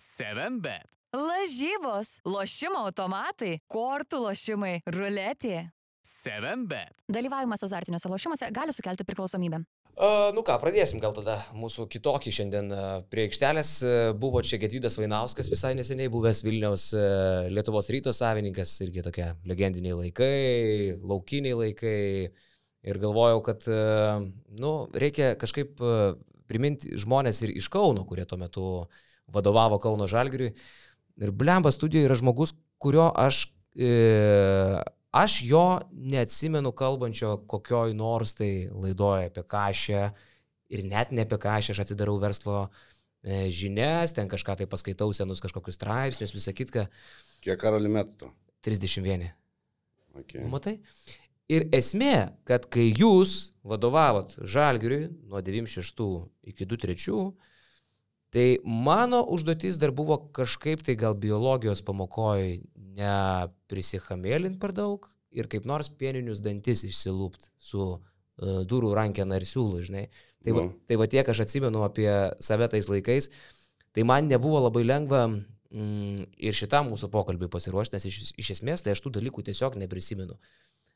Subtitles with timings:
[0.00, 0.90] 7bet.
[1.14, 5.68] Lažybos, lošimo automatai, kortų lošimai, ruletė.
[6.04, 6.98] 7bet.
[7.08, 9.62] Dalyvavimas azartiniuose lošimuose gali sukelti priklausomybę.
[9.94, 13.70] Uh, nu ką, pradėsim gal tada mūsų kitokį šiandien uh, prie aikštelės.
[13.86, 19.30] Uh, buvo čia Getvydas Vainauskas visai neseniai buvęs Vilniaus uh, Lietuvos ryto savininkas, irgi tokie
[19.46, 21.96] legendiniai laikai, laukiniai laikai.
[22.84, 24.26] Ir galvojau, kad, uh,
[24.58, 26.18] nu, reikia kažkaip uh,
[26.50, 28.66] priminti žmonės ir iš Kauno, kurie tuo metu
[29.32, 30.54] vadovavo Kauno Žalgiriui.
[31.22, 33.46] Ir Blemba studijoje yra žmogus, kurio aš
[33.76, 34.82] e,
[35.14, 40.08] Aš jo neatsimenu kalbančio kokioj nors tai laidoje apie kažę
[40.74, 42.64] ir net ne apie kažę, aš atidarau verslo
[43.22, 46.88] e, žinias, ten kažką tai paskaitau senus kažkokius straipsnius, visą kitką.
[47.46, 48.32] Kiek karalių metų?
[48.66, 49.28] 31.
[50.18, 50.42] Okay.
[50.42, 50.80] Nu, matai?
[51.46, 56.10] Ir esmė, kad kai jūs vadovavot Žalgiriui nuo 96
[56.50, 57.20] iki 23,
[58.34, 62.64] tai mano užduotis dar buvo kažkaip tai gal biologijos pamokoje
[62.98, 69.80] neprisichamėlint per daug ir kaip nors pieninius dantis išsilūpt su uh, durų rankena ir siūlų,
[69.88, 70.04] žinai.
[70.44, 70.74] Tai, va, Nu.
[70.86, 72.10] tai va tiek aš atsimenu apie
[72.44, 73.30] save tais laikais.
[73.94, 78.82] Tai man nebuvo labai lengva mm, ir šitam mūsų pokalbiui pasiruošti, nes iš, iš esmės
[78.84, 80.36] tai aš tų dalykų tiesiog neprisimenu.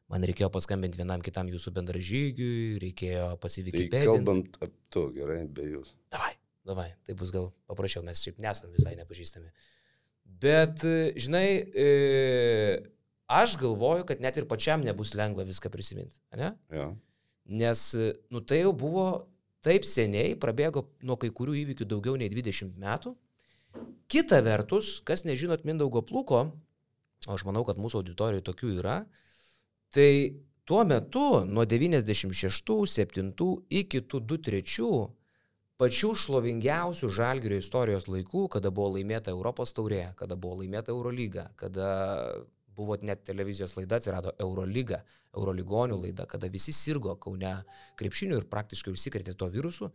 [0.09, 3.89] Man reikėjo paskambinti vienam kitam jūsų bendražygiui, reikėjo Tai pasivykti.
[4.07, 5.95] kalbant apie tu, gerai, be jūs.
[6.15, 6.31] Davai,
[6.69, 9.51] davai, tai bus gal paprasčiau, mes šiaip nesam visai nepažįstami.
[10.39, 10.85] Bet,
[11.19, 11.89] žinai, e,
[13.33, 16.53] aš galvoju, kad net ir pačiam nebus lengva viską prisiminti, ne?
[16.73, 16.91] Ja.
[17.49, 17.89] Nes,
[18.29, 19.09] nu tai jau buvo
[19.65, 23.15] taip seniai, prabėgo nuo kai kurių įvykių daugiau nei 20 metų.
[24.09, 26.39] Kita vertus, kas nežinot Mindaugo plūko,
[27.27, 28.99] o aš manau, kad mūsų auditorijoje tokių yra,
[29.93, 30.11] tai
[30.69, 33.33] tuo metu nuo 96-7
[33.81, 34.63] iki tų 2-3
[35.79, 41.91] pačių šlovingiausių žalgerio istorijos laikų, kada buvo laimėta Europos taurė, kada buvo laimėta Eurolyga, kada
[42.79, 45.03] buvo net televizijos laida, atsirado Eurolyga,
[45.37, 47.55] Euroligonių laida, kada visi sirgo Kaune
[47.99, 49.91] krepšiniu ir praktiškai užsikrėtė to virusu,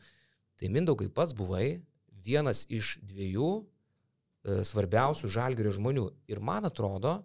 [0.59, 1.81] tai Mindaugai pats buvai
[2.23, 6.09] vienas iš dviejų e, svarbiausių žalgerio žmonių.
[6.31, 7.21] Ir man atrodo,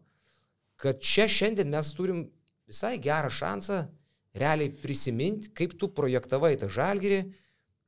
[0.79, 2.25] kad čia šiandien mes turim
[2.71, 3.85] visai gerą šansą
[4.39, 7.23] realiai prisiminti, kaip tu projektavai tą žalgerį,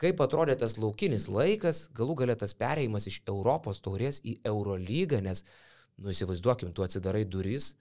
[0.00, 5.44] kaip atrodė tas laukinis laikas, galų galę tas pereimas iš Europos taurės į Eurolygą, nes,
[6.00, 7.74] nu įsivaizduokim, tu atsidarai duris,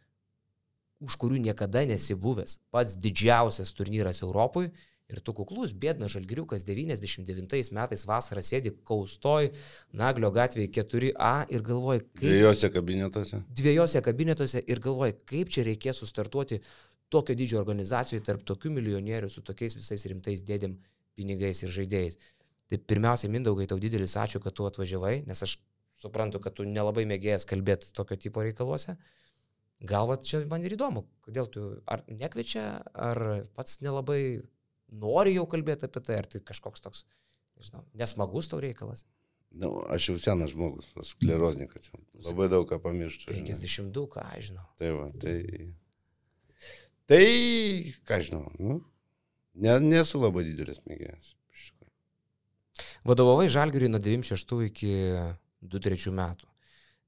[0.99, 2.57] už kurių niekada nesi buvęs.
[2.75, 4.73] Pats didžiausias turnyras Europoje
[5.09, 9.49] ir tu kuklus, bėdnas žalgiriukas 99 metais vasarą sėdi kaustoj,
[9.95, 13.41] Naglio gatvėje 4A ir galvoji, kaip Dviejose kabinetuose.
[13.57, 16.59] dviejose kabinetuose ir galvoji, kaip čia reikės sustartuoti
[17.09, 20.77] tokio didžio organizacijoje tarp tokių milijonierių su tokiais visais rimtais dėdėm
[21.19, 22.19] pinigais ir žaidėjais.
[22.69, 25.57] Tai pirmiausia, Mindaugai, tau didelis ačiū, kad tu atvažiavai, nes aš
[25.99, 28.95] suprantu, kad tu nelabai mėgėjęs kalbėti tokio tipo reikaluose.
[29.89, 33.21] Gal va čia man ir įdomu, kodėl tu ar nekviečia, ar
[33.55, 34.19] pats nelabai
[34.91, 37.05] nori jau kalbėti apie tai, ar tai kažkoks toks,
[37.59, 39.05] nežinau, nesmagus tau reikalas.
[39.49, 41.89] Na, nu, aš jau senas žmogus, skleroznikas.
[42.27, 43.31] Labai daug ką pamirštu.
[43.31, 43.47] žinai.
[43.47, 44.65] 52, ką aš žinau.
[44.77, 45.37] Tai va, tai.
[47.09, 47.23] Tai,
[48.05, 48.77] ką žinau, nu,
[49.63, 51.33] ne, nesu labai didelis mėgėjas.
[53.07, 54.93] Vadovavai Žalgiriui nuo 96 iki
[55.61, 56.47] 23 metų.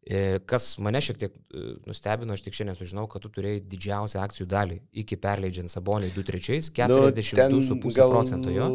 [0.01, 4.23] E, Kas mane šiek tiek e, nustebino, aš tik šiandien sužinau, kad tu turėjai didžiausią
[4.23, 8.69] akcijų dalį iki perleidžiant Sabonį 2-3, 42,5 procento jo.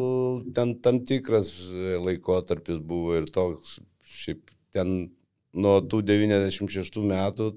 [0.55, 4.95] Ten tam tikras e, laikotarpis buvo ir toks, šiaip ten
[5.51, 7.49] nuo tų 96 metų,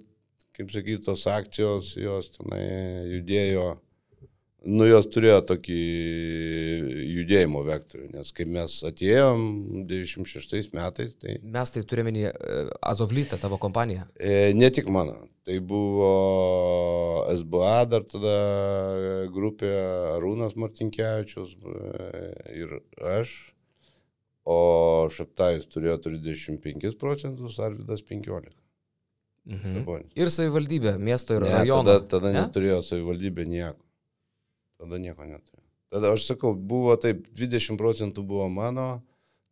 [0.59, 2.65] kaip sakyti, tos akcijos, jos tenai
[3.13, 3.69] judėjo,
[4.65, 5.77] nu jos turėjo tokį
[7.17, 9.45] judėjimo vektorių, nes kai mes atėjom
[9.89, 12.27] 96 metais, tai Mes tai turime minį
[12.93, 14.07] Azovlytą, tavo kompaniją.
[14.21, 15.17] E, ne tik mano.
[15.49, 16.11] Tai buvo
[17.33, 18.35] SBA dar tada
[19.33, 19.71] grupė
[20.19, 22.21] Arūnas Martinkievičius e,
[22.61, 22.77] ir
[23.17, 23.33] aš.
[24.51, 28.51] O Šaptais turėjo 35 procentus, Arvidas 15.
[29.51, 29.75] Mhm.
[29.75, 30.11] Sabonis.
[30.21, 31.85] Ir savivaldybė, miesto ir Ne, rajono.
[31.89, 32.43] tada, tada Ne?
[32.45, 33.79] neturėjo savivaldybė nieko.
[34.81, 35.67] Tada nieko neturėjo.
[35.91, 39.03] Tada aš sakau, buvo taip, 20 procentų buvo mano,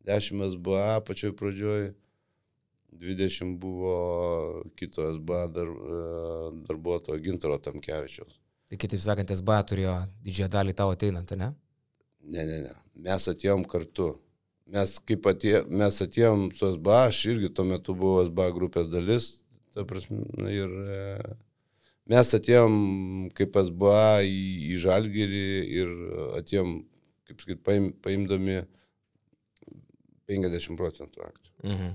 [0.09, 1.89] 10 SBA pačioj pradžioj,
[2.99, 3.95] 20 buvo
[4.79, 5.99] kito SBA dar, e,
[6.69, 8.39] darbuotojo Gintaro Tamkevičiaus.
[8.69, 11.51] Tai kitaip sakant, SBA turėjo didžiąją dalį tavo ateinant, ne?
[12.25, 12.73] Ne, ne, ne.
[13.09, 14.15] Mes atėjom kartu.
[14.69, 19.31] Mes kaip atė, mes atėjom su SBA, aš irgi tuo metu buvau SBA grupės dalis.
[19.73, 20.99] Ta prasme, ir e,
[22.09, 22.79] mes atėjom
[23.39, 24.41] kaip SBA į,
[24.73, 25.45] į Žalgirį
[25.81, 25.93] ir
[26.41, 26.75] atėjom,
[27.29, 28.63] kaip sakyt, paim, paimdami
[30.29, 31.55] 50 procentų akcijų.
[31.65, 31.95] Mhm.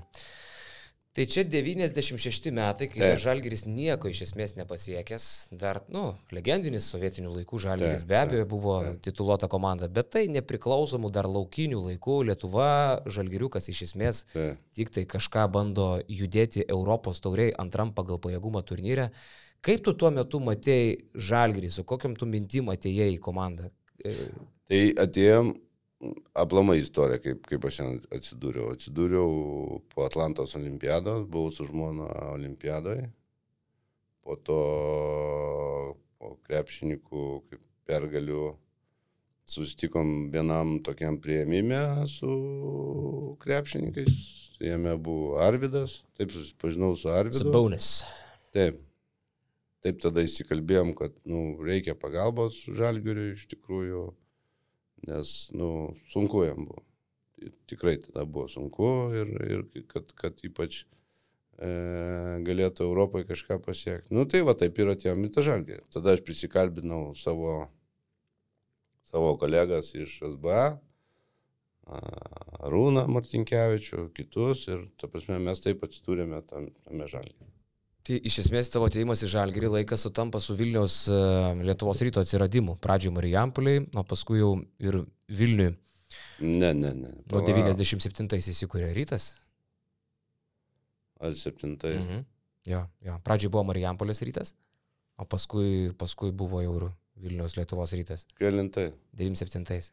[1.14, 3.20] Tai čia 96 metai, kai Taip.
[3.22, 8.74] Žalgiris nieko iš esmės nepasiekęs, dar, nu, legendinis sovietinių laikų Žalgiris Taip, be abejo buvo
[8.98, 12.72] tituluota komanda, bet tai nepriklausomų dar laukinių laikų Lietuva
[13.06, 14.58] Žalgiriukas iš esmės Taip.
[14.74, 19.12] tik tai kažką bando judėti Europos tauriai antram pagal pajėgumą turnyre.
[19.64, 20.96] Kaip tu tuo metu matėjai
[21.28, 23.70] Žalgirį, su kokiam tu mintim atėjai į komandą?
[24.04, 24.12] E,
[24.68, 25.52] Tai atėjom
[26.36, 28.70] aplamai istorija, kaip, kaip aš šiandien atsidūriau.
[28.76, 33.08] Atsidūriau po Atlantos olimpiados, buvau su žmona olimpiadoje.
[34.24, 34.60] Po to
[36.16, 38.54] po krepšininkų kaip pergalių
[39.44, 44.16] susitikom vienam tokiam prieimime su krepšininkais.
[44.64, 47.42] Jame buvo Arvidas, taip susipažinau su Arvidu.
[47.42, 47.98] Sabaunis.
[48.54, 48.80] Taip.
[49.84, 54.04] Taip tada įsikalbėjom, kad nu, reikia pagalbos žalgiuriui iš tikrųjų,
[55.10, 55.68] nes nu,
[56.12, 56.84] sunku jam buvo.
[57.68, 61.68] Tikrai tada buvo sunku ir, ir kad, kad ypač e,
[62.46, 64.14] galėtų Europoje kažką pasiekti.
[64.16, 65.82] Nu tai va taip ir atėjom į tą žalgį.
[65.92, 67.58] Tada aš prisikalbinau savo,
[69.10, 70.64] savo kolegas iš SBA,
[72.72, 77.53] Rūną Martinkievičių, kitus ir, ta prasme, mes taip atsidūrėme tam, tame žalgį.
[78.04, 81.20] Tai iš esmės tavo atėjimas į Žalgirį laikas sutampa su Vilniaus e,
[81.64, 82.74] Lietuvos ryto atsiradimu.
[82.84, 84.50] Pradžioje Marijampoliai, o paskui jau
[84.84, 84.98] ir
[85.32, 85.70] Vilniui.
[86.44, 87.14] Ne, ne, ne.
[87.32, 89.30] Nuo Pala- 97-ais įsikūrė rytas.
[91.24, 91.94] Ar septintai.
[92.02, 92.22] Mhm.
[92.68, 93.16] Jo, jo.
[93.24, 94.52] Pradžioje buvo Marijampolės rytas,
[95.20, 96.86] o paskui, paskui buvo jau ir
[97.24, 98.26] Vilniaus Lietuvos rytas.
[98.40, 98.90] Kelintai.
[99.16, 99.92] 97-ais.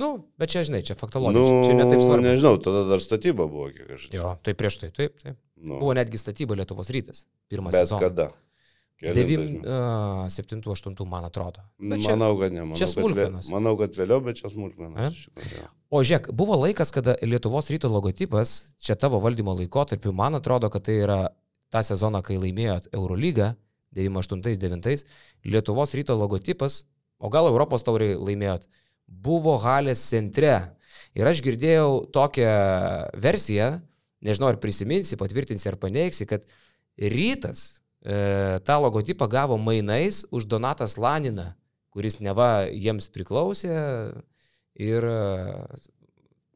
[0.00, 1.36] Nu, bet čia, žinai, čia faktologija.
[1.36, 2.24] Nu, čia, čia netaip svarbu.
[2.24, 4.06] nežinau, tada dar statyba buvo, kiek aš.
[4.16, 5.36] Jo, tai prieš tai, taip, taip.
[5.62, 7.24] Nu, Buvo netgi statyba Lietuvos rytas.
[7.50, 8.00] Pirmą bet sezoną.
[8.02, 8.24] kada?
[9.02, 10.34] Kelintais metais?
[10.34, 11.62] 7-8 man atrodo.
[11.78, 12.60] Bet čia, Manau, kad ne.
[12.66, 13.48] Manau, čia kad vė- smulkmenos.
[13.50, 15.16] Manau, kad vėliau, bet čia smulkmenos.
[15.38, 15.68] tikrųjų.
[15.92, 20.82] O žiūrėk, buvo laikas, kada Lietuvos ryto logotipas, čia tavo valdymo laikotarpiu, man atrodo, kad
[20.86, 21.18] tai yra
[21.72, 23.54] tą sezoną, kai laimėjot Eurolygą
[23.94, 25.04] 98-99,
[25.44, 26.84] Lietuvos ryto logotipas,
[27.18, 28.66] o gal Europos tauriai laimėjot,
[29.06, 30.54] buvo halės centre.
[31.14, 32.52] Ir aš girdėjau tokią
[33.20, 33.80] versiją,
[34.22, 36.46] nežinau ar prisiminsi, patvirtinsi ar paneigsi, kad
[36.98, 41.52] rytas e, tą logotipą gavo mainais už Donatas Laniną,
[41.92, 43.74] kuris neva jiems priklausė
[44.80, 45.18] ir e,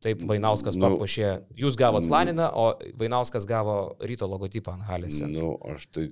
[0.04, 1.32] taip Vainauskas Nu, papuošė.
[1.58, 2.12] Jūs gavot mm.
[2.12, 5.20] Laniną, o Vainauskas gavo ryto logotipą ant halės.
[5.20, 5.56] centro.
[5.56, 6.08] Nu, aš tai.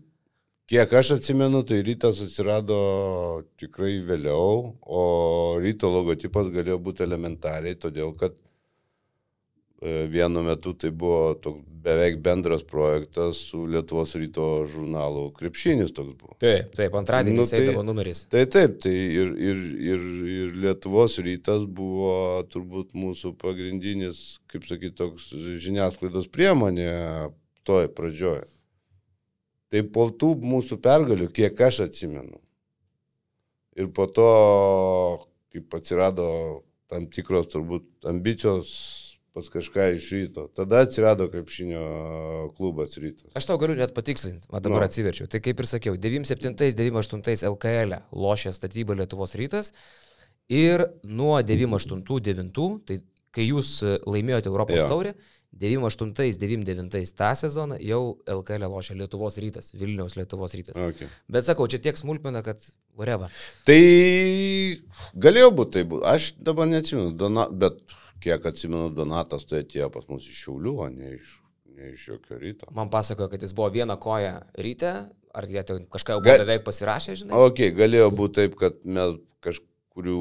[0.64, 2.76] Kiek aš atsimenu, tai rytas atsirado
[3.60, 5.02] tikrai vėliau, o
[5.60, 8.32] ryto logotipas galėjo būti elementariai, todėl kad
[9.84, 16.36] vienu metu tai buvo toks beveik bendras projektas su Lietuvos ryto žurnalu Krepšinis toks buvo.
[16.40, 18.22] Taip, taip, antradienį Nu, tai- eidavo numeris.
[18.32, 19.60] Tai taip, tai ir, ir,
[19.92, 20.06] ir,
[20.38, 25.28] ir Lietuvos rytas buvo turbūt mūsų pagrindinis, kaip sakyti, toks
[25.60, 26.88] žiniasklaidos priemonė
[27.68, 28.48] toj pradžioje.
[29.68, 32.40] Tai po tų mūsų pergalių, kiek aš atsimenu.
[33.76, 34.28] Ir po to,
[35.52, 38.70] kaip atsirado tam tikros turbūt ambicijos
[39.34, 41.82] pas kažką iš ryto, tada atsirado krepšinio
[42.54, 43.26] klubas rytas.
[43.34, 44.84] Aš tau galiu net patikslinti, o dabar Nu.
[44.84, 44.90] no.
[44.90, 45.26] atsiverčiau.
[45.26, 49.72] Tai kaip ir sakiau, 97-98 LKL lošė statybą Lietuvos rytas
[50.48, 53.00] ir nuo 98-9, tai
[53.34, 54.86] kai jūs e, laimėjote Europos Jo.
[54.92, 55.14] taurę,
[55.54, 60.78] 98-99 tą sezoną jau LKL lošė Lietuvos rytas, Vilniaus Lietuvos rytas.
[60.78, 61.10] Okay.
[61.30, 62.62] Bet sakau, čia tiek smulkmena, kad
[62.98, 63.28] Loreva.
[63.66, 63.80] Tai
[65.26, 66.06] galėjo būti, tai būtų.
[66.10, 67.14] Aš dabar neatsimenu,
[67.58, 67.82] bet
[68.24, 71.36] kiek atsimenu, Donatas tai atėjo pas mus iš Šiaulių, o ne iš,
[71.76, 72.70] ne iš jokio ryto.
[72.74, 74.94] Man pasakojo, kad jis buvo vieną koją ryte,
[75.34, 75.62] ar jie
[75.92, 77.38] kažką jau buvo Ga- beveik pasirašę, žinai?
[77.48, 80.18] Ok, galėjo būti taip, kad mes kažkurių,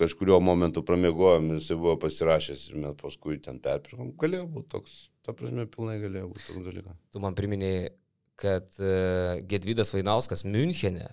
[0.00, 4.14] kažkurio momentu pramiegojom jis buvo pasirašęs ir mes paskui ten perpirkom.
[4.20, 6.98] Galėjo būti toks, ta prasme, pilnai galėjo būti toks dalykas.
[7.14, 7.92] Tu man priminėjai,
[8.40, 11.06] kad uh, Gedvydas Vainauskas Münchene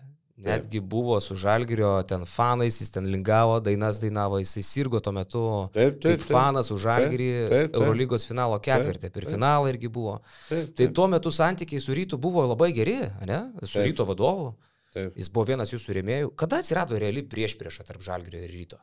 [0.45, 5.43] netgi buvo su Žalgirio ten fanais, jis ten lingavo, dainas dainavo, jisai sirgo tuo metu
[5.73, 7.29] Taip, taip, kaip fanas už Žalgirį.
[7.71, 10.17] Eurolygos finalo ketvirtį, per finalą irgi buvo.
[10.49, 12.97] Taip, Tai taip, tuo metu santykiai su rytu buvo labai geri,
[13.29, 13.41] ne?
[13.63, 13.85] Su Taip.
[13.91, 14.53] ryto vadovu.
[14.93, 15.13] taip.
[15.15, 16.31] Jis buvo vienas jūsų rėmėjų.
[16.35, 18.79] Kada atsirado reali priešprieša tarp Žalgirio ir ryto?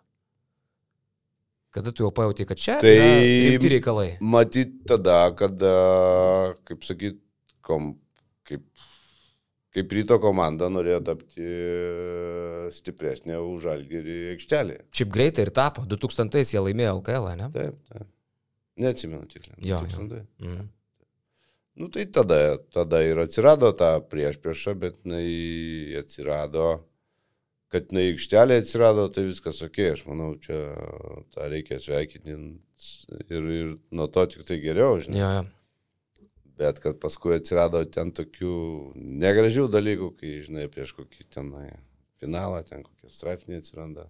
[1.70, 4.16] Kada tu jau pajautai, kad čia Tai- rimti reikalai?
[4.24, 5.72] Matyt tada, kada,
[6.64, 7.18] kaip sakyt,
[7.60, 7.90] kom,
[8.48, 8.64] kaip,
[9.76, 11.48] kaip ryto komanda norėjo tapti
[12.74, 14.86] stipresnė už žalgerį aikštelėje.
[14.96, 15.84] Šiaip greitai ir tapo.
[15.88, 17.50] 2000 jie laimėjo LKL, ne?
[17.54, 18.10] Taip, taip.
[18.78, 19.58] Neatsimenu tiksliai.
[19.62, 19.80] Jo, jo.
[19.84, 20.24] Tūkstantai.
[20.44, 20.66] Mm.
[21.78, 26.80] Nu tai tada, tada ir atsirado ta prieš priešą, bet jinai atsirado,
[27.70, 30.58] kad jinai aikštelė atsirado, tai viskas ok, aš manau, čia
[31.34, 35.20] tą reikia sveikinti ir, ir nuo to tik tai geriau, žinai.
[35.20, 35.46] Jo, jo.
[36.58, 38.52] Bet kad paskui atsirado ten tokių
[39.22, 41.52] negražių dalykų, kai, žinai, prieš kokį ten
[42.18, 44.08] finalą, ten kokie straipsniai atsiranda.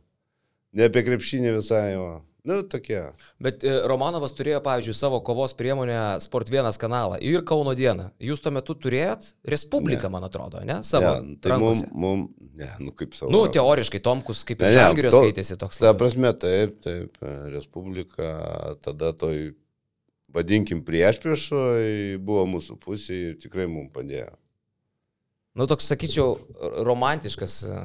[0.76, 2.98] Ne apie krepšinį visai, o, nu, tokie.
[3.40, 8.10] Bet e, Romanovas turėjo, pavyzdžiui, savo kovos priemonę Sport 1 kanalą ir Kauno dieną.
[8.20, 10.12] Jūs tuo metu turėjot Respubliką, Ne.
[10.16, 10.80] man atrodo, ne?
[10.84, 11.14] Savo.
[11.24, 12.26] ne, tai mum, mum,
[12.56, 13.32] ne, nu kaip savo.
[13.32, 15.80] Nu, teoriškai Tomkus kaip ir ne, Žalgirio to- skaitėsi toks.
[15.80, 17.16] Ta prasme, taip, taip,
[17.52, 19.54] Respublika tada toj,
[20.34, 24.32] vadinkim, prieš priešoj buvo mūsų pusė ir tikrai mums padėjo.
[25.58, 26.36] Nu, toks, sakyčiau,
[26.86, 27.76] romantiškas e,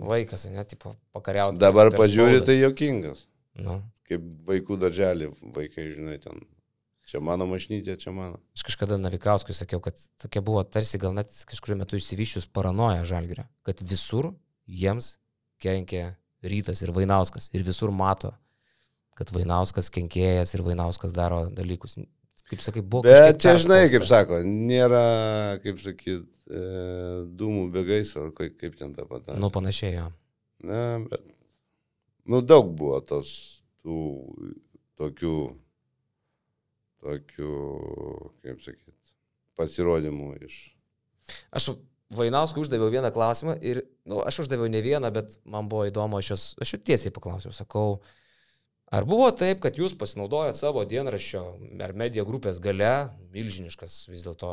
[0.00, 1.60] laikas, ne, tipo, pakariauti.
[1.60, 3.26] Dabar pažiūri, tai jokingas.
[3.58, 6.46] Nu, Kaip vaikų darželį, vaikai, žinai, ten.
[7.08, 8.36] Čia mano mašnytė, čia mano.
[8.56, 13.46] aš kažkada Navikauskui sakiau, kad tokia buvo tarsi gal net kažkuriu metu išsivyščius paranoja Žalgirio,
[13.64, 14.34] kad visur
[14.68, 15.14] jiems
[15.60, 18.34] kenkia Rytas ir Vainauskas ir visur mato,
[19.18, 21.98] kad Vainauskas kenkėjas ir Vainauskas daro dalykus.
[22.48, 23.04] Kaip sakai, buvo.
[23.04, 26.62] Bet čia, žinai, kaip sako, nėra, kaip sakyt, e,
[27.38, 29.36] dūmų be gaisro, kaip, kaip ten ta pata.
[29.36, 30.06] Nu, panašiai, jo.
[30.64, 31.26] Na, bet.
[32.28, 33.28] Nu, daug buvo tos,
[33.84, 33.98] tų,
[35.00, 35.36] tokių,
[37.04, 37.52] tokių,
[38.44, 39.14] kaip sakyt,
[39.56, 40.58] pasirodymų iš.
[41.52, 41.70] Aš
[42.08, 46.20] Vainauskui uždaviau vieną klausimą ir, na, nu, aš uždaviau ne vieną, bet man buvo įdomu,
[46.20, 47.98] aš jos, aš jau tiesiai paklausiau, sakau,
[48.94, 51.42] ar buvo taip, kad jūs pasinaudojot savo dienraščio
[51.84, 52.92] ar medija grupės gale,
[53.34, 54.52] milžiniškas vis dėlto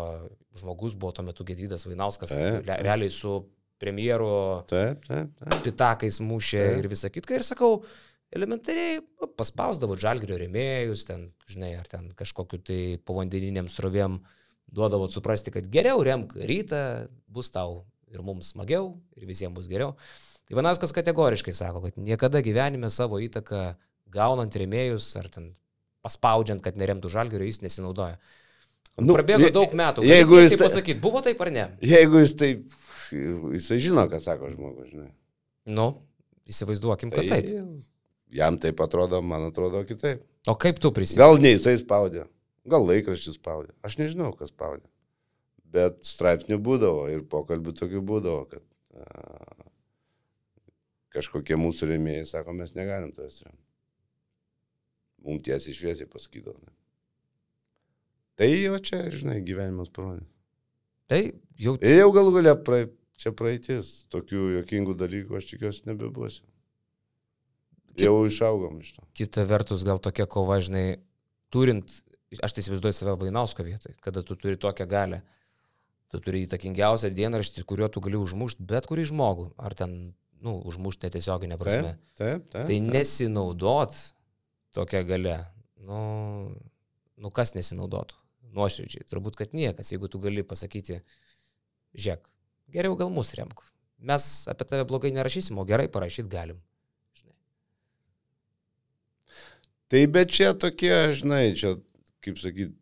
[0.59, 2.65] žmogus buvo tuo metu Gedvydas Vainauskas, Taip.
[2.67, 3.37] re, realiai su
[3.81, 5.61] premjeru Taip, taip, taip.
[5.65, 6.81] pitakais mušė Taip.
[6.81, 7.71] ir visą kitką ir sakau,
[8.35, 14.19] elementariai nu, paspausdavo žalgrio rėmėjus, ten, žinai, ar ten kažkokiu tai povandeniniam srovėm
[14.75, 19.95] duodavo suprasti, kad geriau remk rytą, bus tau ir mums smagiau, ir visiems bus geriau.
[20.51, 23.73] Ivanauskas kategoriškai sako, kad niekada gyvenime savo įtaką
[24.15, 25.51] gaunant rėmėjus ar ten
[26.05, 28.17] paspaudžiant, kad neremtų žalgerio, jis nesinaudoja.
[29.01, 30.05] Nu, Prabėgo je- daug metų.
[30.07, 31.65] Jeigu jis, pasakyti, buvo taip ar ne?
[31.83, 32.75] jeigu jis taip,
[33.11, 35.09] jisai žino, ką sako žmogus, žinai.
[35.65, 35.89] Nu,
[36.47, 37.49] įsivaizduokim, kad taip.
[38.35, 40.23] Jam taip atrodo, man atrodo kitaip.
[40.47, 41.19] O kaip tu prisimeni?
[41.23, 42.25] Gal ne jisai spaudė,
[42.69, 43.73] gal laikraštis spaudė.
[43.85, 44.85] Aš nežinau, kas spaudė.
[45.75, 48.63] Bet straipsnių būdavo ir pokalbių tokių būdavo, kad
[48.95, 49.65] a,
[51.15, 53.64] kažkokie mūsų rėmėjai sako, mes negalim to remti.
[55.25, 56.59] Mums tiesiai šviesiai pasakydavo.
[58.35, 60.25] Tai jau čia, žinai, gyvenimas parodė.
[61.09, 61.21] Tai
[61.61, 62.83] jau Ir jau galų galia pra,
[63.21, 66.43] čia praeitis, tokių jokingų dalykų aš tikiuosi nebebūsiu.
[67.95, 69.05] Jau išaugom iš to.
[69.15, 70.97] kita vertus gal tokia kova, žinai,
[71.53, 71.93] turint,
[72.43, 75.21] aš tai įsivaizduoju save Vainausko vietoje, kada tu turi tokią galę,
[76.11, 79.95] tu turi įtakingiausią dienraštį, kuriuo tu gali užmušti bet kurį žmogų, ar ten,
[80.43, 81.95] nu, užmušti netiesioginę prasme.
[82.19, 82.67] Taip, taip, taip.
[82.67, 82.91] Tai taip.
[82.97, 83.95] nesinaudot
[84.75, 85.37] tokią galę,
[85.87, 85.99] nu,
[87.17, 88.17] nu kas nesinaudotų,
[88.55, 91.01] nuoširdžiai, turbūt, kad niekas, jeigu tu gali pasakyti,
[91.95, 92.27] žiūrėk,
[92.75, 93.63] geriau gal mus remk.
[94.05, 96.59] Mes apie tave blogai nerašysim, o gerai parašyti galim.
[97.15, 97.35] Žinai.
[99.91, 101.77] Tai bet čia tokie, žinai, čia,
[102.25, 102.75] kaip sakyt,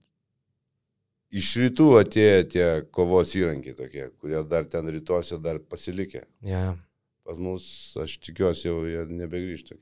[1.34, 6.26] iš rytų atėjo tie kovos įrankiai tokie, kurie dar ten rytuose dar pasilikė.
[6.46, 6.78] Yeah.
[7.24, 7.66] Pas mus,
[8.00, 9.78] aš tikiuosi, jau jie nebegrįžta.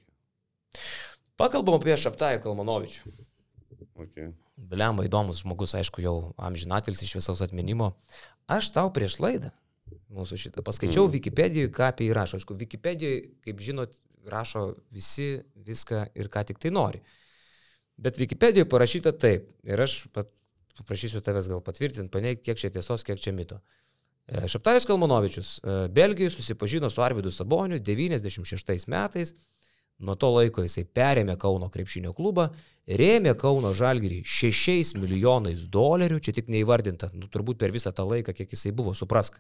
[1.42, 3.16] Pakalbam apie Šaptąjį Kalmanovičių.
[4.02, 4.30] Okay.
[4.72, 7.96] Blemba įdomus žmogus, aišku, jau amžinatilis iš visaus atminimo.
[8.50, 9.50] Aš tau prieš laidą
[10.12, 11.14] mūsų šitą paskaičiau mm.
[11.16, 12.40] Wikipedijoje, ką apie jį rašo.
[12.40, 13.96] Aišku, Wikipedijoje, kaip žinot,
[14.30, 17.02] rašo visi viską ir ką tik tai nori.
[18.02, 19.48] Bet Wikipedijoje parašyta taip.
[19.68, 23.62] Ir aš paprašysiu tavęs gal patvirtinti, paneigti, kiek čia tiesos, kiek čia mito.
[24.28, 29.36] E, Šaptavės Kalmanovičius e, Belgijoje susipažino su Arvidu Saboniu 96 metais.
[30.02, 32.48] Nuo to laiko jisai perėmė Kauno krepšinio klubą,
[32.90, 38.34] rėmė Kauno žalgyrį 6 milijonais dolerių, čia tik neįvardinta, nu, turbūt per visą tą laiką,
[38.38, 39.38] kiek jisai buvo, suprask.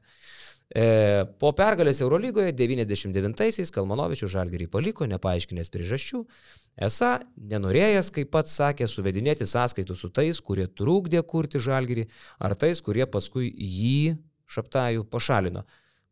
[0.71, 6.21] E, po pergalės Eurolygoje 99-aisiais Kalmanovičius žalgyrį paliko, nepaaiškinęs priežasčių.
[6.87, 7.11] Esą,
[7.51, 12.07] nenorėjęs, kaip pats sakė, suvedinėti sąskaitų su tais, kurie trukdė kurti žalgyrį,
[12.39, 14.15] ar tais, kurie paskui jį
[14.51, 15.65] šaptajų pašalino.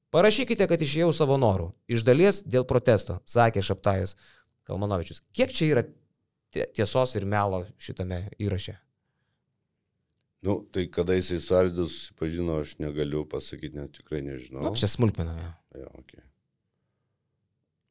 [0.09, 1.69] Parašykite, kad išėjau savo norų.
[1.87, 4.15] Iš dalies dėl protesto, sakė Šaptajus
[4.69, 5.23] Kalmanovičius.
[5.35, 5.83] Kiek čia yra
[6.53, 8.77] tie- tiesos ir melo šitame įraše?
[10.41, 14.63] Nu, tai kada jisai su Arvidu susipažino, aš negaliu pasakyti, net tikrai nežinau.
[14.63, 15.33] Nu, čia smulkmena.
[15.75, 16.21] Ja, okay.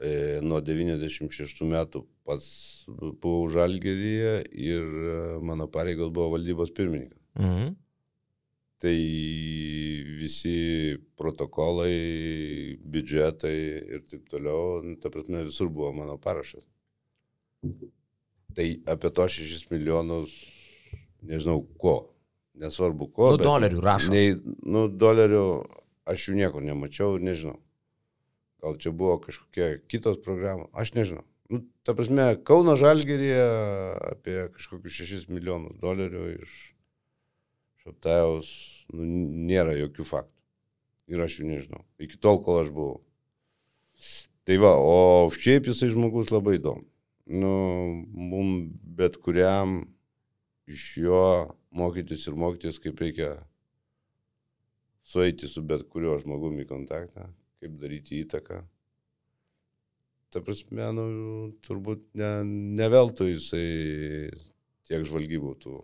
[0.00, 0.12] e,
[0.47, 2.49] nuo 96 metų pats
[2.88, 7.20] buvau žalgeryje ir e, mano pareigos buvo valdybos pirmininkas.
[7.37, 7.75] Mhm.
[8.78, 8.94] Tai
[10.20, 11.94] visi protokolai,
[12.78, 13.56] biudžetai
[13.97, 16.62] ir taip toliau, nu, ta prasme, visur buvo mano parašas.
[18.54, 20.30] Tai apie to 6 milijonus,
[21.26, 21.97] nežinau ko,
[22.54, 23.32] nesvarbu ko.
[23.35, 24.12] Nu, dolerių rašo.
[24.14, 25.42] Nei, nu, dolerių
[26.08, 27.58] aš jų niekur nemačiau nežinau.
[28.62, 31.26] Gal čia buvo kažkokia kitos programos, aš nežinau.
[31.50, 33.44] Nu, ta prasme, Kauno Žalgerėje
[34.12, 36.56] apie kažkokius 6 milijonus dolerių iš
[37.88, 38.49] Šaptajaus
[38.92, 39.04] nu,
[39.49, 40.35] nėra jokių faktų.
[41.09, 41.85] Ir aš jų nežinau.
[42.04, 42.99] Iki tol, kol aš buvau.
[44.45, 46.85] Tai va, o šiaip jisai žmogus labai įdomu.
[47.28, 47.52] Nu,
[48.12, 49.83] mums bet kuriam
[50.68, 51.23] iš jo
[51.76, 53.35] mokytis ir mokytis, kaip reikia
[55.04, 57.28] sueiti su bet kuriuo žmogumi kontaktą,
[57.61, 58.62] kaip daryti įtaką.
[60.28, 61.04] Ta prasme, nu,
[61.64, 62.33] turbūt ne,
[62.76, 63.68] ne veltui jisai
[64.88, 65.78] tiek žvalgybų tų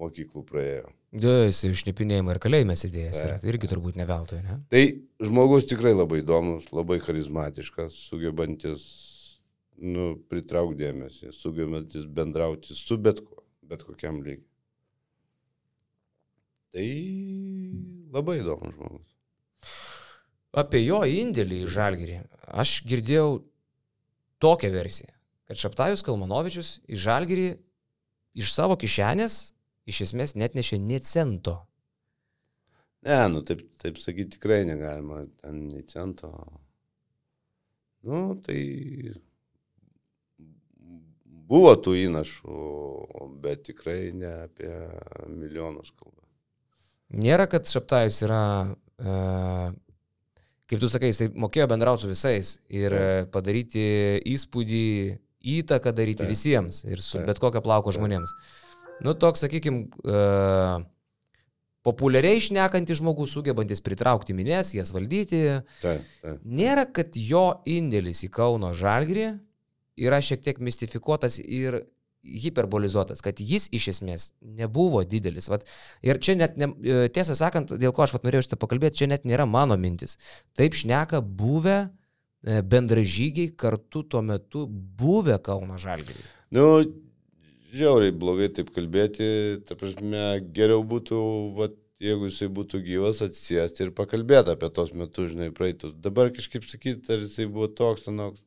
[0.00, 0.92] mokyklų praėjo.
[1.12, 3.18] Jo, jis išnipinėjimą ir kalėjime sėdėjęs.
[3.42, 4.62] Tai irgi turbūt ne veltui, ne?
[4.72, 4.82] Tai
[5.20, 8.86] žmogus tikrai labai įdomus, labai charizmatiškas, sugebantis
[9.76, 14.48] nu, pritraukti dėmesį, sugebantis bendrauti su bet, ko, bet kokiam lygiui.
[16.72, 16.88] Tai
[18.16, 19.08] labai įdomus žmogus.
[20.62, 22.20] Apie jo indėlį į žalgyrį
[22.60, 23.42] aš girdėjau
[24.40, 25.12] tokią versiją,
[25.48, 27.50] kad Šaptajus Kalmanovičius į žalgyrį
[28.40, 29.52] iš savo kišenės
[29.88, 31.58] iš esmės net nešė nie cento.
[33.02, 36.30] Ne, nu taip, taip sakyti tikrai negalima, ten nei cento.
[38.06, 38.58] Nu, tai
[41.52, 42.58] buvo tų įnašų,
[43.42, 44.72] bet tikrai ne apie
[45.30, 46.22] milijonus kalba.
[47.12, 48.44] Nėra, kad Šaptajus yra,
[48.96, 49.16] e,
[50.70, 53.84] kaip tu sakai, jisai mokėjo bendrauti su visais ir e, padaryti
[54.32, 54.86] įspūdį,
[55.58, 56.30] įtaką daryti Taip.
[56.32, 57.28] visiems ir su Taip.
[57.28, 57.98] bet kokio plauko Taip.
[58.00, 58.32] žmonėms.
[59.02, 59.88] Nu, toks, sakykime,
[61.82, 65.42] populiariai išnekantis žmogus, sugebantis pritraukti minės, jas valdyti.
[65.82, 66.44] Taip, taip.
[66.44, 69.32] Nėra, kad jo indėlis į Kauno žalgrį
[70.02, 71.82] yra šiek tiek mistifikuotas ir
[72.22, 75.48] hiperbolizuotas, kad jis iš esmės nebuvo didelis.
[75.50, 75.66] Vat,
[76.06, 79.08] ir čia net, ne, e, tiesą sakant, dėl ko aš vat, norėjau šitą pakalbėti, čia
[79.10, 80.14] net nėra mano mintis.
[80.58, 86.22] Taip šneka buvę e, bendražygiai kartu tuo metu buvę Kauno žalgrį.
[86.54, 86.68] Nu,
[87.72, 89.26] žiauriai blogai taip kalbėti,
[89.68, 90.22] ta prasme,
[90.56, 91.18] geriau būtų,
[91.56, 95.94] vat, jeigu jisai būtų gyvas, atsijęsti ir pakalbėti apie tos metus, žinai, praeitus.
[96.04, 98.42] Dabar kažkaip sakyti, ar jisai buvo toks, anoks.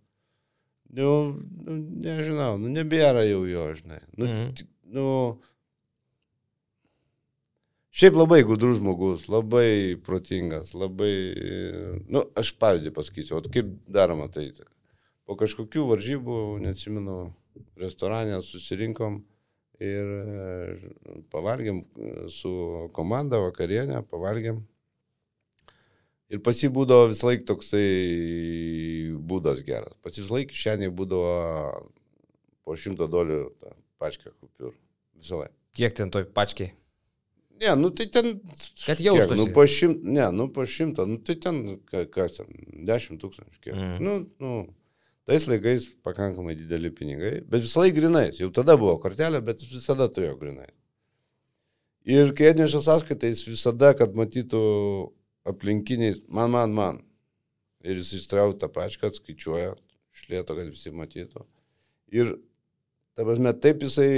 [0.95, 1.09] Nu,
[1.65, 4.01] nu, nežinau, nu, nebėra jau jo, žinai.
[4.15, 4.51] Nu, Mhm.
[4.59, 5.05] tik- nu,
[7.95, 11.13] šiaip labai gudrus žmogus, labai protingas, labai,
[12.11, 14.51] nu, aš pavyzdį pasakysiu, o kaip daroma tai.
[15.25, 17.33] Po kažkokių varžybų, neatsimenu,
[17.79, 19.19] restorane susirinkom
[19.83, 20.91] ir e,
[21.33, 22.53] pavalgėm e, su
[22.95, 24.61] komanda vakarienę, pavalgėm.
[26.33, 27.83] Ir pasibūdo vis laik toksai
[29.29, 29.93] būdas geras.
[30.01, 31.35] Pats vis laik šiandien būdavo
[32.65, 34.73] po šimto dolerių tą pačką kupiūrų.
[35.21, 35.55] Visą laiką.
[35.75, 36.71] Kiek ten toj pačkiai?
[37.61, 38.33] Ne, nu tai ten.
[38.85, 39.05] Kad kiek?
[39.05, 39.37] jaustųsi.
[39.39, 42.49] Nu, po šimt, ne, nu po šimtą, nu tai ten, ka- kas ten,
[42.87, 43.61] dešimt tūkstančių.
[43.61, 43.75] Kiek.
[43.75, 43.95] Mm.
[44.03, 44.55] Nu, nu,
[45.25, 48.39] tais laikais pakankamai dideli pinigai, bet visą laiką grinais.
[48.41, 50.69] Jau tada buvo kortelė, bet jis visada turėjo grinai.
[52.05, 54.61] Ir kai atneša sąskaitą, jis visada, kad matytų
[55.49, 56.99] aplinkiniais, man, man, man.
[57.85, 59.73] Ir jis ištraukia tą pačką, atskaičiuoja,
[60.21, 61.41] šlėto, kad visi matytų.
[62.13, 62.35] Ir,
[63.17, 64.09] ta prasme, taip jisai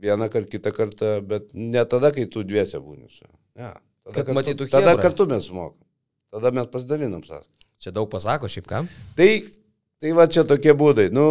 [0.00, 3.34] vieną kartą, kitą kartą, bet ne tada, kai tu dviese būni su juo.
[3.56, 3.72] Ne.
[4.04, 5.02] Tada, Kad kartu, matytų tada chebrą.
[5.06, 5.80] kartu mes mokam.
[6.34, 7.68] Tada mes pasidalinam sąskaitą.
[7.80, 8.88] Čia daug pasako šiaip kam?
[9.16, 9.28] Tai,
[10.04, 11.08] tai va čia tokie būdai.
[11.16, 11.26] Nu,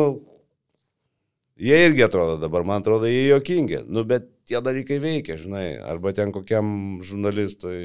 [1.61, 3.83] jie irgi atrodo dabar, man atrodo, jie jokingi.
[3.85, 5.77] Nu, bet tie dalykai veikia, žinai.
[5.85, 7.77] Arba ten kokiam žurnalistui,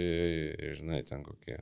[0.79, 1.61] žinai, ten kokie.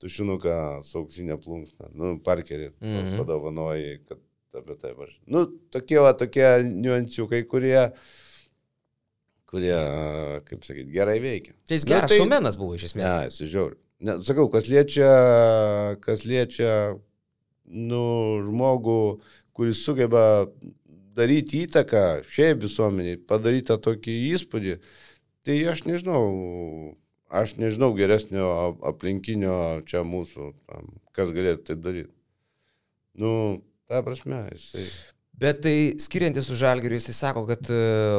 [0.00, 0.54] Tušinuką
[0.88, 1.90] su auksinė plunksna.
[1.92, 2.96] Nu, parkerį Mhm.
[2.96, 3.18] mhm.
[3.20, 4.18] padovanojai, kad
[4.56, 5.12] apie tai var.
[5.28, 7.90] Nu, tokie va, tokie niuansiukai, kurie,
[9.50, 9.76] kurie,
[10.48, 11.52] kaip sakyti, gerai veikia.
[11.68, 13.04] Tai jis Nu, geras tai- šaumenas buvo iš esmės.
[13.04, 13.76] Ne, jis žiauri.
[14.00, 15.12] Ne, sakau, kas liečia,
[16.00, 16.96] kas liečia,
[17.70, 18.02] nu,
[18.46, 19.20] žmogų,
[19.56, 20.24] kuris sugeba
[21.16, 24.76] daryti įtaką šiaip visuomeniai, padaryti tą tokį įspūdį,
[25.46, 26.22] tai aš nežinau,
[27.30, 30.52] aš nežinau geresnio ap- aplinkinio čia mūsų,
[31.16, 32.12] kas galėtų taip daryti.
[33.20, 33.32] Nu,
[33.90, 34.86] ta prasme, jisai.
[35.40, 37.76] Bet tai skiriantis su žalgeriu, jisai sako, kad, e,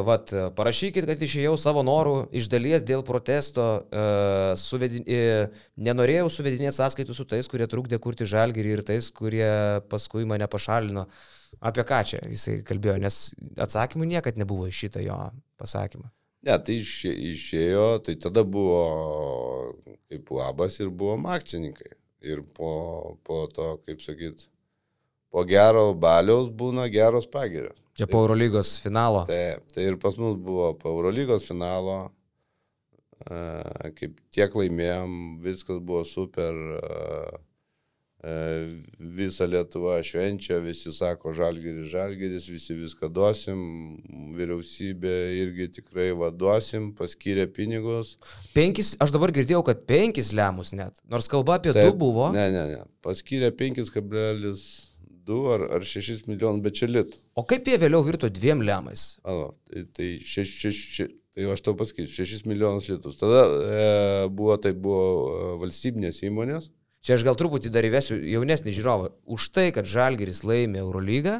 [0.08, 6.80] vat, parašykit, kad išėjau savo norų iš dalies dėl protesto, uh, suvedin, uh, nenorėjau suvedinėti
[6.80, 9.52] sąskaitų su tais, kurie trukdė kurti žalgerį ir tais, kurie
[9.92, 11.06] paskui mane pašalino.
[11.62, 13.20] Apie ką čia jisai kalbėjo, nes
[13.68, 15.20] atsakymų niekad nebuvo iš šitą jo
[15.62, 16.10] pasakymą.
[16.48, 18.82] Ne, tai išė, išėjo, tai tada buvo
[20.10, 21.94] kaip labas ir buvom akcininkai.
[22.26, 22.72] Ir po,
[23.26, 24.48] po to, kaip sakyt,
[25.32, 27.80] po gero baliaus būna geros pagirios.
[27.96, 29.26] Čia po Eurolygos finalo.
[29.30, 32.10] Taip, tai ir pas mus buvo po Eurolygos finalo,
[33.24, 33.40] e,
[34.00, 37.40] kaip tiek laimėjom, viskas buvo super, e,
[38.28, 38.36] e,
[39.20, 43.64] visa Lietuva švenčia, visi sako žalgeris, žalgeris, visi viską duosim,
[44.40, 48.16] vyriausybė irgi tikrai vaduosim, paskyrė pinigus.
[48.56, 51.04] Penkis, aš dabar girdėjau, kad penkis lemus net.
[51.12, 52.32] Nors kalba apie du buvo.
[52.36, 53.52] Ne, ne, ne, paskyrė
[55.28, 57.18] 5,2 ar, ar 6 milijonų, bet čia litų.
[57.36, 59.20] O kaip jie vėliau virto dviem lemais?
[59.24, 63.18] Alo, tai, tai, šeš, šeš, šeš, tai aš tau pasakysiu, 6 milijonus litus.
[63.20, 66.70] Tada e, buvo, tai buvo e, valstybinės įmonės.
[67.02, 69.14] Čia aš gal truputį dar įvesiu jaunesnį žiūrovą.
[69.26, 71.40] Už tai, kad Žalgeris laimė Eurolygą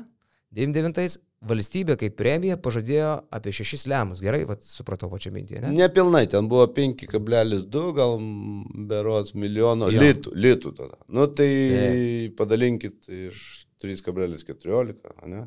[0.58, 4.22] 99 valstybė kaip premija pažadėjo apie 6 lemus.
[4.22, 5.72] Gerai, vat, supratau pačią mintį, ne?
[5.80, 8.18] Nepilnai, ten buvo 5,2 gal
[8.92, 10.04] berots milijono Jo.
[10.04, 11.00] litų, litų tada.
[11.10, 12.36] Nu tai Taip.
[12.38, 14.96] padalinkit iš 3,14,
[15.32, 15.46] ne?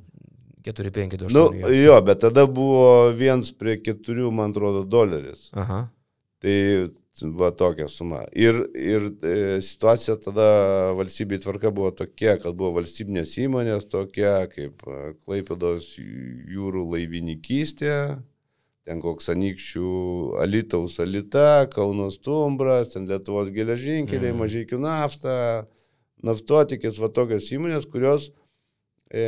[0.64, 1.34] 4, 5, 2, 8.
[1.36, 5.50] Nu, jo, bet tada buvo viens prie keturių, man atrodo, doleris.
[5.52, 5.84] Aha.
[6.40, 6.54] Tai
[7.36, 8.24] va tokia suma.
[8.32, 14.82] Ir, ir e, situacija tada valstybei tvarka buvo tokia, kad buvo valstybinės įmonės tokia kaip
[14.88, 17.94] e, Klaipėdos jūrų laivininkystė,
[18.84, 19.92] ten koks anykščių
[20.42, 24.42] Alitaus Alita, Kaunos Tumbras, ten Lietuvos geležinkeliai, mm.
[24.42, 25.36] mažykių nafta,
[26.24, 28.30] naftotikės, va tokios įmonės, kurios
[29.10, 29.24] e,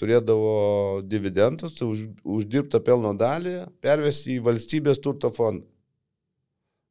[0.00, 5.68] turėdavo dividendus, už, uždirbtą pelno dalį pervesti į valstybės turto fondą.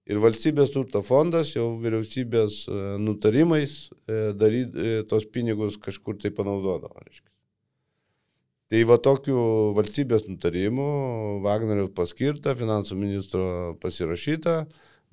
[0.03, 6.33] Ir valstybės turto fondas jau vyriausybės e, nutarimais e, daryt, e, tos pinigus kažkur tai
[6.35, 6.97] panaudodavo.
[7.05, 7.29] Reiškia.
[8.73, 9.37] Tai va tokiu
[9.77, 10.87] valstybės nutarimu
[11.45, 13.45] Wagnerio paskirta, finansų ministro
[13.83, 14.63] pasirašyta,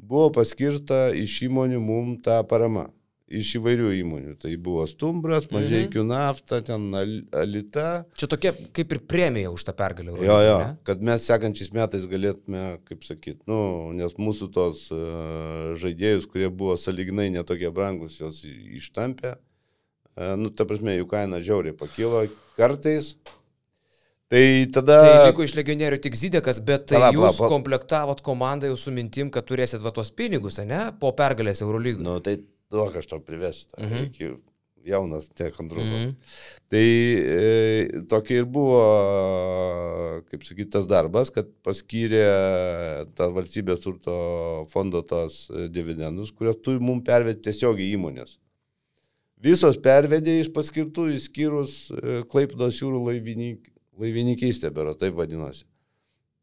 [0.00, 2.88] buvo paskirta iš įmonių mum ta parama.
[3.30, 4.32] Iš įvairių įmonių.
[4.42, 8.02] Tai buvo Stumbras, Mažiekių nafta, ten Al- Alita.
[8.18, 10.16] Čia tokia kaip ir premija už tą pergalę.
[10.18, 10.72] Jo, jo, ne?
[10.88, 13.60] kad mes sekančiais metais galėtume, kaip sakyt, nu,
[13.94, 20.66] nes mūsų tos uh, žaidėjus, kurie buvo saliginai netokie brangus, jos ištampė, uh, nu, ta
[20.66, 22.26] prasme, jų kaina žiauriai pakilo
[22.58, 23.14] kartais.
[24.30, 24.42] Tai
[24.74, 24.98] tada...
[25.02, 27.48] Tai liko iš legionierių tik Zidekas, bet tai Pala, pala, jūs pala.
[27.50, 30.88] komplektavot komandą jau su mintim, kad turėsit va tos pinigus, ne?
[31.02, 32.04] Po pergalės Eurolygų.
[32.06, 32.36] Nu, tai
[32.70, 33.68] duok aš to privesiu.
[33.78, 34.09] Mhm.
[34.11, 34.30] Iki
[34.87, 35.83] jaunas tiek antrų.
[35.85, 35.94] Mhm.
[35.94, 36.12] Mhm.
[36.72, 38.80] Tai e, tokia ir buvo,
[40.30, 42.24] kaip sakyti, tas darbas, kad paskyrė
[43.18, 44.14] tą valstybės turto
[44.72, 48.38] fondo tos e, dividendus, kurios turi mums pervedti tiesiogiai įmonės.
[49.40, 55.64] Visos pervedė iš paskirtų, išskyrus e, Klaipdos jūrų laivinink, laivininkystė, bero, taip vadinosi.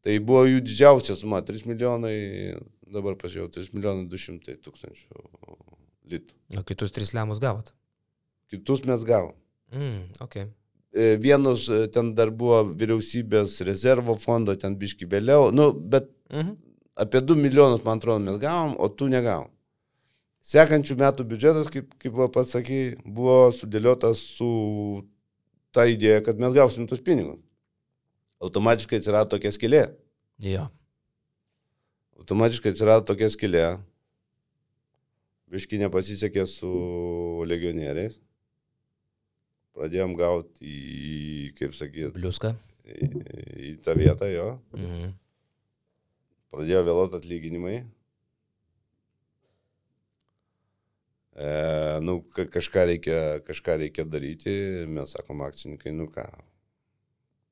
[0.02, 5.26] Tai buvo jų didžiausia suma- 3 milijonai, dabar pasijau 3 milijonai 200 tūkstančių
[6.10, 6.34] litų.
[6.58, 7.72] O kitus tris lemus gavot.
[8.52, 9.34] Kitus mes gavom.
[9.72, 10.46] Mm, okay.
[11.20, 16.56] Vienus ten dar buvo vyriausybės rezervo fondo, ten biški vėliau, nu, bet Mhm.
[16.96, 19.48] apie 2 milijonus, man atrodo, mes gavom, o tu negavom.
[20.48, 25.04] Sekančių metų biudžetas, kaip, kaip va pats sakai, buvo sudėliotas su
[25.72, 27.38] ta idėja, kad mes gausim tos pinigus.
[28.40, 29.82] Automatiškai atsirado tokia skilė.
[30.40, 30.68] Jo.
[32.18, 33.64] Automatiškai atsirado tokia skilė.
[35.48, 36.70] Biški nepasisekė su
[37.48, 38.18] legionieriais.
[39.78, 42.50] Pradėjom gauti į, kaip sakyt, Bliuska.
[42.84, 43.08] į,
[43.68, 44.48] į tą vietą jo.
[44.74, 45.12] Mhm.
[46.52, 47.76] Pradėjo vėluoti atlyginimai.
[51.38, 51.48] E,
[52.02, 54.54] nu, ka- kažką reikia, kažką reikia daryti,
[54.90, 56.24] mes sakom akcininkai, nu ką,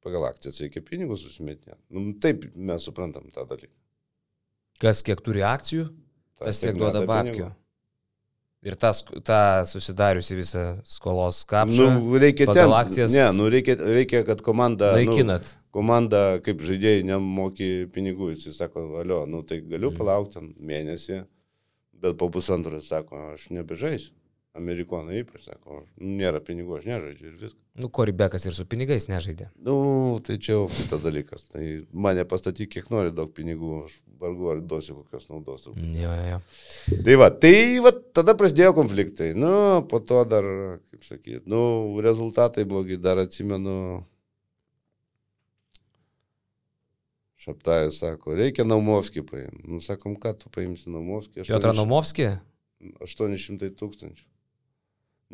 [0.02, 1.78] pagal akcijas reikia pinigus susimetinėti.
[1.94, 3.70] Nu, taip mes suprantam tą dalyką.
[4.82, 5.86] Kas kiek turi akcijų,
[6.40, 7.36] tas tiek duoda meta babkių.
[7.36, 7.52] pinigų.
[8.66, 14.24] Ir tas, ta susidariusi visą skolos kapšą Nu, reikia ten, akcijas Ne, nu, reikia, reikia,
[14.26, 15.52] kad komanda, nu, naikinat.
[15.70, 18.32] komanda kaip žaidėjai nemoki pinigų.
[18.34, 19.96] Jis sako, alio, nu tai galiu Mhm.
[20.00, 21.20] palaukti mėnesį,
[22.02, 24.10] bet po pusantro jis sako, aš nebežaisiu.
[24.56, 27.60] Amerikonai ypač sako, "Nu, nėra pinigų, aš nežaidžiu ir viskas.
[27.76, 29.50] Nu, Koribekas ir su pinigais nežaidė.
[29.60, 31.44] Nu, tai čia jau kitas dalykas.
[31.52, 35.66] Tai mane pastatyk, kiek nori daug pinigų, aš vargu ar duosiu kokios naudos.
[35.66, 35.92] turbūt.
[35.92, 36.40] Jo, jo, jo.
[37.04, 39.34] Tai va, tai va, tada prasidėjo konfliktai.
[39.36, 40.42] Nu, po to dar,
[40.90, 44.04] kaip sakyti, nu, rezultatai blogi, dar atsimenu.
[47.46, 49.68] Šaptajus sako, reikia Naumovskį paimti.
[49.68, 51.44] Nu, sakom, ką tu paimsi Naumovskį?
[51.46, 52.30] Piotr Nomovski?
[53.04, 54.24] 800 tūkstančių.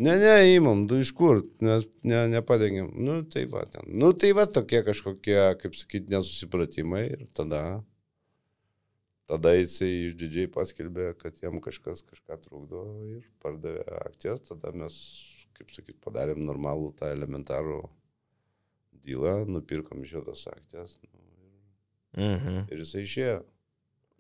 [0.01, 2.89] Ne, ne, įmam, du iš kur, nes ne, nepadengiam.
[2.97, 3.85] Nu, tai va, ten.
[3.93, 7.61] Nu, tai va, tokie kažkokie, kaip sakyti, nesusipratimai ir tada,
[9.29, 12.87] tada jisai išdidžiai paskelbė, kad jam kažkas kažką trukdo
[13.19, 14.97] ir pardavė akcijas, tada mes,
[15.61, 17.83] kaip sakyti, padarėm normalų tą elementarų
[19.05, 21.19] dylą, nupirkom iš jo tas akcijas nu,
[22.13, 22.67] Mhm.
[22.69, 23.41] ir jisai išėjo.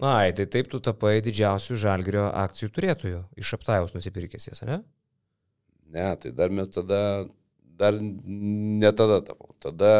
[0.02, 4.82] Ai, tai taip tu tapai didžiausių žalgerio akcijų turėtojų iš aptajaus nusipirkęs ne?
[5.92, 7.00] Ne, tai dar mes tada,
[7.76, 9.52] dar ne tada tapau.
[9.62, 9.92] Tada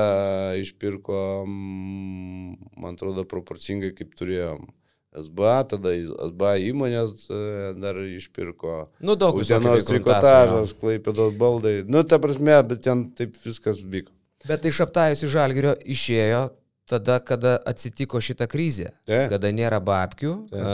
[0.58, 4.70] išpirko, mm, man atrodo, proporcingai kaip turėjom.
[5.12, 7.40] SBA, tada SBA įmonės e,
[7.76, 8.86] dar išpirko.
[9.04, 11.82] Nu, daug Utenos trikotažas, klaipėdos baldai.
[11.84, 14.08] Nu, ta prasme, bet ten taip viskas vyko.
[14.48, 16.46] Bet iš aptajus iš žalgerio išėjo
[16.88, 18.90] tada, kada atsitiko šita krizė.
[19.08, 19.28] Taip.
[19.32, 20.72] Kada nėra babkių, a,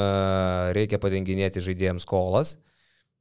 [0.76, 2.56] reikia padenginėti žaidėjams skolas.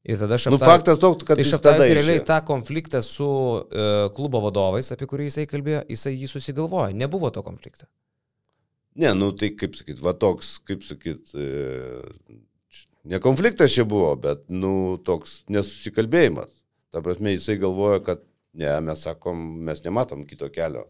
[0.07, 0.63] Ir tada Nu, Šaptajus...
[0.63, 5.43] faktas toks, kad Tai tada realiai tą konfliktą su uh, klubo vadovais, apie kurį jisai
[5.51, 6.93] kalbėjo, jisai jį susigalvojo.
[6.95, 7.89] Nebuvo to konflikto.
[8.97, 12.39] Ne, nu tai kaip sakyt, va toks, kaip sakyt, e,
[13.11, 14.71] ne konfliktas čia buvo, bet, nu,
[15.05, 16.49] toks nesusikalbėjimas.
[16.95, 18.23] Ta prasme, jisai galvoja, kad
[18.57, 20.87] ne, mes sakom, mes nematom kito kelio.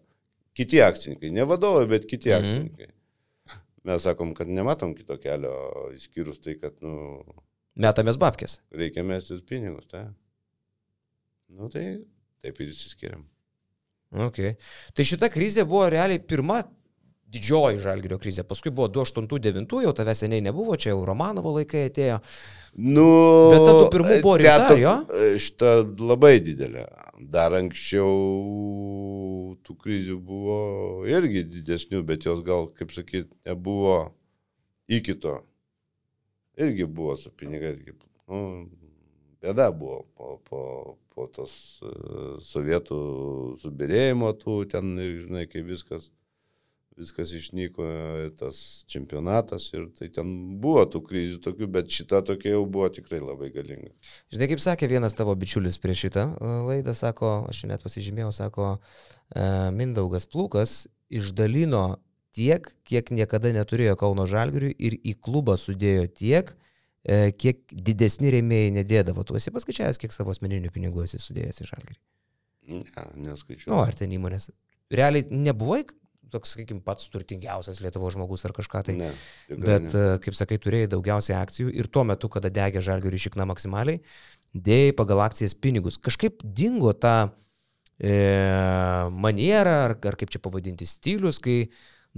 [0.56, 2.38] Kiti akcininkai, ne vadovai, bet kiti Mhm.
[2.46, 2.88] akcininkai.
[3.88, 5.58] Mes sakom, kad nematom kito kelio,
[5.98, 7.24] išskyrus tai, kad, nu,
[7.78, 8.60] Metamės babkės.
[8.74, 10.08] reikia mestis pinigus, tai.
[11.54, 12.00] Nu tai
[12.42, 13.24] taip ir įsiskiriam.
[14.28, 14.56] Okay.
[14.96, 16.62] Tai šita krizė buvo realiai pirma
[17.28, 18.46] didžioji žalgerio krizė.
[18.48, 22.22] Paskui buvo 2008-2009, jau tave seniai nebuvo, čia jau Romanovo laikai atėjo.
[22.78, 23.04] Nu,
[23.52, 24.94] Bet ta tų pirmų buvo teto- jo?
[25.44, 26.86] Šita labai didelė.
[27.20, 28.08] Dar anksčiau
[29.66, 30.60] tų krizių buvo
[31.10, 34.14] irgi didesnių, bet jos gal, kaip sakyt, nebuvo
[34.88, 35.40] iki to.
[36.58, 37.80] Irgi buvo su pinigais.
[38.28, 38.68] Nu,
[39.44, 40.62] bėda buvo po, po,
[41.14, 41.54] po tos
[41.86, 41.92] e,
[42.44, 43.00] sovietų
[43.62, 46.10] subirėjimo, tų ten, žinai, kai viskas
[46.98, 47.86] viskas išnyko,
[48.40, 53.20] tas čempionatas ir tai ten buvo tų krizių tokių, bet šita tokia jau buvo tikrai
[53.22, 53.94] labai galinga.
[54.34, 58.72] Žinai, kaip sakė vienas tavo bičiulis prieš šitą e, laidą, sako, aš net pasižymėjau, sako,
[59.30, 59.46] e,
[59.78, 60.80] Mindaugas Plukas
[61.14, 62.00] išdalino
[62.38, 66.54] tiek, kiek niekada neturėjo Kauno Žalgiriui ir į klubą sudėjo tiek,
[67.04, 69.26] e, kiek didesni rėmėjai nedėdavo.
[69.28, 72.02] Tu esi paskaičiavęs, kiek savo asmeninių pinigų esi sudėjęs į Žalgirį.
[72.68, 72.84] Ne,
[73.30, 73.72] neskaičiu.
[73.72, 74.52] Nu, ar ten įmonės.
[74.94, 75.86] Realiai nebuvai
[76.32, 78.96] toks, sakykime, pats turtingiausias Lietuvo žmogus ar kažką tai.
[79.00, 79.12] ne,
[79.50, 79.92] Bet, ne.
[79.94, 84.02] e, kaip sakai, turėjai daugiausiai akcijų ir tuo metu, kada degė žalgių išikna maksimaliai,
[84.56, 86.00] dėjai pagal akcijas pinigus.
[86.04, 87.16] Kažkaip dingo ta
[88.00, 88.14] e,
[89.12, 91.60] maniera, ar, ar kaip čia pavadinti, stilius, kai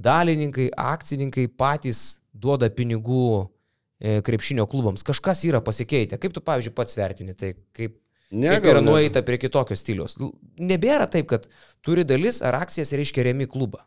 [0.03, 5.05] dalininkai, akcininkai patys duoda pinigų e, krepšinio klubams.
[5.07, 6.19] Kažkas yra pasikeitę.
[6.21, 7.97] Kaip tu, pavyzdžiui, pats vertini tai, kaip,
[8.29, 10.19] Ne, kaip yra nueita prie kitokio stiliaus.
[10.61, 11.47] Nebėra taip, kad
[11.85, 13.81] turi dalis ar akcijas reiškia remi klubą.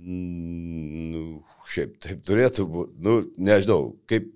[0.00, 2.96] Mm, Nu, šiaip taip turėtų būti.
[3.04, 4.30] Nu, nežinau, kaip,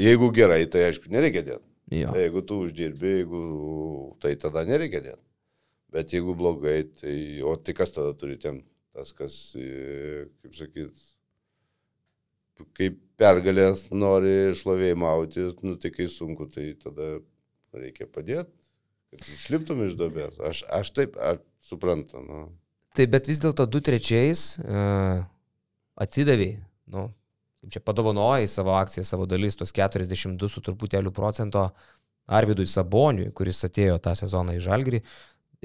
[0.00, 1.64] jeigu gerai, tai aišku, nereikia dėti.
[1.94, 2.14] Jo.
[2.16, 3.40] Jeigu tu uždirbi, jeigu,
[4.24, 5.22] tai tada nereikia dėti.
[5.94, 8.62] Bet jeigu blogai, tai, o tai kas tada turi ten,
[8.94, 11.04] tas, kas, e, kaip sakyt,
[12.78, 17.16] kaip pergalės nori šlovėjimauti, nu tai kai sunku, tai tada
[17.74, 18.54] reikia padėti,
[19.10, 20.38] kad išliptum iš dobės.
[20.38, 22.44] Aš, aš taip, aš suprantu, nu.
[22.94, 25.24] Tai bet vis dėlto du trečiais uh,
[25.98, 26.60] atidavėjai,
[26.94, 27.08] nu,
[27.64, 31.66] kaip čia padovanojai savo akciją, savo dalis, tos 42 su truputėliu procento
[32.24, 35.02] Arvidui Saboniui, kuris atėjo tą sezoną į Žalgirį.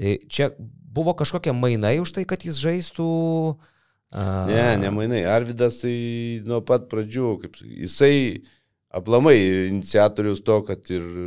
[0.00, 3.10] Tai Čia buvo kažkokie mainai už tai, kad jis žaistų.
[3.52, 3.76] Uh,
[4.12, 5.22] Ne, ne mainai.
[5.24, 8.42] Arvidas tai nuo pat pradžių, kaip jisai
[8.90, 9.36] aplamai
[9.68, 11.26] iniciatorius to, kad ir e,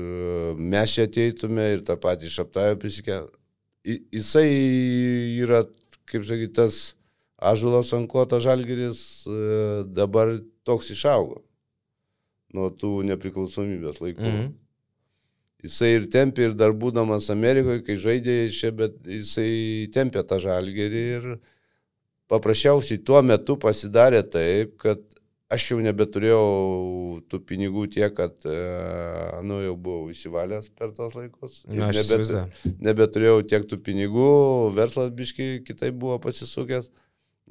[0.60, 3.22] mes čia ateitume ir tą patį šaptavę prisikė.
[3.88, 4.50] Jisai
[5.46, 5.64] yra,
[6.12, 6.82] kaip sakyti, tas
[7.40, 9.00] ažulas ant ko tas žalgeris
[9.32, 9.40] e,
[9.88, 10.36] dabar
[10.68, 11.40] toks išaugo
[12.54, 14.28] nuo tų nepriklausomybės laikų.
[14.28, 14.52] Mhm.
[15.64, 21.04] Jisai ir tempė, ir dar būdamas Amerikoje, kai žaidė čia, bet jisai tempė tą žalgerį
[21.18, 21.28] ir
[22.32, 25.00] paprasčiausiai tuo metu pasidarė taip, kad
[25.54, 26.44] aš jau nebeturėjau
[27.30, 28.58] tų pinigų tiek, kad, e,
[29.46, 31.62] nu, jau buvau įsivalęs per tos laikus.
[31.70, 34.28] Na, nebet- nebeturėjau tiek tų pinigų,
[34.76, 36.90] verslas biški kitaip buvo pasisukęs,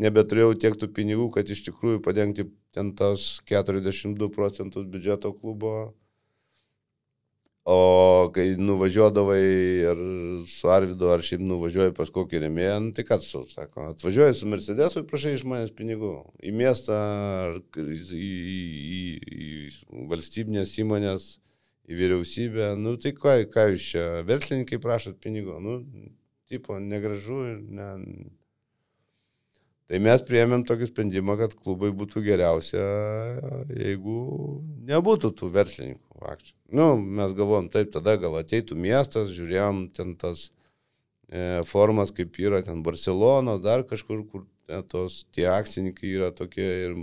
[0.02, 5.94] nebeturėjau tiek tų pinigų, kad iš tikrųjų padengti ten tas 42 procentus biudžeto klubo.
[7.64, 10.00] O kai nuvažiuodavai ar
[10.50, 14.48] su Arvidu, ar šiaip nuvažiuoji pas kokį remėją, nu, tai ką tu sako, atvažiuoji su
[14.50, 16.10] Mercedesu ir prašai iš manęs pinigų.
[16.42, 16.96] Į miestą,
[17.78, 17.86] į,
[18.18, 18.58] į,
[18.98, 19.04] į,
[19.46, 21.28] į valstybinės įmonės,
[21.86, 25.78] į vyriausybę, nu tai ką, ką jūs čia, verslininkai prašot pinigų, nu,
[26.50, 27.90] tipo, negražu ir ne.
[29.92, 32.80] Tai mes priėmėm tokį sprendimą, kad klubai būtų geriausia,
[33.76, 34.14] jeigu
[34.88, 36.56] nebūtų tų verslininkų akcijų.
[36.78, 40.46] Nu, mes galvom, taip, tada gal ateitų miestas, žiūrėjom ten tas
[41.28, 46.70] e, formas, kaip yra ten Barcelona, dar kažkur, kur te, tos, tie akcininkai yra tokie
[46.86, 46.96] ir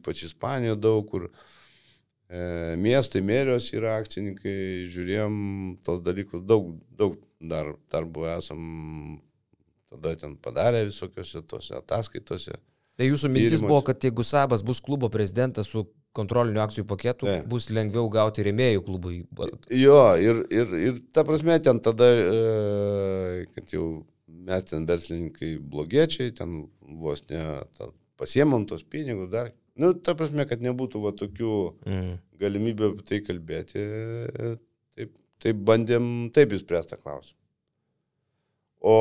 [0.00, 2.40] ypač Ispanijoje daug, kur e,
[2.80, 5.36] miestai, mėrios yra akcininkai, žiūrėjom
[5.84, 8.64] tos dalykus, daug, daug dar, darbų esam
[9.90, 12.56] tada ten padarę visokiose tose ataskaitose.
[12.96, 13.68] Tai jūsų mintis Tyrimas.
[13.68, 15.84] buvo, kad jeigu Sabas bus klubo prezidentas su
[16.16, 17.44] kontroliniu akcijų paketu, Taip.
[17.52, 19.18] bus lengviau gauti rėmėjų klubui.
[19.68, 23.84] Jo, ir, ir, ir ta prasme, ten tada, e, kad jau
[24.26, 26.62] mes ten verslininkai blogiečiai, ten
[27.02, 27.42] vos ne
[28.16, 29.52] pasiemam tos pinigus dar.
[29.76, 31.52] Nu, ta prasme, kad nebūtų va tokių
[31.84, 32.14] Mm.
[32.40, 34.56] galimybių apie tai kalbėti, e,
[34.96, 35.12] taip,
[35.44, 37.36] taip bandėm taip įspręsti tą klausimą.
[38.84, 38.96] O,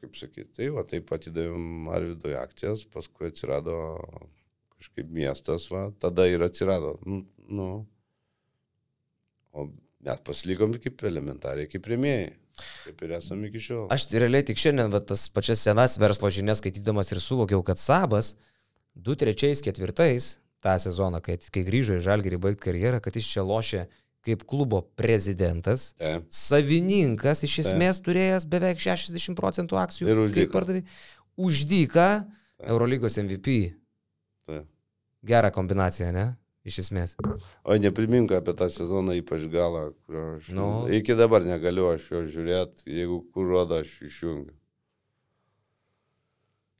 [0.00, 3.76] kaip sakyti, tai va, taip atidavėm Arvidui akcijas, paskui atsirado
[4.78, 6.96] kažkaip miestas, va, tada ir atsirado.
[7.06, 7.68] Nu, nu,
[9.52, 9.68] o
[10.02, 12.30] mes pasilikom kaip elementariai, kaip rėmėjai,
[12.86, 13.84] kaip ir esame iki šiol.
[13.94, 18.34] Aš realiai tik šiandien va, tas pačias senas verslo žinias skaitydamas ir suvokiau, kad Sabas
[18.98, 23.86] 2-3-4 tą sezoną, kai, kai grįžo į Žalgirį baigti karjerą, kad jis čia lošė
[24.22, 26.28] kaip klubo prezidentas, Taip.
[26.30, 30.08] savininkas iš esmės turėjęs beveik 60 procentų akcijų.
[30.12, 30.52] Ir už kaip dyką.
[30.54, 30.84] pardavė.
[31.42, 32.06] Uždyka
[32.62, 33.56] Eurolygos MVP.
[34.46, 34.68] Taip.
[35.26, 36.28] Gera kombinacija, ne?
[36.62, 37.16] Iš esmės.
[37.66, 40.66] O neprimink apie tą sezoną, ypač galą, kurio aš Nu.
[40.94, 44.54] iki dabar negaliu aš jo žiūrėti, jeigu kur rodo, aš išjungiu.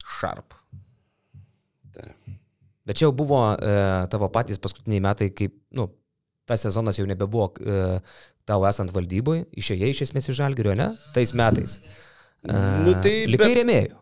[0.07, 0.55] Sharp.
[1.94, 2.14] Taip.
[2.87, 3.74] Bet čia jau buvo e,
[4.11, 5.88] tavo patys paskutiniai metai, kaip, nu,
[6.48, 8.00] tas sezonas jau nebebuvo e,
[8.48, 10.90] tau esant valdyboje, išėjai iš esmės iš Žalgirio, ne?
[11.14, 11.78] Tais metais.
[12.42, 12.52] E,
[12.87, 13.98] Nu, tai likai bet- rėmėjų.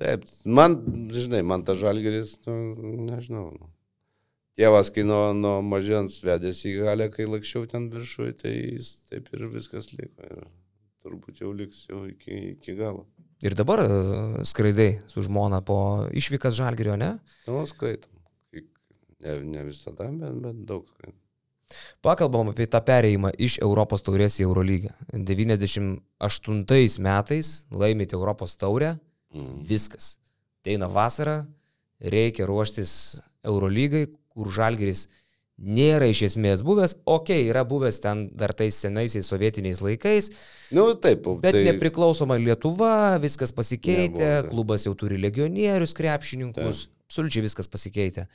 [0.00, 0.78] Taip, man,
[1.12, 2.54] žinai, man ta žalgeris, nu,
[3.10, 3.50] nežinau.
[3.52, 3.66] Nu.
[4.56, 9.28] Tėvas, kai nuo, nuo mažens vedėsi į galę, kai lakščiau ten viršui, tai jis taip
[9.36, 10.24] ir viskas liko.
[10.30, 10.46] Ir
[11.04, 13.04] turbūt jau liks jau iki, iki galo.
[13.44, 13.90] Ir dabar e,
[14.48, 15.76] skraidai su žmona po
[16.16, 17.10] išvykas Žalgirio, ne?
[17.48, 18.10] Nu, skaitom.
[18.52, 18.64] Kai-
[19.20, 21.19] Ne, ne visada, bet, bet daug skaitom.
[22.02, 24.90] Pakalbam apie tą perėjimą iš Europos taurės į Eurolygą.
[25.12, 28.96] 98 metais laimėte Europos taurę,
[29.30, 29.62] Mm.
[29.62, 30.18] viskas.
[30.66, 31.46] Teina vasara,
[32.02, 35.04] reikia ruoštis Eurolygai, kur Žalgiris
[35.60, 40.30] nėra iš esmės buvęs, okei, okay, yra buvęs ten dar tais senaisiais sovietiniais laikais,
[40.72, 41.72] Nu, taip, bet tai, tai...
[41.72, 44.50] nepriklausoma Lietuva, viskas pasikeitė, Nebuvo, taip.
[44.50, 48.26] klubas jau turi legionierius, krepšininkus, absoliučiai viskas pasikeitė.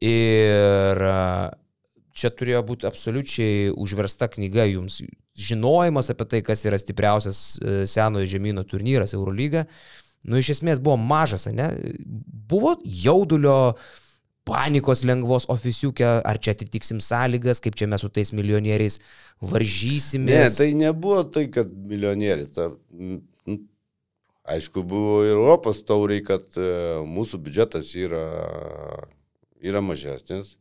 [0.00, 1.04] Ir
[2.16, 5.00] čia turėjo būti absoliučiai užversta knyga jums.
[5.38, 9.66] Žinojimas apie tai, kas yra stipriausias e, senojo žemynų turnyras Eurolyga,
[10.28, 11.70] nu iš esmės buvo mažas, ne?
[12.50, 13.74] Buvo jaudulio,
[14.48, 18.98] panikos lengvos ofisiukė, ar čia atitiksim sąlygas, kaip čia mes su tais milijonieriais
[19.52, 20.46] varžysimės.
[20.46, 22.54] Ne, tai nebuvo tai, kad milijonierius.
[22.56, 22.70] Ta,
[24.50, 26.70] aišku, buvo ir Europos tauriai, kad e,
[27.06, 28.24] mūsų biudžetas yra,
[29.62, 30.56] yra mažesnis,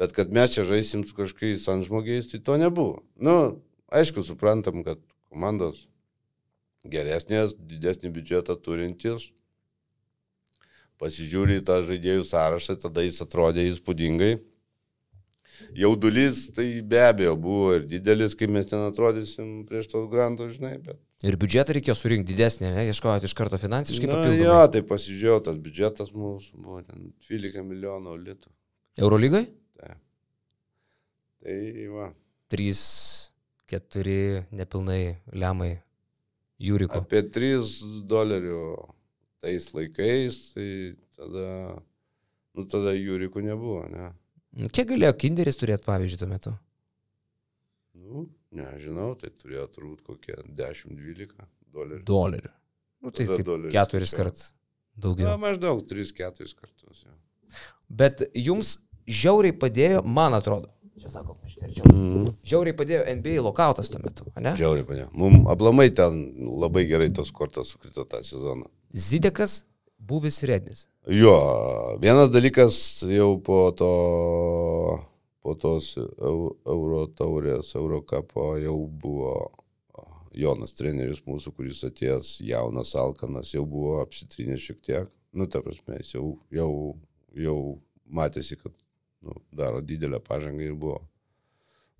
[0.00, 3.02] bet kad mes čia žaisim su kažkokiais antžmogiais, tai to nebuvo.
[3.16, 5.00] Nu, aišku, suprantam, kad
[5.32, 5.86] komandos
[6.88, 9.30] geresnės, didesnį biudžetą turintis,
[11.02, 14.34] pasižiūri į tą žaidėjų sąrašą, tada jis atrodė įspūdingai.
[15.78, 20.74] Jaudulys tai be abejo buvo ir didelis, kai mes ten atrodysim prieš tos grandus, žinai,
[20.82, 20.98] bet...
[21.22, 22.86] Ir biudžetą reikėjo surinkti didesnį, ne?
[22.90, 24.42] Ieškojot iš karto finansiškai Na, papildomai.
[24.42, 28.50] jo, tai pasižiūrėjau, tas biudžetas mūsų buvo ten 12 milijonų litų.
[28.98, 29.44] Eurolygai?
[31.42, 32.08] Tai va,
[32.54, 32.82] 3,
[33.72, 35.02] 4 nepilnai
[35.34, 35.72] lemai
[36.62, 37.00] Jūriko.
[37.02, 38.60] apie 3 dolerių
[39.42, 40.68] tais laikais, tai
[41.18, 41.46] tada,
[42.54, 44.12] nu tada jūrikų nebuvo, ne?
[44.70, 46.52] Kiek galėjo Kinderis turėti, pavyzdžiui, tuo metu?
[47.98, 51.32] Nu, nežinau, tai turėjo turbūt kokie 10-12
[51.72, 52.04] dolerių.
[52.06, 52.52] Dolerių.
[53.02, 54.18] Nu, tai keturis skaičiavo.
[54.20, 54.44] kart
[54.92, 55.34] Na, daugiau.
[55.40, 57.02] maždaug 3-4 kartus.
[57.02, 57.16] Jo.
[57.88, 58.76] Bet jums
[59.08, 60.70] žiauriai padėjo, man atrodo.
[61.00, 61.86] Čia sako, paškerčiau.
[61.88, 62.26] Mhm.
[62.44, 64.52] Žiauriai padėjo NBA lokautas tuo metu, ne?
[64.58, 65.06] Žiauriai, panė.
[65.16, 66.18] Mums aplamai ten
[66.60, 68.66] labai gerai tos kortos sukrito tą sezoną.
[68.92, 69.62] Zidekas,
[69.98, 70.86] buvis Rednis.
[71.08, 72.76] Jo, vienas dalykas
[73.08, 73.88] jau po to,
[75.42, 79.50] po tos Eu- Euro taurės, Eurocapo jau buvo
[80.34, 85.08] Jonas treneris mūsų, kuris atėjęs jaunas Alkanas, jau buvo apsitrinęs šiek tiek.
[85.32, 86.96] Nu, ta prasme, jis jau, jau,
[87.34, 87.58] jau
[88.08, 88.72] matėsi, kad
[89.22, 91.00] nu, daro didelę pažangą ir buvo,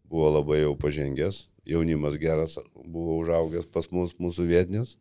[0.05, 1.47] buvo labai jau pažengęs.
[1.65, 4.97] Jaunimas geras buvo užaugęs pas mus, mūsų vietinis.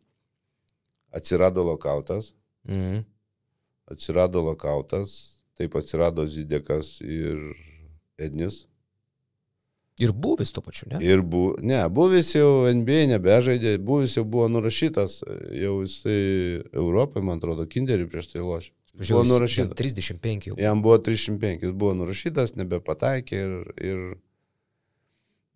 [1.12, 2.34] Atsirado lokautas
[2.68, 3.02] Mhm.
[3.92, 7.40] atsirado lokautas, taip atsirado Zidekas ir
[8.18, 8.68] Ednis.
[10.00, 11.02] Ir buvis tuo pačiu, ne?
[11.04, 15.20] Ir bu, ne, buvis jau NBA nebežaidė, buvis jau buvo nurašytas,
[15.58, 18.72] jau jisai Europai, man atrodo, kinderį prieš tai lošė.
[18.92, 19.70] Buvo Žiūrėjau, jis nurašytas.
[19.72, 20.58] ten 35 jau.
[20.60, 23.56] Jam buvo 305, jis buvo nurašytas, nebepataikė ir...
[23.80, 24.04] ir...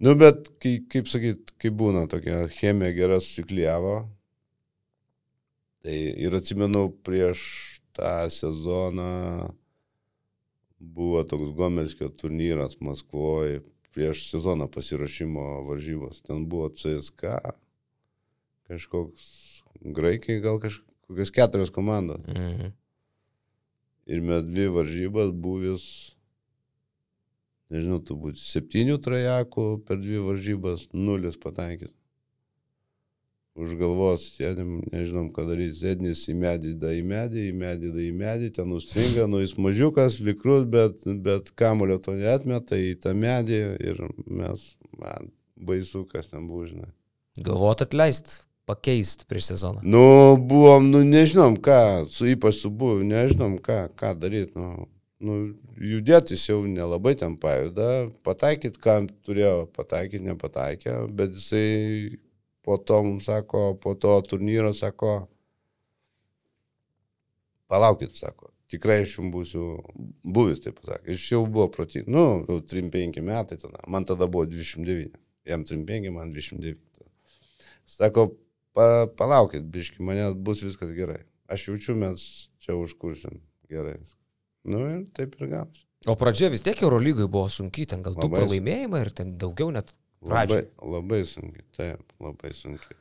[0.04, 3.96] Nu, bet, kai, kaip sakyt, kai būna tokia chemija gera susiklyjavo,
[5.84, 7.44] tai ir atsimenu prieš
[7.96, 9.54] tą sezoną
[10.80, 13.62] buvo toks Gomelskio turnyras Maskvoje,
[13.96, 16.22] prieš sezoną pasirašymo varžybos.
[16.28, 17.38] Ten buvo CSK,
[18.68, 19.30] kažkoks
[19.96, 22.24] graikiai, gal kažkokios keturios komandos.
[22.28, 22.76] Mhm.
[24.06, 25.84] Ir mes dvi varžybas buvęs,
[27.74, 31.94] nežinau, turbūt septynių trajakų per dvi varžybas, nulis pataikys.
[33.56, 38.02] Už galvos sėdim, nežinom, ką daryti, sėdnis į medį, da į medį, į medį, da
[38.04, 43.16] į medį, ten užstringa, nu jis mažiukas, vikrus, bet, bet kamulio to netmeta į tą
[43.16, 44.68] medį ir mes,
[45.00, 46.92] man, baisu, kas ten buvo, žinai.
[47.48, 49.84] Galvot atleist, pakeist prieš sezoną.
[49.84, 54.88] Nu, buvom, nu, nežinom ką, su ypač su buvu, nežinom ką, ką daryti, nu,
[55.22, 55.38] nu,
[55.78, 62.18] judėtis jau nelabai ten pajuda, pataikyt, kam turėjo pataikyti, nepataikė, bet jisai
[62.66, 65.28] po to mums sako, po to turnyro sako,
[67.70, 69.68] palaukit, sako, tikrai aš jums būsiu
[70.24, 74.48] buvęs, taip pasakė, iš jau buvo protingas, nu, jau 3-5 metai tada, man tada buvo
[74.50, 75.14] 29,
[75.46, 76.82] jam 3-5, man 29.
[77.86, 78.32] Sako,
[78.76, 81.24] pa, palaukit, biški, manęs bus viskas gerai.
[81.52, 82.22] Aš jaučiu, mes
[82.64, 83.98] čia užkursim gerai.
[84.66, 85.86] Nu ir taip ir gavosi.
[86.10, 89.72] O pradžia vis tiek Eurolygai buvo sunkiai, ten gal du Labai pralaimėjimai ir ten daugiau
[89.74, 90.68] net Labai, pradžiai.
[90.94, 92.98] labai sunkiai, taip, labai sunkiai.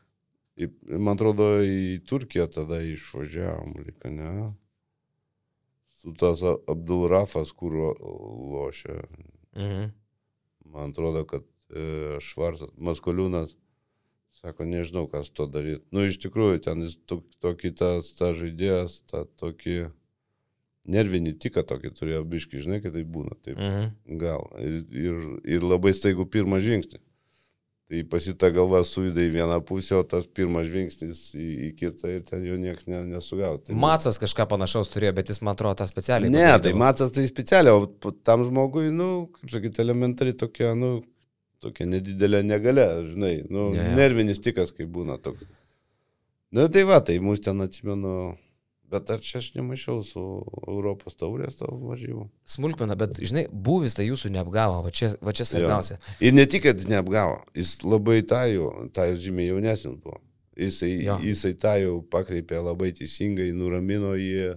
[0.55, 0.69] Į,
[1.03, 4.53] man atrodo, į Turkiją tada išvažiavom, lyg ne.
[5.99, 7.75] Su tas Abdulrafas, kur
[8.55, 9.01] lošia.
[9.57, 9.91] Mhm.
[10.75, 13.57] Man atrodo, kad e, Švartas, Maskoliūnas,
[14.45, 15.83] sako, nežinau, kas to daryti.
[15.95, 19.79] Nu, iš tikrųjų, ten jis tok, tokį tas, tas žaidėjas, tą tokį
[20.95, 23.33] nervinį tiką tokį turėjo biški, žinai, kad tai būna.
[23.41, 24.19] Taip, Mhm.
[24.21, 24.45] gal.
[24.61, 25.25] Ir, ir,
[25.57, 27.01] ir labai staigų pirmą žingsnį.
[27.85, 32.23] Tai pasita galva sujuda į vieną pusę, o tas pirmas žingsnis į, į kitą ir
[32.25, 33.75] ten jo niekas ne, nesugauti.
[33.77, 36.31] Macas kažką panašaus turėjo, bet jis, man atrodo, tą specialiai.
[36.33, 36.79] Ne, tai padarydavo.
[36.81, 41.03] Macas tai specialiai, o tam žmogui, nu, kaip sakyti, elementari tokia, nu,
[41.65, 43.93] tokia nedidelė negalė, žinai, nu, Jo, jo.
[43.99, 45.45] nervinis tikas, kai būna toks.
[46.55, 48.35] Nu, tai va, tai mus ten atsimenu,
[48.93, 50.21] bet ar čia aš nemaišiau su
[50.71, 52.29] Europos taurės tavo varžybų?
[52.55, 55.97] Smulkmena, bet, žinai, buvis tai jūsų neapgavo, va čia, va čia svarbiausia.
[56.23, 60.21] Ir ne tik, kad neapgavo, jis labai tą jau, tą jau žymiai jaunesnis buvo.
[60.55, 61.17] Jisai, Jo.
[61.27, 64.53] jisai tą jau pakreipė labai teisingai, nuramino jį.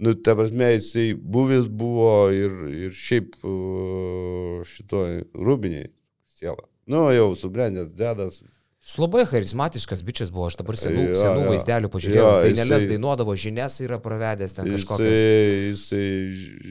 [0.00, 2.52] Nu, ta prasme, jisai buvęs buvo ir,
[2.86, 5.90] ir šiaip uh, šitoj rūbiniai
[6.38, 6.64] siela.
[6.88, 8.40] Nu, jau subrendęs dedas.
[8.78, 11.48] Jis labai charizmatiškas bičias buvo, aš dabar senų, Jo, senų jo.
[11.50, 15.18] vaizdelių pažiūrėjau, Jo, dainelės jisai- dainuodavo, žinias yra pravedęs ten kažkokias.
[15.18, 16.04] Jisai, jisai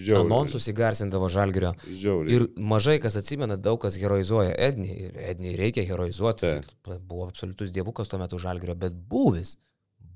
[0.07, 0.23] žiauriai.
[0.25, 1.73] Anonsus įgarsindavo žalgerio.
[1.85, 2.33] Žiauriai.
[2.37, 4.89] Ir mažai kas atsimena, daug kas heroizuoja Ednį.
[5.03, 6.47] Ir Ednį reikia heroizuoti.
[6.47, 6.71] Taip.
[7.03, 9.57] Buvo absoliutus dievukas tuo metu žalgerio, bet buvis,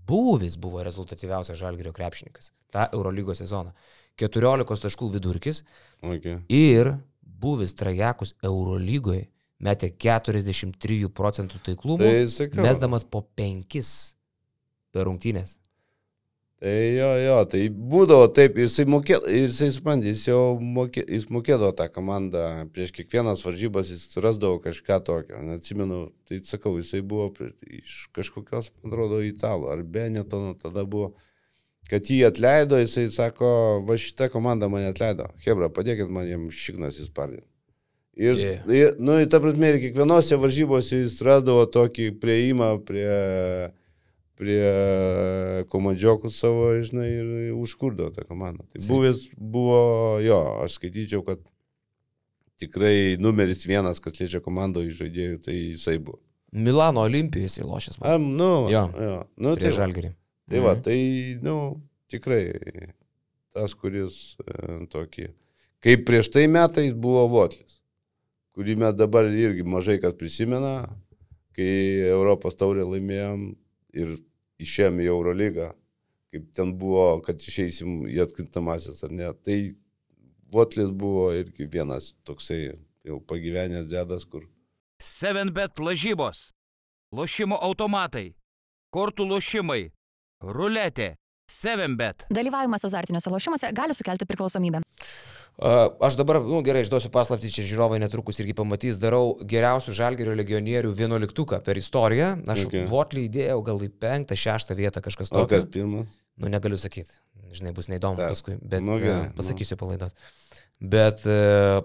[0.08, 2.52] buvis buvo rezultatyviausias žalgerio krepšininkas.
[2.72, 3.76] Ta Eurolygos sezoną.
[4.18, 5.64] 14 taškų vidurkis
[6.02, 6.40] Okay.
[6.50, 9.28] ir buvis trajekus Eurolygoje
[9.64, 12.64] metė 43 procentų taiklumų, Tai sakiau.
[12.66, 13.82] mesdamas po 5
[14.92, 15.58] per rungtynės.
[16.62, 21.72] Tai jo, jo, tai būdavo taip, jisai mokėdavo, jisai supranti, jis jau mokė, jis mokėdavo
[21.80, 22.44] tą komandą,
[22.76, 27.50] prieš kiekvienas varžybas jis rasdavo kažką tokio, neatsimenu, tai sakau, jisai buvo prie,
[27.82, 31.16] iš kažkokios, man atrodo, italų, ar Benetono tada buvo,
[31.90, 37.02] kad jį atleido, jisai sako, va šitą komandą mane atleido, Hebra, padėkit man jam šiknas
[37.02, 37.48] įspardinti.
[38.18, 38.66] Ir, Yeah.
[38.70, 43.72] ir, nu, tą prasme, ir kiekvienose varžybose jis rasdavo tokį prieimą prie,
[44.36, 48.66] prie komandžiokų savo, žinai, ir užkurdavo tą komandą.
[48.74, 49.80] Tai buvęs buvo,
[50.26, 51.40] jo, aš skaityčiau, kad
[52.62, 56.20] tikrai numeris vienas, kas liečia komandoje žaidėjų, tai jisai buvo.
[56.52, 58.02] Milano Olimpijoje jisai lošęs.
[58.04, 58.86] Ar, nu, Jo.
[58.92, 60.12] jo, nu, tai, va, žalgerį.
[60.52, 60.82] tai va, Mhm.
[60.84, 61.00] tai,
[61.42, 61.56] nu,
[62.12, 62.44] tikrai
[63.56, 65.30] tas, kuris e, tokį,
[65.82, 67.81] kaip prieš tai metais buvo Votlis,
[68.56, 70.90] kurį mes dabar irgi mažai kas prisimena,
[71.56, 71.72] kai
[72.10, 73.52] Europos taurę laimėjom
[73.98, 74.16] ir
[74.62, 75.72] išėjom į Eurolygą,
[76.32, 79.32] kaip ten buvo, kad išeisim į atkrintamasis ar ne.
[79.44, 79.60] Tai
[80.52, 82.74] Votlis buvo irgi vienas toksai
[83.08, 84.44] jau pagyvenęs dėdas, kur
[85.02, 86.52] 7bet lažybos,
[87.16, 88.36] lošimo automatai,
[88.94, 89.90] kortų lošimai,
[90.44, 91.16] ruletė,
[91.52, 92.26] 7bet.
[92.32, 94.82] Dalyvavimas azartiniuose lošimuose gali sukelti priklausomybę.
[95.62, 99.94] A, Aš dabar, na nu, gerai, išduosiu paslaptį, čia žiūrovai netrukus irgi pamatys, darau geriausių
[99.94, 102.30] žalgerio legionierių vienuoliktuką per istoriją.
[102.50, 102.86] Aš Okay.
[102.90, 105.60] votlį įdėjau gal į penktą, šeštą vietą kažkas O tokio.
[105.62, 106.08] kas pirmas?
[106.40, 107.12] Nu, negaliu sakyti.
[107.52, 108.30] Žinai, bus neįdomu Taip.
[108.32, 109.82] paskui, bet Nu, nu, gerai, pasakysiu nu.
[109.84, 110.14] palaidos.
[110.80, 111.36] Bet e,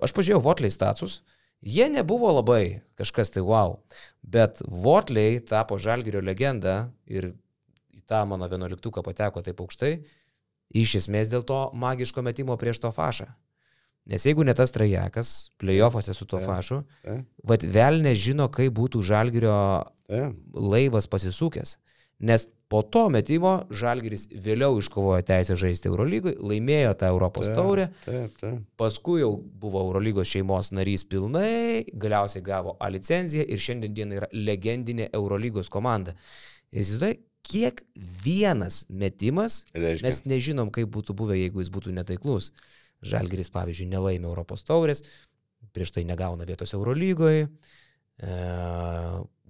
[0.01, 1.19] aš pažiūrėjau Votliai status.
[1.61, 3.81] Jie nebuvo labai kažkas tai wow.
[4.23, 7.33] Bet Votliai tapo žalgerio legenda ir
[8.11, 9.99] tą mano vienuoliktuką pateko taip aukštai.
[10.77, 13.29] Iš esmės dėl to magiško metimo prieš to fašą.
[14.07, 16.47] Nes jeigu ne tas trajekas, playoffuose su to Taip.
[16.47, 16.83] fašu,
[17.43, 19.57] vad vėl nežino, kaip būtų žalgerio
[20.55, 21.75] laivas pasisukęs.
[22.23, 27.89] Nes po to metimo Žalgiris vėliau iškovojo teisę žaisti Eurolygui, laimėjo tą Europos Taip, taurę,
[28.07, 28.63] Taip, taip.
[28.81, 35.11] paskui jau buvo Eurolygos šeimos narys pilnai, galiausiai gavo A licenciją ir šiandien yra legendinė
[35.13, 36.17] Eurolygos komanda.
[36.73, 37.83] Įsivaizduoju, kiek
[38.25, 40.07] vienas metimas, Reiškia.
[40.09, 42.51] mes nežinom, kaip būtų buvę, jeigu jis būtų netaiklus.
[43.07, 45.05] Žalgiris, pavyzdžiui, nelaimė Europos taurės,
[45.77, 48.37] prieš tai negauna vietos Eurolygoje, e,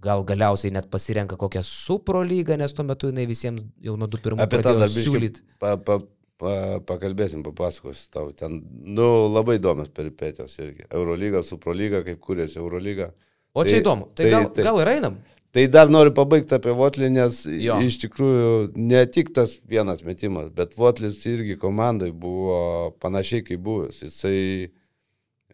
[0.07, 4.43] gal galiausiai net pasirenka kokią supro lygą, nes tuo metu jinai visiems jau nuo 2-1
[4.45, 5.45] Apie tą dar biškį siūlyti.
[5.63, 5.99] pa, pa,
[6.37, 6.53] pa,
[6.91, 8.33] pakalbėsim, papasakosiu tau.
[8.37, 8.61] Ten,
[8.99, 10.85] nu, labai įdomios peripetijos irgi.
[10.91, 13.13] Eurolyga, Suprolyga, kaip kūrėsi Eurolyga.
[13.57, 15.17] O čia Tai- įdomu, tai, tai- gal, tai- gal ir einam?
[15.55, 17.79] Tai dar noriu pabaigti apie Votlį, nes Jo.
[17.81, 24.03] iš tikrųjų ne tik tas vienas metimas, bet Votlis irgi komandai buvo panašiai kaip buvęs.
[24.05, 24.41] Jisai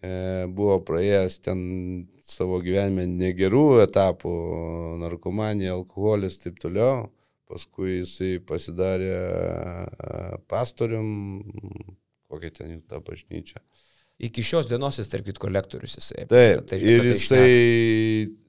[0.03, 0.11] e,
[0.51, 1.63] buvo praėjęs ten
[2.23, 4.33] savo gyvenime negerų etapų,
[5.05, 7.07] narkomanija, alkoholis ir taip toliau.
[7.53, 11.43] Paskui jisai pasidarė e, pastorium,
[12.33, 13.61] kokia ten jų ta bažnyčia.
[14.23, 16.25] Iki šios dienos jis, tarp kitko, lektorius jisai.
[16.31, 17.49] Taip, Tai- ir tai jisai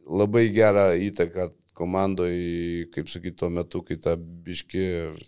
[0.07, 2.33] labai gerą įtaką komandoj,
[2.93, 4.83] kaip sakyti, tuo metu, kai ta biški,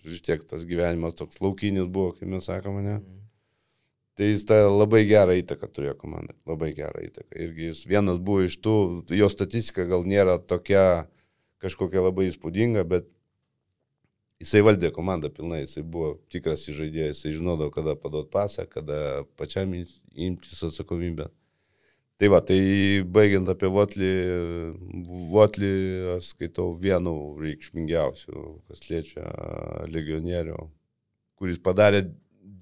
[0.05, 2.97] vis tiek tas gyvenimas toks laukinis buvo, kaip mes sakome, ne?
[2.99, 3.21] šneka.
[4.15, 7.34] Tai jis tą labai gerą įtaką turėjo komandai, labai gerą įtaką.
[7.36, 8.76] Irgi jis vienas buvo iš tų,
[9.11, 11.09] jo statistika gal nėra tokia
[11.59, 13.09] kažkokia labai įspūdinga, bet
[14.39, 19.73] jisai valdė komandą pilnai, jisai buvo tikras žaidėjas, jisai žinodavo, kada paduot pasą, kada pačiam
[19.76, 19.99] im-
[20.30, 21.28] imtis atsakomybę.
[22.16, 22.59] Tai va, tai
[23.11, 24.09] baigiant apie Votlį,
[25.34, 25.72] Votlį
[26.16, 27.11] aš skaitau vienu
[27.43, 29.26] reikšmingiausių, kas liečia
[29.91, 30.55] legionierių,
[31.36, 32.05] kuris padarė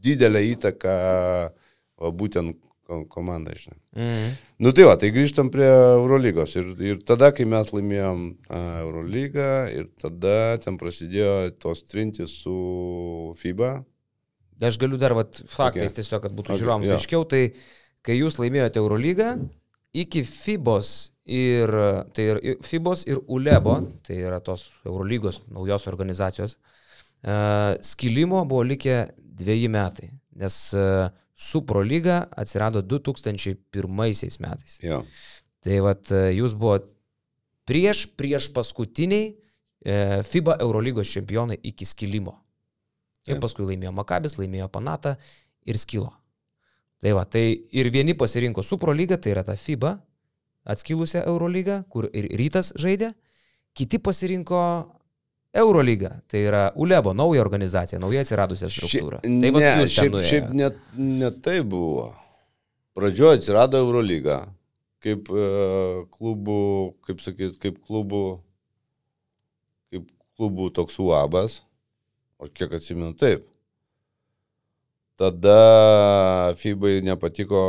[0.03, 0.95] didelę įtaką
[2.01, 3.77] va, būtent ko- komandai, žinai.
[3.93, 4.33] Mhm.
[4.65, 6.55] Nu tai va, tai grįžtam prie Eurolygos.
[6.57, 8.25] Ir, ir tada, kai mes laimėjom
[8.57, 13.75] Eurolygą, ir tada ten prasidėjo tos trintis su FIBA.
[14.63, 16.01] Aš galiu dar, vat, faktais Okay.
[16.01, 17.43] tiesiog, kad būtų Okay, žiūrovams aiškiau, tai
[18.03, 19.31] kai jūs laimėjote Eurolygą,
[19.95, 20.93] iki FIBOS
[21.29, 21.71] ir,
[22.13, 29.05] tai ir FIBOS ir ULEBO, tai yra tos Eurolygos naujos organizacijos, uh, skilimo buvo likę
[29.17, 31.11] dviejį metai, nes uh,
[31.43, 33.87] Supro lyga atsirado 2001
[34.39, 34.77] metais.
[34.81, 35.01] Jo.
[35.63, 36.85] Tai vat e, jūs buvot
[37.67, 39.95] prieš, prieš paskutiniai e,
[40.27, 42.37] FIBA Eurolygos čempionai iki skilimo.
[43.27, 45.15] Ir paskui laimėjo Makabis, laimėjo Panata
[45.65, 46.11] ir skilo.
[47.03, 47.45] Tai va, tai
[47.75, 49.97] ir vieni pasirinko Supro lygą, tai yra ta FIBA,
[50.71, 53.09] atskilusią Eurolygą, kur ir rytas žaidė,
[53.75, 54.61] kiti pasirinko
[55.59, 59.19] Eurolygą, tai yra ULEBO, nauja organizacija, nauja atsiradusią struktūrą.
[59.19, 62.07] Šia- tai va, ne, šiaip, šiaip net, net tai buvo.
[62.95, 64.39] Pradžioje atsirado Eurolyga,
[65.03, 65.45] kaip e,
[66.15, 66.59] klubų,
[67.05, 68.23] kaip sakyt, kaip klubų,
[69.91, 70.07] kaip
[70.39, 71.59] klubų toks uabas,
[72.39, 73.49] o kiek atsimenu, taip.
[75.23, 77.59] Tada FIBA nepatiko,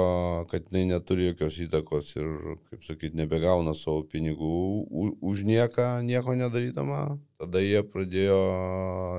[0.50, 2.26] kad jinai neturi jokios įtakos ir,
[2.66, 4.48] kaip sakyt, nebegauna savo pinigų
[5.22, 7.04] už nieką, nieko nedarydama.
[7.38, 8.40] Tada jie pradėjo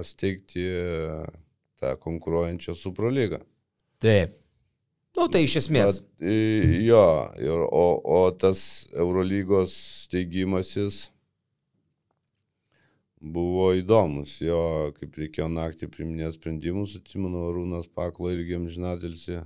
[0.04, 0.66] steigti
[1.80, 3.40] tą konkuruojančią Suprolygą.
[4.04, 4.36] Taip.
[5.16, 6.02] Nu, tai iš esmės.
[6.20, 7.06] I- jo,
[7.40, 9.72] ir, o, o tas Eurolygos
[10.10, 11.06] steigimasis
[13.22, 14.38] buvo įdomus.
[14.44, 19.44] Jo, kaip reikėjo naktį priminėti sprendimus, atsimenu, Arūnas Paklo irgi amžinatilsi.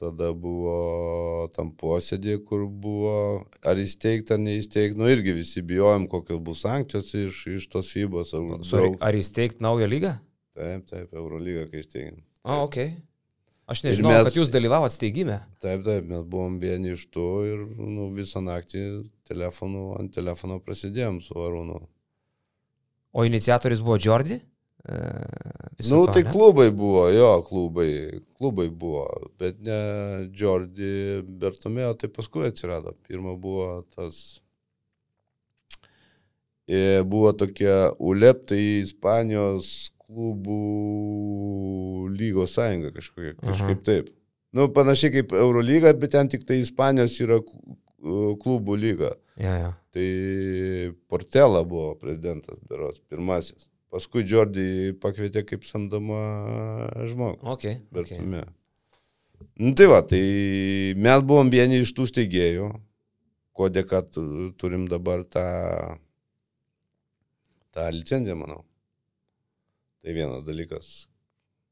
[0.00, 4.96] Tada buvo tam posėdė, kur buvo ar įsteigta, ar neįsteigta.
[4.96, 8.32] Nu irgi visi bijojom, kokios bus sankcijos iš, iš tos FIBOS.
[8.38, 10.14] Ar, Sorry, ar įsteigti naują lygą?
[10.56, 12.24] Taip, taip, Eurolygą, kai steigėm.
[12.40, 12.80] O, ok.
[13.70, 14.24] Aš nežinau, mes...
[14.26, 15.36] kad jūs dalyvavot steigime.
[15.62, 18.82] Taip, taip, mes buvom vieni iš tų ir nu, visą naktį
[19.28, 21.84] telefonu, ant telefono prasidėjom su Arūnu.
[23.12, 24.40] O iniciatorius buvo Jordi?
[24.88, 24.94] E,
[25.78, 26.30] viso Nu, to, tai ne?
[26.30, 29.04] klubai buvo, jo, klubai, klubai buvo,
[29.38, 32.94] bet ne Jordi Bertomeo, tai paskui atsirado.
[33.08, 34.40] Pirma buvo tas,
[36.68, 40.60] e, buvo tokia ULEP, tai Ispanijos klubų
[42.16, 43.50] lygos sąjunga kažkokia, Aha.
[43.50, 44.08] kažkaip taip.
[44.56, 47.38] Nu, panašiai kaip Eurolyga, bet ten tik tai Ispanijos yra
[48.00, 49.14] klubų lyga.
[49.40, 49.70] Ja, ja.
[49.94, 50.06] Tai
[51.10, 53.66] Portela buvo prezidentas, beros, pirmasis.
[53.90, 56.20] Paskui Džordį pakvietė kaip samdama
[57.10, 57.40] žmogų.
[57.42, 57.64] Ok.
[57.64, 57.80] okay.
[57.90, 58.44] Bertume.
[59.58, 60.20] Nu, tai va, tai
[60.96, 62.68] mes buvom vieni iš tų steigėjų,
[63.56, 65.98] ko dėka tu- turim dabar tą,
[67.74, 68.62] tą licenciją, manau.
[70.04, 71.09] Tai vienas dalykas.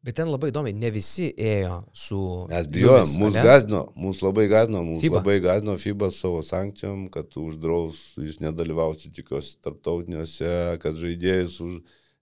[0.07, 2.18] Bet ten labai įdomi, ne visi ėjo su...
[2.53, 3.42] Mes bijojom, ane?
[3.42, 5.18] gazdino, mus labai gazdino, mus FIBA.
[5.18, 10.53] labai gazdino FIBA savo sankcijom, kad uždraus jūs nedalyvausit tikiuosi tarptautiniuose,
[10.84, 11.80] kad žaidėjus už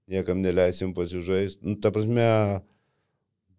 [0.09, 1.61] niekam neleisim pasižaisti.
[1.69, 2.25] Nu, ta prasme,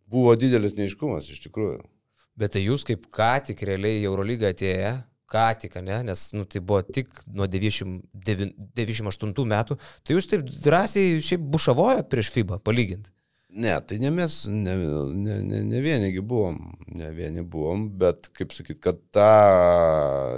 [0.09, 1.83] buvo didelis neiškumas iš tikrųjų.
[2.37, 4.95] Bet tai jūs kaip ką tik realiai į Eurolygą atėję,
[5.29, 10.49] ką tik, ne, nes nu, tai buvo tik nuo 99 98 metų, tai jūs taip
[10.65, 13.13] drąsiai šiaip bušavojot prieš FIBA, palyginti.
[13.57, 14.73] Ne, tai ne mes, ne,
[15.17, 16.59] ne, ne, ne vienigi buvom,
[16.93, 19.31] ne vieni buvom, bet, kaip sakyt, kad tą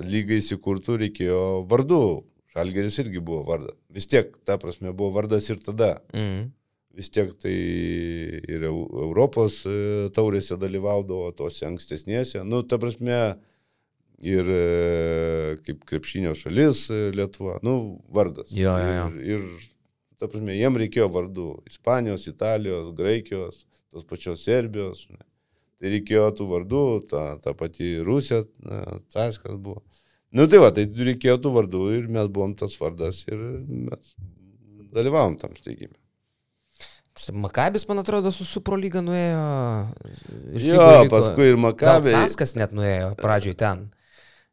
[0.08, 2.00] lygą įsikurtų reikėjo vardų.
[2.56, 3.76] Žalgeris irgi buvo vardas.
[3.94, 5.98] Vis tiek, ta prasme, buvo vardas ir tada.
[6.16, 6.48] Mm.
[6.98, 12.42] Vis tiek tai ir Eu- Europos e, taurėse dalyvaudavo, tose ankstesnėse.
[12.48, 13.20] Nu, ta prasme,
[14.26, 14.64] ir e,
[15.68, 17.76] kaip krepšinio šalis e, Lietuva, nu,
[18.12, 18.52] vardas.
[18.56, 19.06] Jo, jo, jo.
[19.20, 19.70] Ir, ir,
[20.20, 21.50] ta prasme, jiem reikėjo vardų.
[21.70, 25.06] Ispanijos, Italijos, Graikijos, tos pačios Serbijos.
[25.08, 25.26] žinai.
[25.80, 28.44] Tai reikėjo tų vardų, ta, ta pati Rusija,
[29.14, 29.80] Caskas buvo.
[30.36, 33.40] Nu tai va, tai reikėjo tų vardų ir mes buvom tas vardas ir
[33.88, 34.14] mes
[34.94, 35.96] dalyvavom tam steigime.
[37.34, 39.40] Makabis, man atrodo, su Supro lyga nuėjo.
[40.64, 42.14] Jo, paskui ir Gal Makabė.
[42.16, 43.90] Saskas net nuėjo pradžioj ten.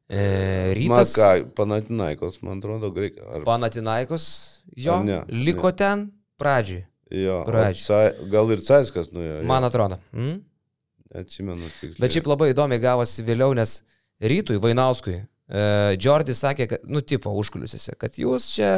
[0.08, 1.16] E, rytas.
[1.16, 3.24] Maka, Panatinaikos, man atrodo, greikia.
[3.26, 3.42] Ar...
[3.46, 4.26] Panatinaikos
[4.76, 5.20] jo Ar ne?
[5.28, 7.40] liko ten pradžioj, Jo.
[7.46, 9.40] Ca- gal ir Caiskas nuėjo.
[9.40, 9.46] jo.
[9.46, 9.98] man atrodo.
[10.12, 10.40] Mm?
[11.14, 11.96] Atsimenu tik.
[12.02, 13.80] Bet šiaip labai įdomiai gavosi vėliau, nes
[14.20, 18.72] rytui Vainauskui e, Džordis sakė, kad, nu, tipo, užkuliusiuose, kad jūs čia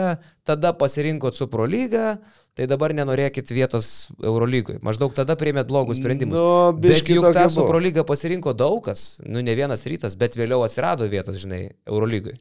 [0.47, 2.19] tada pasirinkot su Pro lygą,
[2.59, 4.79] tai dabar nenorėkit vietos Eurolygui.
[4.85, 6.39] Maždaug tada priėmėt blogus sprendimus.
[6.39, 7.73] Nu, Bet juk tą su buvo.
[7.73, 12.35] Pro lygą pasirinko daug kas, nu, ne vienas rytas, bet vėliau atsirado vietos, žinai, Eurolygui.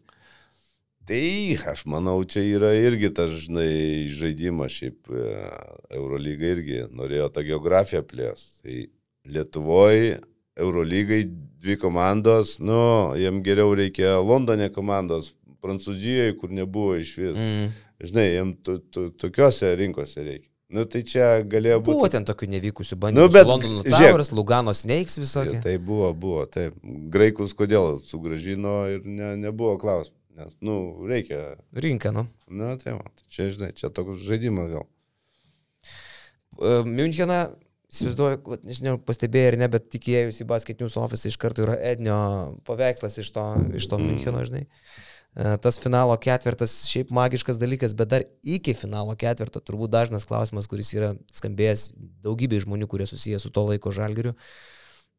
[1.07, 5.27] Tai aš manau, čia yra irgi tas, žinai, žaidimas, šiaip e,
[5.95, 8.43] Eurolyga irgi norėjo tą geografiją plės.
[8.59, 8.81] Tai
[9.27, 10.17] Lietuvoje
[10.57, 11.23] Eurolygai
[11.61, 15.33] dvi komandos, nu, jiem geriau reikia Londone komandos,
[15.63, 17.33] Prancūzijoje, kur nebuvo iš vis.
[17.33, 17.71] Mm.
[18.07, 18.27] Žinai,
[18.63, 18.77] to,
[19.17, 20.51] tokiuose rinkose reikia.
[20.67, 21.95] Nu, tai čia galėjo būti.
[21.95, 23.23] Buvo ten tokių nevykusių bandymų.
[23.23, 23.83] Nu, bet Londono.
[23.87, 25.61] Towers, Lugano Snakes visokie.
[25.63, 26.75] Tai buvo, buvo, taip.
[27.13, 30.17] Graikus kodėl sugražino ir ne, nebuvo klausimų.
[30.37, 30.75] Nes, nu,
[31.07, 31.55] reikia.
[31.73, 32.27] Rinka, nu.
[32.51, 34.85] Na, tai va, tai čia, žinai, čia toks žaidimas gal.
[36.59, 37.39] E, Müncheną,
[37.93, 42.17] įsivaizduoju, nežinau, pastebėjai ar ne, bet tikėjus į Basket News office iš karto yra Ednio
[42.67, 43.45] paveikslas iš to,
[43.79, 44.65] iš to Müncheno, žinai.
[44.65, 50.67] E, Tas finalo ketvirtas šiaip magiškas dalykas, bet dar iki finalo ketvirto turbūt dažnas klausimas,
[50.67, 51.89] kuris yra skambėjęs
[52.27, 54.35] daugybė žmonių, kurie susiję su to laiko žalgiriu.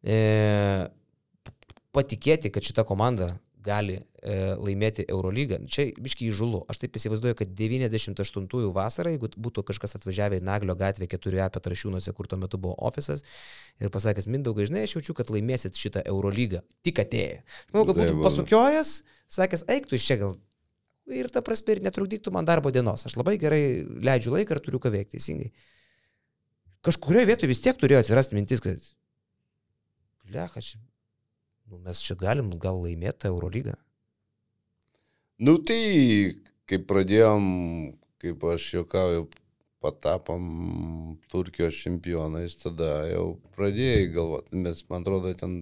[0.04, 0.18] E,
[1.96, 3.32] patikėti, kad šita komanda
[3.68, 6.62] gali e, laimėti Eurolygą, čia biškiai įžulu.
[6.72, 12.14] Aš taip įsivaizduoju, kad 98-ųjų vasarą, jeigu būtų kažkas atvažiavę į Naglio gatvę 4A Petrašiūnuose,
[12.16, 13.24] kur tuo metu buvo ofisas,
[13.78, 16.64] ir pasakęs, Mindaugai, žinai, aš jaučiu, kad laimėsit šitą Eurolygą.
[16.86, 17.40] Tik atėję.
[17.74, 18.26] Manau, kad Tai būtų va.
[18.26, 18.92] pasukiojas,
[19.38, 20.36] sakęs, eik tu iš čia gal.
[21.08, 23.06] Ir ta prasme, ir netrukdyktų man darbo dienos.
[23.08, 23.62] Aš labai gerai
[24.04, 25.48] leidžiu laiką ir turiu ką veikti, teisingai.
[26.84, 28.90] Kažkurioje vietoje vis tiek turėjo atsirasti mintis, kad...
[30.28, 30.80] Lecha, čia...
[31.68, 33.74] Nu, mes čia galim gal laimėti Eurolygą.
[35.38, 35.80] Nu, tai,
[36.66, 37.44] kai pradėjom,
[38.22, 39.28] kaip aš juokauju,
[39.84, 40.46] patapom
[41.30, 45.60] Turkijos čempionais, tada jau pradėjai galvoti, mes, man atrodo, ten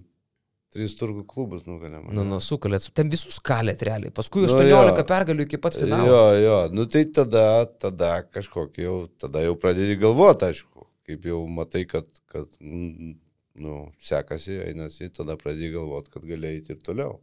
[0.73, 2.09] tris turkų klubus nugalėm.
[2.17, 4.15] Nu, nu, sukalėt, ten visus kalėt realiai.
[4.15, 5.05] Paskui Nu, 18 jo.
[5.11, 6.09] pergalių iki pat finalo.
[6.09, 7.47] Jo, jo, nu tai tada,
[7.83, 13.15] tada kažkokį jau, tada jau pradedi galvoti, aišku, kaip jau matai, kad, kad mm,
[13.61, 17.19] nu, sekasi, einasi, tada pradedi galvoti, kad gali eiti ir toliau.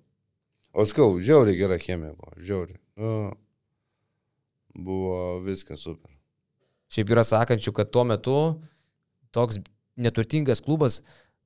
[0.73, 2.79] O skau, žiauriai gera chemija buvo, žiauriai.
[2.97, 3.13] Nu,
[4.73, 6.09] buvo viskas super.
[6.93, 8.37] Šiaip yra sakančių, kad tuo metu
[9.33, 9.59] toks
[9.97, 11.01] neturtingas klubas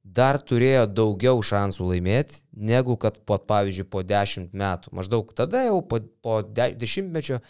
[0.07, 4.93] dar turėjo daugiau šansų laimėti, negu kad po, pavyzdžiui, po 10 metų.
[4.95, 7.41] Maždaug tada jau po, po de, dešimtmečio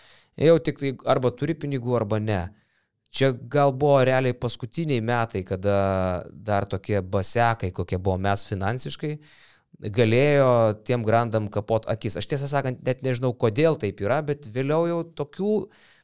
[0.42, 2.42] jau tik tai arba turi pinigų, arba ne.
[3.14, 5.78] Čia gal buvo realiai paskutiniai metai, kada
[6.32, 9.14] dar tokie basekai, kokie buvo mes finansiškai,
[9.94, 10.50] galėjo
[10.86, 12.18] tiem grandam kapot akis.
[12.20, 15.54] Aš tiesą sakant, net nežinau, kodėl taip yra, bet vėliau jau tokių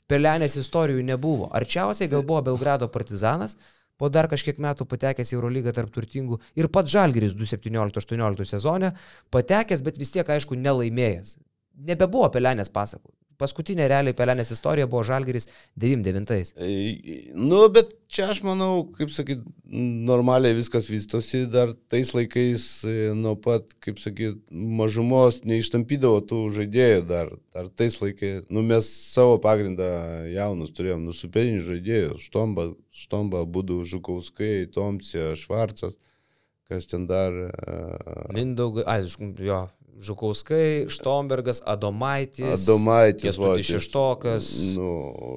[0.10, 1.50] pelenės istorijų nebuvo.
[1.56, 3.58] Arčiausiai gal buvo Belgrado partizanas,
[3.98, 8.94] po dar kažkiek metų patekęs į Eurolygą tarp turtingų ir pats Žalgiris 2017-2018 sezone
[9.34, 11.38] patekęs, bet vis tiek, aišku, nelaimėjęs.
[11.88, 13.12] Nebebuvo pelenės pasakų.
[13.42, 15.48] Paskutinė realiai pelenės istorija buvo Žalgiris
[15.80, 16.54] 99.
[16.58, 19.42] E, Nu, bet čia aš manau, kaip sakyt,
[20.08, 27.04] normaliai viskas vystosi, dar tais laikais e, nuo pat, kaip sakyt, mažumos neištampydavo tų žaidėjų
[27.10, 29.90] dar, dar tais laikais, nu mes savo pagrindą
[30.34, 32.70] jaunus turėjom, nu superinių žaidėjų, Štomba,
[33.04, 35.98] Štomba, Būdų, Žukauskai, Tomcija, Švarcas,
[36.70, 37.34] kas ten dar.
[37.34, 39.64] e, Mindaugai, aišku, jo,
[40.02, 42.48] Žukauskai, Štombergas, Adomaitis.
[42.64, 44.48] Adomaitis, Kęstutis va, Šeštokas.
[44.78, 44.90] Nu,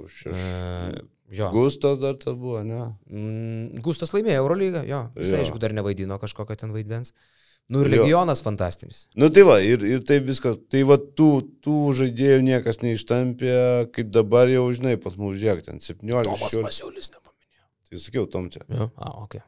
[0.08, 0.32] šeš...
[0.32, 1.02] E,
[1.36, 1.50] jo.
[1.54, 2.84] Gustas dar tas buvo, ne?
[3.10, 5.02] Mm, Gustas laimėjo Eurolygą, jo.
[5.18, 5.40] Jis, Jo.
[5.42, 7.12] aišku, dar nevaidino kažkokio ten vaidmens.
[7.68, 8.02] Nu ir Jo.
[8.04, 9.08] legionas fantastinis.
[9.18, 10.54] Nu tai va, ir, ir taip viskas.
[10.70, 11.30] Tai va, tų,
[11.66, 13.56] tų žaidėjų niekas neištampė,
[13.96, 16.30] kaip dabar jau, žinai, pas mus žiūrėk, ten 17.
[16.30, 16.62] 16.
[16.62, 17.66] Masiulis nepaminėjo.
[17.90, 18.62] Tai sakiau, Tomčia.
[18.70, 19.40] Jo, a, ok.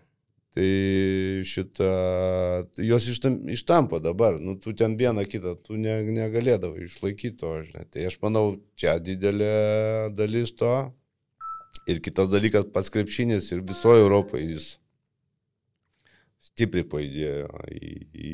[0.56, 0.68] Tai
[1.44, 1.88] šitą,
[2.80, 7.84] jos ištam, ištampo dabar, nu tu ten vieną kitą, tu ne, negalėdavai išlaikyti to, žinai.
[7.92, 8.44] Tai aš manau,
[8.80, 9.52] čia didelė
[10.16, 10.72] dalis to.
[11.88, 14.68] Ir kitas dalykas, pats krepšinis ir visoje Europoje jis
[16.48, 18.32] stipriai pajudėjo į, į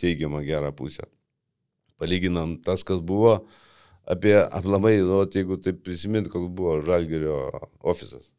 [0.00, 1.06] teigiamą gerą pusę.
[2.00, 3.36] Palyginam tas, kas buvo
[4.08, 7.38] apie aplamai, nu, jeigu taip prisimint, koks buvo Žalgerio
[7.78, 8.32] ofisas.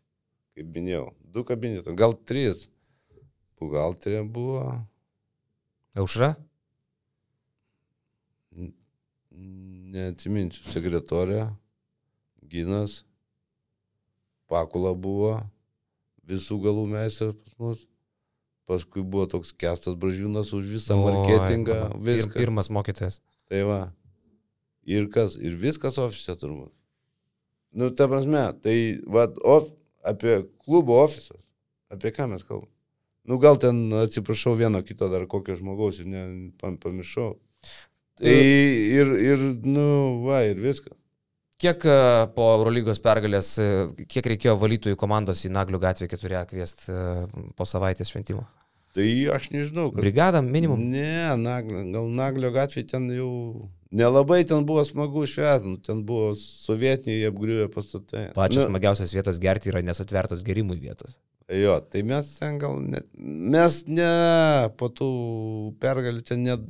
[0.58, 2.68] Kaip minėjau, du kabinetai, gal trys.
[3.60, 4.66] Buhalterė buvo.
[6.00, 6.34] Aušra?
[9.34, 11.48] Neatsiminsiu, sekretorė,
[12.50, 13.04] Ginas,
[14.50, 15.38] Pakula buvo,
[16.30, 17.84] visų galų meistras pas mus.
[18.70, 22.38] Paskui buvo toks kestas bražiūnas už visą marketingą, pir, viską.
[22.38, 23.20] pirmas mokytojas.
[23.52, 23.80] Tai va.
[24.88, 26.72] Ir kas, ir viskas ofise turbūt.
[27.76, 29.68] Nu, ta prasme, tai va, of,
[30.06, 31.42] apie klubo ofisas,
[31.92, 32.73] apie ką mes kalbame.
[33.30, 36.24] Nu, gal ten, atsiprašau, vieno kito dar kokio žmogaus ir ne,
[36.60, 37.38] pam- pamiršau.
[38.20, 39.86] Tai ir, ir, nu,
[40.26, 40.98] va, ir viskas.
[41.64, 41.96] Kiek e,
[42.36, 43.68] po Eurolygos pergalės, e,
[44.12, 46.98] kiek reikėjo valytojų komandos į Naglių gatvę 4 kviesti
[47.56, 48.44] po savaitės šventimo?
[48.94, 50.04] Tai aš nežinau, kad...
[50.04, 50.84] Brigadą minimum?
[50.92, 53.30] Ne, naglio, gal Naglio gatvė ten jau
[53.94, 58.28] nelabai ten buvo smagu švęsti, nu, ten buvo sovietiniai apgriuvę pastatai.
[58.36, 61.18] Pačios Nu, smagiausios vietos gerti yra nesutvertos gerimui vietos.
[61.52, 63.02] Jo, tai mes ten gal ne,
[63.54, 64.12] mes ne
[64.80, 65.10] po tų
[65.84, 66.64] pergalių ten net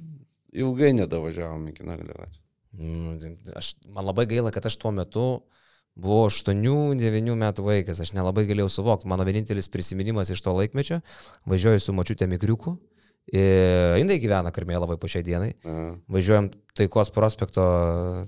[0.54, 2.42] ilgai nedavažiavom iki Naglio gatvės.
[2.74, 5.28] Mm, Aš, man labai gaila, kad aš tuo metu
[5.94, 9.10] buvau 8-9 metų vaikas, aš nelabai galėjau suvokti.
[9.10, 11.04] Mano vienintelis prisiminimas iš to laikmečio,
[11.50, 12.74] važiuoju su mačiutė Mikriuku,
[13.32, 15.94] jinai gyvena Karmėlavai po šiai dienai, Aha.
[16.12, 17.64] važiuojam Taikos prospekto,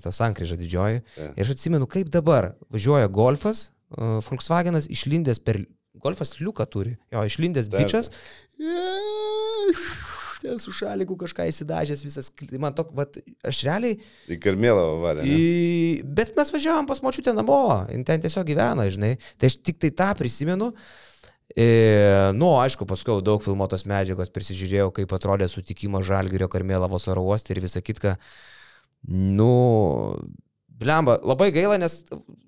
[0.02, 1.02] tą sankryžą didžioji.
[1.18, 1.32] Ja.
[1.34, 5.64] Ir aš atsimenu, kaip dabar važiuoja golfas, uh, Volkswagenas išlindęs per...
[6.02, 7.86] Golfas liuką turi, jo, išlindęs Taip.
[7.86, 8.10] bičias.
[10.62, 12.28] Su šaliku kažką įsidažęs visas.
[12.30, 13.96] kli- Man tok, vat, aš realiai
[14.30, 15.24] Į Karmėlavą varė.
[15.26, 16.04] Į...
[16.04, 17.58] Bet mes važiavom pas močiutę namo,
[18.06, 19.16] ten tiesiog gyvena, žinai.
[19.40, 20.70] Tai aš tik tai tą prisimenu.
[21.56, 21.66] E,
[22.36, 27.62] nu, aišku, paskui daug filmuotos medžiagos prisižiūrėjau, kaip atrodė sutikimas Žalgirio Karmėlavos oro uoste ir
[27.64, 28.14] visą kitką.
[29.08, 30.14] Nu,
[30.68, 32.04] blemba, labai gaila, nes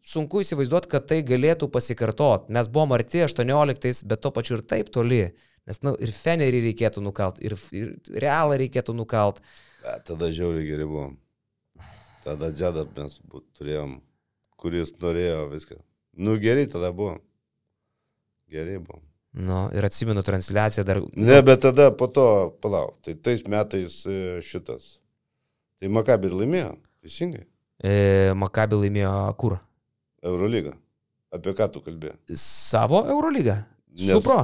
[0.08, 2.48] sunku įsivaizduoti, kad tai galėtų pasikartot.
[2.54, 5.22] Mes buvom arti 18, bet to pačiu ir taip toli.
[5.68, 9.42] Nes, nu, ir Fenerį reikėtų nukalt, ir, ir Realą reikėtų nukalt.
[9.84, 11.18] Bet tada žiauriai geri buvom.
[12.24, 13.18] Tada džedą mes
[13.58, 13.98] turėjom,
[14.60, 15.76] kuris norėjo viską.
[16.24, 17.20] Nu gerai tada buvom.
[18.48, 19.04] Gerai buvom.
[19.38, 21.02] Nu, ir atsimenu transliaciją dar.
[21.12, 22.26] Ne, bet tada po to,
[22.64, 24.96] palauk, tai tais metais e, šitas.
[25.78, 26.72] Tai Makabir laimėjo,
[27.04, 27.44] teisingai,
[27.78, 29.54] E, Makabi laimėjo kur?
[30.22, 30.72] Eurolygą.
[31.34, 32.16] Apie ką tu kalbėjai?
[32.40, 33.58] Savo Eurolygą.
[33.98, 34.40] Nes- Supro.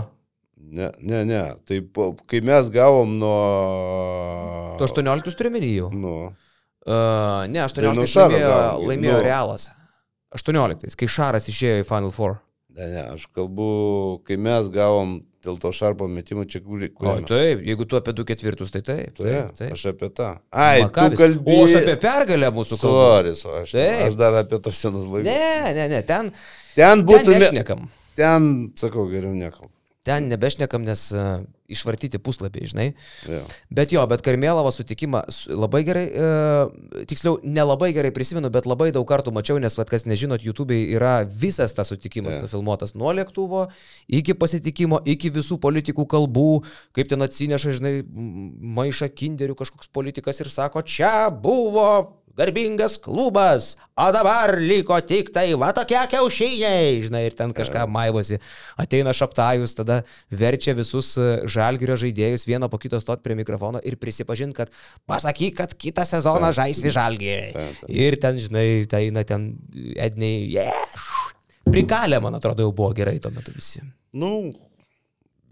[0.65, 1.43] Ne, ne, ne.
[1.67, 4.79] Tai po, kai mes gavom nuo...
[4.79, 5.91] Tu 18 turi menį jau.
[5.95, 6.17] Nu,
[6.85, 9.21] Uh, ne, 18 nuo Šaro laimėjo, gavom, laimėjo nu.
[9.25, 9.63] Realas.
[10.37, 12.35] 18, kai Šaras išėjo į Final Four.
[12.77, 13.69] ne, ne, aš kalbu,
[14.29, 15.15] kai mes gavom
[15.45, 16.89] dėl to šarpo metimo čia kurį.
[17.01, 19.13] O taip, jeigu tu apie 2 ketvirtus, tai taip.
[19.19, 19.73] Tai, Taip, taip.
[19.77, 20.31] aš apie tą.
[20.51, 21.19] Ai, Makabis.
[21.19, 21.57] tu kalbi.
[21.59, 22.99] O aš apie pergalę mūsų kalbu.
[22.99, 24.03] Sorry, so, aš, Taip.
[24.09, 25.29] aš dar apie tos senus laikus.
[25.29, 26.33] Ne, ne, ne, ten,
[26.75, 27.31] Ten ten būtų.
[27.37, 27.85] Ne, nešnekam.
[28.19, 29.71] ten, sakau, geriau nekalbu.
[30.05, 31.07] Ten nebešnekam, nes
[31.69, 32.87] išvartyti puslapiai, žinai.
[33.29, 33.41] Jo.
[33.73, 35.23] Bet jo, bet Karmėlavo sutikimą
[35.57, 40.05] labai gerai, e, tiksliau, nelabai gerai prisimenu, bet labai daug kartų mačiau, nes, vad, kas
[40.09, 42.45] nežinot, YouTube yra visas tas sutikimas Jo.
[42.45, 43.69] nufilmuotas nuo lėktuvo
[44.09, 46.51] iki pasitikimo, iki visų politikų kalbų,
[46.97, 51.89] kaip ten atsineša, žinai, maišą kinderių kažkoks politikas ir sako, čia buvo
[52.37, 58.41] garbingas klubas, o dabar liko tik tai va tokie kiaušiniai, žinai, ir ten kažką maivosi.
[58.81, 60.01] Ateina šaptajus, tada
[60.35, 64.75] verčia visus e, žalgerio žaidėjus vieną po kito stot prie mikrofono ir prisipažinti, kad
[65.11, 67.55] pasakyk, kad kitą sezoną žaisi taip.
[67.89, 69.53] Ir ten, žinai, tai eina ten
[69.95, 71.03] Edniai, yeah.
[71.71, 73.83] prikalė, man atrodo, jau buvo gerai tuo metu visi.
[74.15, 74.51] Nu,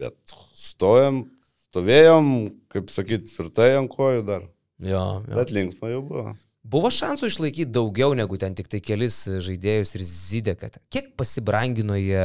[0.02, 1.24] bet stojam,
[1.68, 2.32] stovėjom,
[2.74, 4.48] kaip sakyt, tvirtai ant kojų dar.
[4.82, 5.36] Jo, jo.
[5.38, 6.32] Bet linksma jau buvo.
[6.62, 10.70] Buvo šansų išlaikyti daugiau negu ten tik tai kelis žaidėjus ir Zideką.
[10.94, 12.22] Kiek pasibrangino jie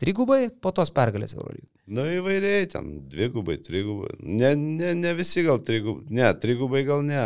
[0.00, 1.68] trigubai po tos pergalės Eurolygoje?
[1.92, 4.14] Nu įvairiai, ten dvigubai, trigubai.
[4.22, 7.18] Ne, ne, ne visi gal trigubai, ne, trigubai gal ne,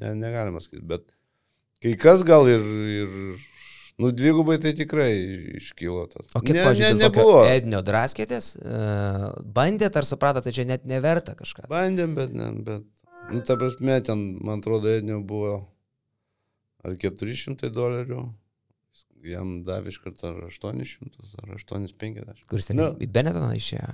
[0.00, 1.04] ne negalima sakyti, bet
[1.84, 2.64] kai kas gal ir,
[2.94, 3.12] ir
[4.00, 5.10] nu dvigubai tai tikrai
[5.58, 6.30] iškilo tas.
[6.32, 7.44] O kiek, ne, pažiūrėjau, ne, nebuvo.
[7.50, 9.28] Ednio draskėtės, uh,
[9.58, 11.68] bandėt ar supratote, čia net neverta kažką?
[11.68, 12.88] Bandėm, bet ne, bet,
[13.34, 15.58] nu ta prasme, ten, man atrodo, Ednio buvo
[16.84, 18.22] ar 400 dolerių,
[19.24, 22.44] jam davė iš karto ar 800, ar 850.
[22.50, 22.90] Kuris ten Nu.
[23.00, 23.88] į Benetoną išėjo?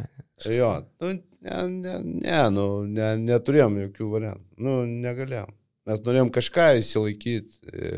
[0.50, 0.72] Jo,
[1.02, 1.12] nu,
[1.46, 4.46] ne, ne, ne, nu, ne, neturėjom jokių variantų.
[4.66, 5.54] Nu, negalėjom.
[5.88, 7.90] Mes norėjom kažką įsilaikyti, e,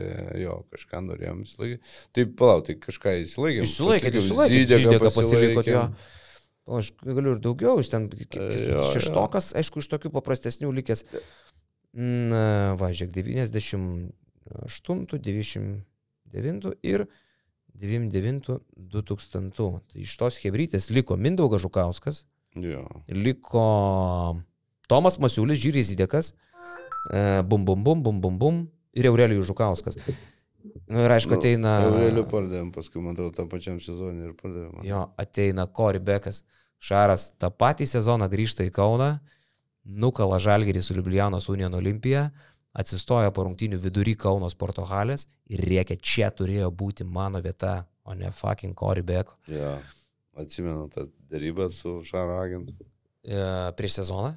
[0.45, 1.95] jo, kažką norėjom įsilaikyti.
[2.15, 3.67] Tai palauk, tai kažką įsilaikėm.
[3.67, 5.83] Išsilaikėt, išsilaikėt, Zydeką pasilikot jo.
[6.63, 11.03] O Aš galiu ir daugiau, jis ten E, jo, šeštokas, aišku, iš tokių paprastesnių likęs.
[11.93, 13.89] Na, va, žiūrėk, 98,
[14.47, 17.07] 99 ir
[17.75, 19.51] 99 2000.
[19.57, 22.25] Tai iš tos hebrytės liko Mindaugas Žukauskas,
[22.57, 22.85] Jo.
[23.09, 23.65] liko
[24.89, 26.33] Tomas Masiulis, Žyris Zidekas,
[27.11, 29.97] e, bum bum bum bum bum bum ir Aurelijus Žukauskas.
[30.87, 31.79] Nu, ir aišku, ateina...
[31.89, 34.85] Aurelių pardavėm, paskui, man atrodo, tą pačiam sezonį ir pardavėm.
[34.87, 36.43] Jo, ateina Kori Bekas.
[36.83, 39.13] Šaras tą patį sezoną grįžta į Kauną,
[39.83, 42.29] nukala Žalgerį su Liublianos Union Olimpija,
[42.79, 48.15] atsistoja po rungtinių vidury Kauno sporto halės ir rėkia, čia turėjo būti mano vieta, o
[48.19, 49.37] ne fucking Kori Beko.
[49.53, 49.77] Jo.
[50.41, 52.73] Atsimenu tą darybą su Šaro agentu.
[53.23, 53.37] E,
[53.77, 54.33] prieš sezoną?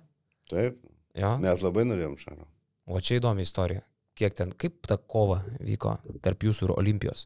[0.51, 0.81] Taip,
[1.15, 1.38] Jo.
[1.39, 2.45] mes labai norėjom Šaro.
[2.86, 3.81] O čia įdomi istorija.
[4.15, 7.25] Kiek ten, kaip ta kova vyko tarp jūsų ir Olimpijos?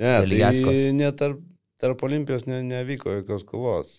[0.00, 0.72] Ne, Dėl Jackos.
[0.80, 1.38] tai ne tarp,
[1.80, 3.92] tarp Olimpijos ne, nevyko jokios kovos.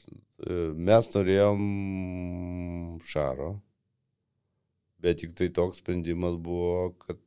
[0.43, 1.63] E, Mes norėjom
[3.07, 3.53] Šaro,
[5.03, 7.19] bet tik tai toks sprendimas buvo, kad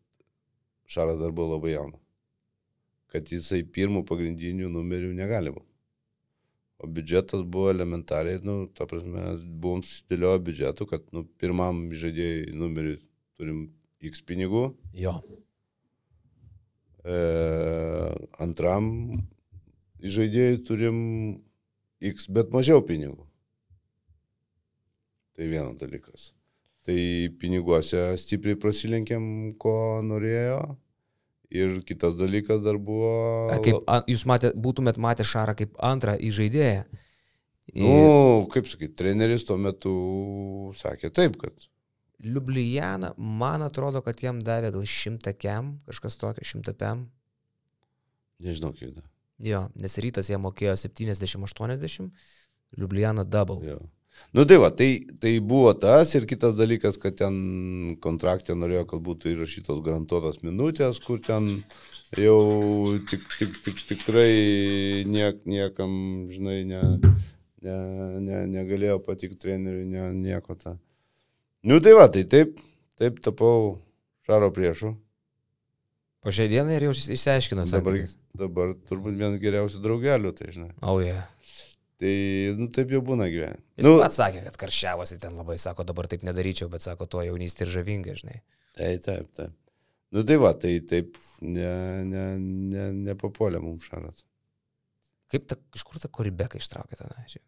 [0.86, 2.02] Šaras dar buvo labai jaunas.
[3.10, 5.72] Kad jisai pirmų pagrindinių numerių negali būti.
[6.76, 9.22] O biudžetas buvo elementariai, nu, ta prasme,
[9.62, 12.98] buvom susidėlioję biudžetų, kad, nu, pirmam žaidėjai numeriui
[13.38, 13.62] turim
[14.04, 15.16] X pinigų, Jo.
[17.06, 17.16] E,
[18.44, 18.90] antram
[20.04, 20.98] žaidėjui turim
[22.12, 23.24] X, bet mažiau pinigų.
[25.36, 26.35] Tai vienas dalykas.
[26.86, 26.98] Tai
[27.40, 29.24] piniguose stipriai prasilenkėm,
[29.58, 29.76] ko
[30.06, 30.60] norėjo.
[31.56, 33.10] Ir kitas dalykas dar buvo...
[33.62, 36.84] Kaip jūs matė, būtumėt matę Šarą kaip antrą įžaidėją.
[37.74, 39.92] Nu, kaip sakyti, treneris tuo metu
[40.78, 41.66] sakė taip, kad
[42.24, 47.04] Liublijana, man atrodo, kad jam davė gal šimtą kem, kažkas tokio, šimtą pem.
[48.40, 48.94] nežinau kiek.
[48.94, 49.02] da.
[49.38, 52.08] Jo, nes rytas jam mokėjo 70-80,
[52.80, 53.60] Liublijana double.
[53.66, 53.78] Jo.
[54.36, 57.36] Nu tai va, tai, tai buvo tas ir kitas dalykas, kad ten
[58.04, 61.62] kontraktė norėjo, kad būtų įrašytos garantuotos minutės, kur ten
[62.18, 62.40] jau
[63.08, 65.94] tik, tik, tik, tikrai niek, niekam,
[66.34, 66.82] žinai, ne,
[67.64, 67.78] ne,
[68.26, 70.76] ne, negalėjo patikti treneriui, ne, nieko tą.
[71.66, 72.60] Nu tai va, tai taip,
[73.00, 73.78] taip tapau
[74.26, 74.92] Šaro priešu.
[76.26, 77.98] Po šiai dienai ir jau išsiaiškino Dabar,
[78.34, 80.72] dabar turbūt vienas geriausių draugelių, tai žinai.
[80.82, 81.22] O, oh, yeah.
[81.96, 82.12] Tai,
[82.58, 83.62] nu taip jau būna gyvenime.
[83.80, 87.22] Jis Nu, pats sakė, kad karščiavosi ten labai, sako, dabar taip nedaryčiau, bet sako, tuo
[87.24, 88.42] jaunystė ir žavinga, žinai.
[88.76, 89.54] Taip, taip, taip.
[90.12, 91.70] Nu tai va, tai taip ne,
[92.06, 92.24] ne,
[92.72, 94.26] ne, nepapuolė mums šaras.
[95.32, 97.24] Kaip ta, iš kur ta koribeka ištraukė tada?
[97.32, 97.42] Čia-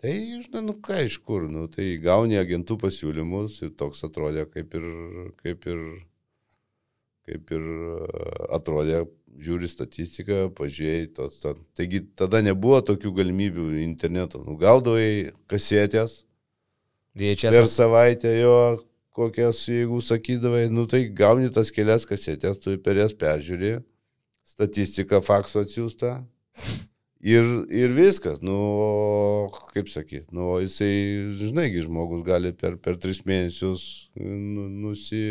[0.00, 0.12] Tai,
[0.44, 4.86] žinai, nu ką iš kur, nu tai gauni agentų pasiūlymus ir toks atrodė kaip ir,
[5.42, 5.82] kaip ir,
[7.26, 7.64] kaip ir
[8.54, 9.02] atrodė,
[9.42, 16.22] žiūri statistiką, pažiūrėjai, tos, ta, taigi tada nebuvo tokių galimybių interneto, nu gaudavai kasetės,
[17.16, 17.72] per VHS.
[17.72, 18.56] savaitę jo
[19.16, 23.78] kokias, jeigu sakydavai, nu tai gauni tas kelias kasetės, tu per jas peržiūri,
[24.46, 26.18] statistika fakso atsiųsta
[27.20, 28.42] ir, ir viskas.
[28.44, 30.92] Nu, kaip sakyt, nu, jisai,
[31.40, 35.24] žinaigi, žmogus gali per, per tris mėnesius nu, nusi...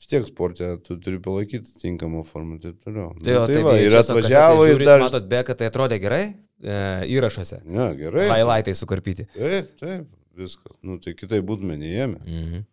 [0.00, 3.10] Vis tiek sportė, tu turi palaikyti tinkamą formą ir taip toliau.
[3.20, 5.02] Tai, jo, nu, tai va, ir atvažiavo ir dar...
[5.04, 6.78] Matot, beką, tai atrodė gerai e,
[7.12, 7.60] įrašuose.
[7.68, 8.24] Ne, gerai.
[8.30, 9.28] Highlightai sukarpyti.
[9.36, 10.06] Taip, taip,
[10.40, 10.78] viskas.
[10.80, 12.20] Nu, tai kitai būtume neėmę.
[12.24, 12.64] Mhm.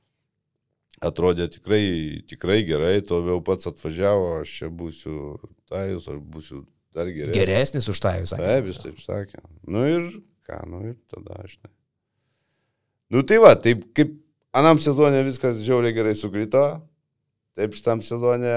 [1.08, 1.84] atrodė tikrai,
[2.32, 5.36] tikrai gerai, to vėl pats atvažiavo, aš čia būsiu
[5.70, 6.64] tajus, aš būsiu
[6.96, 7.36] dar geresnis.
[7.38, 8.40] Geresnis už tą visą.
[8.40, 9.44] Taip, jis taip sakė.
[9.68, 10.08] Nu ir
[10.48, 11.70] ką, nu ir tada aš ne.
[13.14, 14.16] Nu tai va, taip kaip
[14.58, 16.64] anam sezonė viskas žiauriai gerai sukrito,
[17.58, 18.52] taip šitam sezonė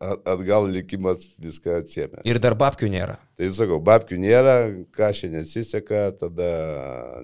[0.00, 2.22] at- atgal likimas viską atsiemė.
[2.28, 3.18] Ir dar babkių nėra.
[3.38, 4.54] Tai sakau, babkių nėra,
[4.96, 6.50] kažkai nesiseka, tada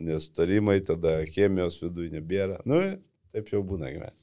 [0.05, 2.61] nesutarimai, tada chemijos viduje nebėra.
[2.69, 2.81] Nu,
[3.35, 4.15] taip jau būna gyvenime.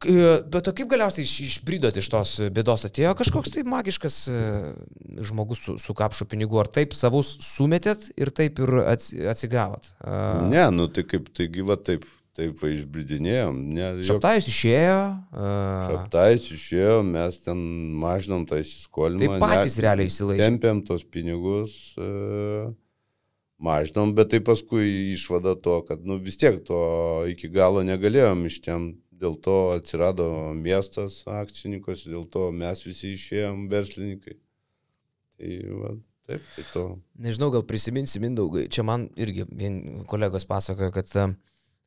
[0.00, 2.84] K- Bet o kaip galiausiai iš- išbridot iš tos bėdos?
[2.88, 4.38] Atėjo kažkoks tai magiškas e,
[5.28, 9.92] žmogus su, su kapšu pinigų, ar taip savus sumetėt ir taip ir atsi- atsigavot?
[10.50, 12.06] Ne, nu tai kaip, taigi va taip,
[12.40, 13.58] taip va išbridinėjom.
[13.76, 14.98] Ne, jok- Šaptajus išėjo.
[15.30, 15.48] a,
[15.92, 17.60] Šaptais išėjo, mes ten
[18.00, 19.36] mažinom tą įsiskolimą.
[19.36, 20.40] Tai patys ne- realiai išsilaikė.
[20.46, 22.72] Tempiam tos pinigus, e,
[23.60, 26.80] mažinom, bet tai paskui išvada to, kad nu, vis tiek to
[27.28, 28.90] iki galo negalėjom ištiem.
[29.20, 30.24] Dėl to atsirado
[30.56, 34.38] miestas akcininkas, dėl to mes visi išėjom verslininkai.
[35.36, 35.50] Tai
[35.82, 35.90] va,
[36.24, 36.84] taip, tai to.
[37.20, 39.44] Nežinau, gal prisiminsi, Mindaugai, čia man irgi
[40.08, 41.26] kolegos pasakojo, kad e,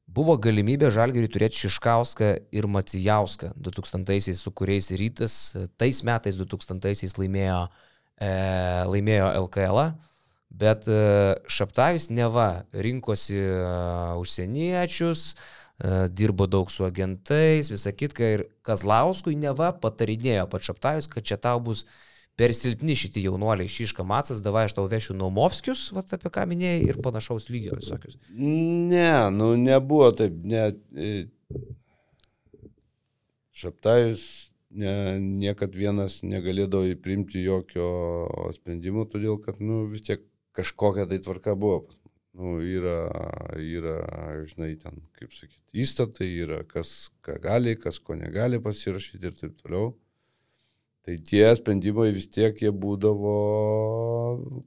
[0.07, 5.35] buvo galimybė Žalgiriui turėti Šiškauską ir Macijauską 2000-aisiais, su kuriais rytas
[5.79, 7.59] tais metais 2000-aisiais laimėjo,
[8.21, 8.31] e,
[8.91, 9.83] laimėjo LKL,
[10.53, 11.01] bet e,
[11.49, 13.57] Šaptajus neva rinkosi e,
[14.21, 21.25] užsieniečius, e, dirbo daug su agentais, visą kitką ir Kazlauskui neva patarinėjo pat Šaptajus, kad
[21.25, 21.87] čia tau bus
[22.39, 26.81] per silpni šitie jaunuoliai, Šiška Macas, davai aš tau vešiu Naumovskius, va apie ką minėjai,
[26.89, 28.17] ir panašaus lygio visokius.
[28.33, 30.71] Ne, nu nebuvo taip, ne.
[30.97, 31.13] e,
[33.53, 34.23] Šaptajus
[34.73, 37.89] ne, niekad vienas negalėdavo įprimti jokio
[38.55, 40.23] sprendimo, todėl kad, nu, vis tiek
[40.57, 41.83] kažkokia tai tvarka buvo.
[42.33, 42.97] Nu, yra,
[43.61, 43.99] yra,
[44.49, 49.59] žinai, ten, kaip sakyti, įstatai, yra kas ką gali, kas ko negali pasirašyti ir taip
[49.61, 49.91] toliau.
[51.03, 53.33] Tai tie sprendimai vis tiek jie būdavo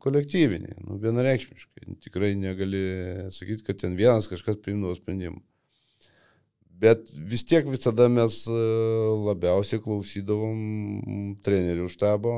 [0.05, 1.97] kolektyviniai, nu, vienareikšmiškai.
[2.05, 2.83] Tikrai negali
[3.33, 5.41] sakyti, kad ten vienas kažkas priimdavo sprendimą.
[6.77, 8.57] Bet vis tiek visada mes e,
[9.31, 10.59] labiausiai klausydavom
[11.47, 12.35] trenerių štabo,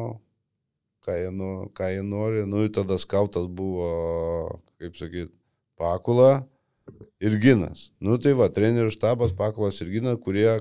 [1.03, 2.45] ką jie, nu, ką jie nori.
[2.47, 5.35] Nu tada skautas buvo, kaip sakyt,
[5.79, 6.45] Pakula
[7.19, 7.89] ir Ginas.
[7.99, 10.61] Nu tai va, trenerių štabas, Pakulas ir Ginas, kurie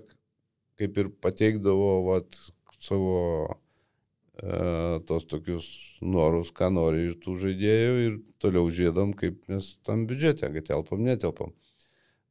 [0.77, 2.38] kaip ir pateikdavo vat,
[2.84, 3.17] savo
[4.41, 5.69] e, tos tokius
[6.01, 11.03] norus, ką nori iš tų žaidėjų ir toliau žiedam, kaip mes tam biudžete, kad telpam,
[11.05, 11.55] netelpam.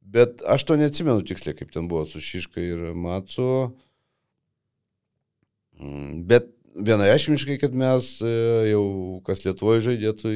[0.07, 3.73] Bet aš to neatsimenu tiksliai, kaip ten buvo su Šiška ir Matsu.
[5.81, 8.31] Mm, Bet vienareišmiškai, kad mes e,
[8.71, 8.85] jau,
[9.27, 10.33] kas Lietuvoje žaidė, tai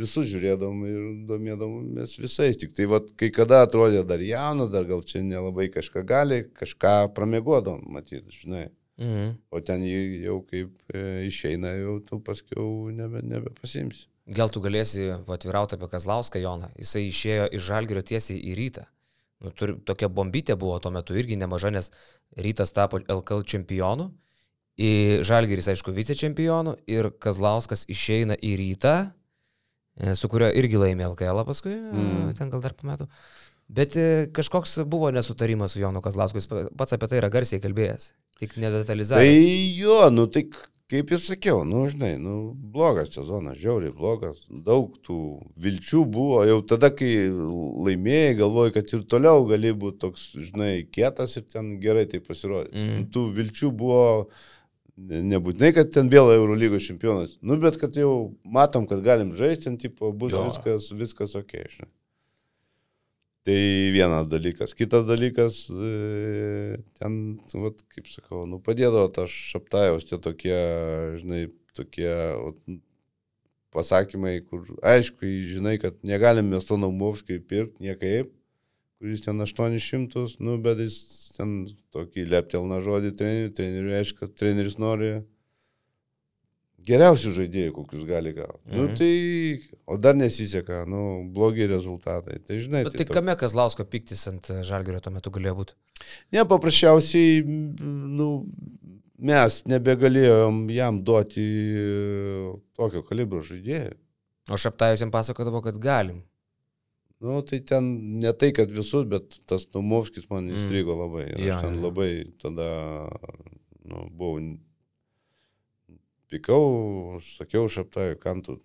[0.00, 2.58] visus žiūrėdom ir domėdomės visais.
[2.60, 7.12] Tik tai, vat, kai kada atrodė dar jaunas, dar gal čia nelabai kažką gali, kažką
[7.16, 8.70] pramiegodom, matyt, žinai.
[9.02, 9.34] Mhm.
[9.50, 14.06] O ten jau kaip e, išeina, jau tu paskiau nebe, nebepasimsi.
[14.30, 16.70] Gal tu galėsi atvirauti apie Kazlauską Joną.
[16.78, 18.84] Jisai išėjo iš Žalgirio tiesiai į rytą.
[19.42, 21.90] Nu, tur, tokia bombytė buvo tuo metu irgi nemaža, nes
[22.38, 24.12] rytas tapo LKL čempionu,
[24.78, 28.94] Žalgiris, aišku, vicečempionu ir Kazlauskas išeina į rytą,
[29.98, 32.32] e, su kurio irgi laimė LKL paskui, mm.
[32.38, 33.08] Ten gal dar po metų.
[33.72, 37.62] Bet e, kažkoks buvo nesutarimas su Jonu Kazlausku, jis pa- pats apie tai yra garsiai
[37.64, 38.10] kalbėjęs,
[38.42, 39.24] tik nedetalizavęs.
[39.24, 42.34] Tai jo, nu tai k- kaip ir sakiau, nu žinai, nu
[42.74, 45.16] blogas sezonas, žiauriai blogas, daug tų
[45.64, 51.38] vilčių buvo, jau tada, kai laimėjai, galvojai, kad ir toliau gali būti toks, žinai, kietas
[51.40, 52.68] ir ten gerai tai pasirodė.
[52.76, 53.08] Mm.
[53.14, 54.02] Tų vilčių buvo
[55.00, 59.64] ne- nebūtinai, kad ten vėl Eurolygos čempionas, nu bet kad jau matom, kad galim žaisti,
[59.70, 60.44] ten tipo bus jo.
[60.50, 61.88] viskas, viskas ok, žinai.
[63.42, 64.70] Tai vienas dalykas.
[64.78, 67.14] Kitas dalykas, e, ten,
[67.58, 70.58] vat, kaip sakau, nu, padėdavo tas šaptajos, tie tokie,
[71.18, 71.40] žinai,
[71.74, 72.60] tokie vat,
[73.74, 78.30] pasakymai, kur, aišku, žinai, kad negalim mes to Naumovskį pirkti niekaip,
[79.02, 81.00] kuris ten 800, nu, bet jis
[81.34, 85.16] ten tokį leptelną žodį treneriui, treneriui aišku, kad treneris nori
[86.86, 88.60] geriausių žaidėjų, kokius gali gauti.
[88.68, 88.76] Mhm.
[88.76, 88.96] Nu, Mhm.
[88.96, 92.38] tai, o dar nesiseka, nu, blogi rezultatai.
[92.46, 95.72] Tai žinai, Bet tai to- kame Kazlausko piktis ant e, Žalgirio tuo metu galėjo būti?
[96.32, 98.46] Ne, paprasčiausiai, nu,
[99.18, 103.94] mes nebegalėjom jam duoti e, tokio kalibro žaidėjų.
[104.50, 106.22] O Šaptajus jam pasakodavo, kad galim.
[107.22, 110.56] Nu, tai ten ne tai, kad visus, bet tas Numovskis man Mm.
[110.56, 111.28] įstrigo labai.
[111.38, 111.82] Ir Jo, aš ten jo.
[111.86, 113.08] labai tada,
[113.86, 114.40] nu, buvau,
[116.32, 118.58] pikau, aš sakiau šaptaju, kam tu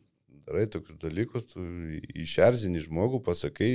[0.47, 1.63] darai tokius dalykus, tu
[2.15, 3.71] išerzini žmogų, pasakai,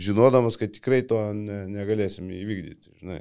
[0.00, 3.20] žinodamas, kad tikrai to ne, negalėsim įvykdyti, žinai.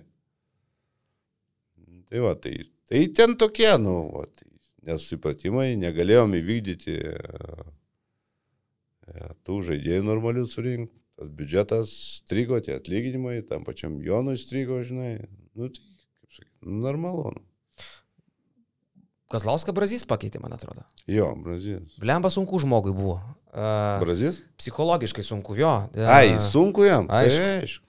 [2.10, 2.56] Tai va, tai,
[2.90, 4.48] tai ten tokie, nu, va, tai
[4.88, 7.18] nesusipratimai, negalėjom įvykdyti e,
[9.12, 15.18] e, tų žaidėjų normalių surinkti, tas biudžetas strigo, tie atlyginimai, tam pačiam Jonui strigo, žinai,
[15.60, 15.84] nu tai,
[16.22, 17.36] kaip sakyti, normalu.
[17.36, 17.49] Nu.
[19.30, 20.82] Kazlauską Brazys pakeitė, man atrodo.
[21.10, 21.94] Jo, Brazijas.
[22.02, 23.20] Blemba sunku žmogui buvo.
[23.50, 24.40] Uh, Brazijas?
[24.58, 25.70] psichologiškai sunku jo.
[25.94, 27.06] Uh, Ai, sunku jam.
[27.14, 27.46] aišku.
[27.62, 27.86] Aišku.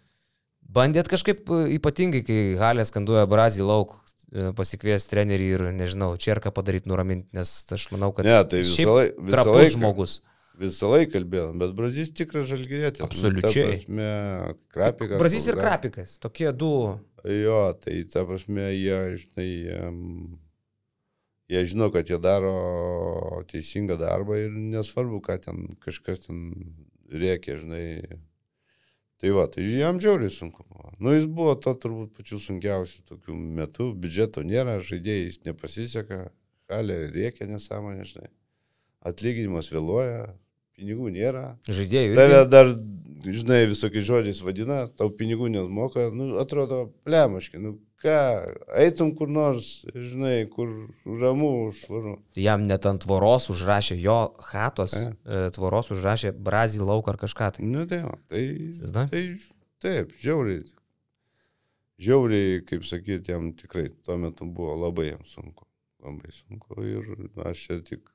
[0.70, 3.97] Bandėt kažkaip e, ypatingai, kai Halė skanduoja Brazį lauk,
[4.30, 8.76] e, pasikvies trenerį ir, nežinau, čerką padaryti nuraminti, nes aš manau, kad Ne, tai visą
[8.76, 9.72] šiaip laik- visą trapus laiką.
[9.74, 10.14] žmogus.
[10.61, 13.03] Visą laiką kalbėjom, bet Brazys tikras žalgyrėtis.
[13.03, 13.80] Absoliučiai.
[13.88, 15.18] Nu, krapikas.
[15.24, 16.70] Brazys ir Krapikas, tokie du.
[17.26, 19.80] Jo, tai ta prasme, jie, žinai, jie,
[21.51, 26.51] jie žino, kad jie daro teisingą darbą ir nesvarbu, ką ten kažkas ten
[27.11, 28.20] reikia, žinai.
[29.20, 30.64] Tai va, tai jam žiauriai sunku.
[31.03, 36.30] Nu, jis buvo to turbūt pačiu sunkiausiu tokiu metu, biudžeto nėra, žaidėjais nepasiseka,
[36.72, 38.30] halė reikia nesąmonė, žinai.
[39.11, 40.30] Atlyginimas vėluoja,
[40.76, 41.44] pinigų nėra.
[41.68, 42.16] Žaidėjų.
[42.16, 42.51] Tave irgi.
[42.55, 42.72] dar,
[43.26, 48.16] žinai, visokiais žodžiais vadina, tau pinigų nesmoka, nu, atrodo, plemaškai, nu ką,
[48.80, 50.70] eitum kur nors, žinai, kur
[51.20, 52.16] ramu, švaru.
[52.40, 54.18] Jam net ant tvoros užrašė jo
[54.51, 55.40] hatos, E.
[55.57, 57.51] tvoros užrašė Brazį lauk ar kažką.
[57.57, 57.64] Tai.
[57.66, 59.11] Nu, tai, tai, Įsivaizduoji?
[59.12, 59.24] tai,
[59.84, 60.64] taip, žiauriai.
[62.01, 65.66] Žiauriai, kaip sakyti, jam tikrai tuo metu buvo labai jam sunku.
[66.01, 67.11] Labai sunku ir
[67.44, 68.07] aš čia tik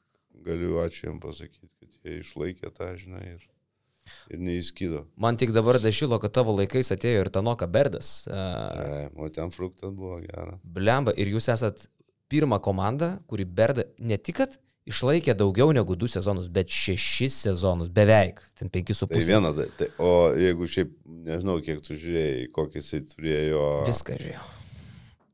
[0.46, 3.44] galiu ačiū jam pasakyti, kad jie išlaikė tą, žinai, ir,
[4.30, 5.06] ir neįskydo.
[5.18, 8.28] Man tik dabar dašilo, kad tavo laikais atėjo ir Tanoka Berdas.
[8.28, 10.60] E, E, o ten fruktas buvo geras.
[10.64, 11.88] Blemba, ir jūs esat
[12.32, 17.90] pirma komanda, kuri Berda ne tik, kad išlaikė daugiau negu du sezonus, bet šešis sezonus,
[17.90, 19.32] beveik, ten penki su Tai pusė.
[19.34, 20.92] vienas, tai, tai, o jeigu šiaip,
[21.26, 24.44] nežinau, kiek tu žiūrėjai, kokį jisai turėjo, Viską žiūrėjau.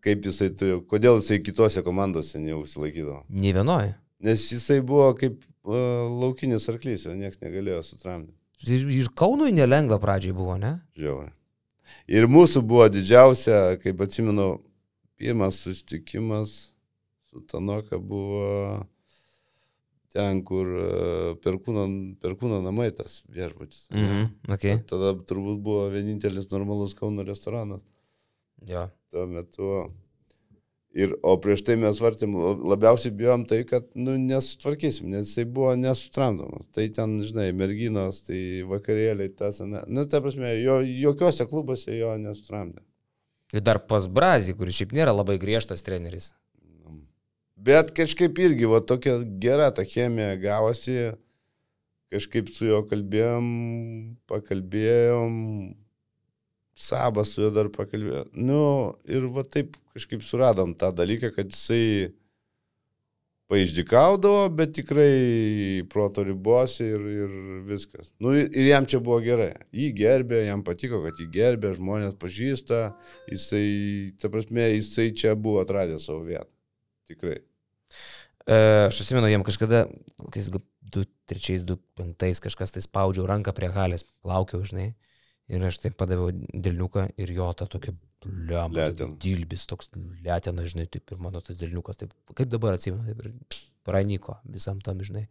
[0.07, 3.25] kaip jisai turėjo, kodėl jisai kitose komandose neužsilaikydavo.
[3.29, 3.91] Ne vienoje.
[4.23, 5.75] Nes jisai buvo kaip uh,
[6.21, 8.37] laukinis arklys, jo niekas negalėjo sutramdyti.
[8.67, 10.75] Ir, ir Kaunui nelengva pradžiai buvo, ne?
[10.99, 11.33] Žiauriai.
[12.11, 14.61] Ir mūsų buvo didžiausia, kaip atsimenu,
[15.19, 16.53] pirmas susitikimas
[17.29, 18.85] su Tanoka buvo
[20.11, 21.85] ten, kur uh, perkūno,
[22.21, 23.87] perkūno namai tas viešbutis.
[23.91, 24.03] ane?
[24.03, 24.53] Mhm.
[24.57, 24.81] Okay.
[24.89, 27.83] Tada turbūt buvo vienintelis normalus Kauno restoranas.
[28.67, 28.89] Jo.
[29.11, 29.69] tuo metu.
[30.91, 32.33] Ir, o prieš tai mes vartėm,
[32.67, 36.67] labiausiai bijom tai, kad nu, nesutvarkysim, nes jisai buvo nesutramdomas.
[36.75, 39.85] Tai ten, žinai, merginos, tai vakarėliai, tas, ne.
[39.87, 42.83] Nu, ta prasme, jo, jokiuose klubuose jo nesutramdė.
[43.55, 46.33] Ir dar pas Brazį, kuris šiaip nėra labai griežtas treneris.
[47.61, 51.11] Bet kažkaip irgi, va tokia gera ta chemija gavosi,
[52.11, 53.45] kažkaip su juo kalbėjom,
[54.27, 55.35] pakalbėjom,
[56.77, 58.31] sabas su juo dar pakalbėjom.
[58.37, 58.63] Nu,
[59.09, 62.11] ir va taip kažkaip suradom tą dalyką, kad jisai
[63.51, 67.33] paiždikaudavo, bet tikrai proto ribose ir, ir
[67.67, 68.13] viskas.
[68.23, 69.51] Nu, ir, jam čia buvo gerai.
[69.75, 72.81] Jį gerbė, jam patiko, kad jį gerbė, žmonės pažįsta,
[73.27, 73.65] jisai,
[74.21, 76.47] ta prasme, jisai čia buvo atradęs savo vietą.
[77.11, 77.41] Tikrai.
[78.47, 78.57] E,
[78.87, 79.83] aš atsimenu, jam kažkada,
[80.23, 80.47] kokiais
[80.95, 84.93] 2-3-2-5 kažkas tai spaudžiau ranką prie halės, laukiau, žinai.
[85.49, 87.95] Ir aš taip padaviau dėlniuką ir jo tą tokį.
[88.21, 89.15] Letena.
[89.17, 89.89] Dilbis toks
[90.21, 93.31] letena, žinai, taip ir mano tas dėlniukas, taip kaip dabar atsimenu, taip ir
[93.87, 95.25] pranyko visam tam, žinai.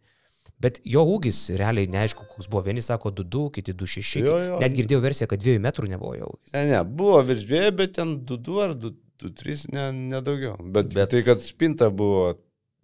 [0.61, 2.65] Bet jo ūgis realiai neaišku, koks buvo.
[2.67, 4.19] Vieni sako 2-2, kiti 2-6.
[4.25, 4.59] Jo, jo.
[4.61, 6.51] Net girdėjau versiją, kad 2 metrų nebuvo ūgis.
[6.53, 10.57] Ne, ne, buvo virš dviejų, bet ten 2-2 ar 2-3, ne, nedaugiau.
[10.61, 12.33] Bet, Bet- tai, kad spinta buvo,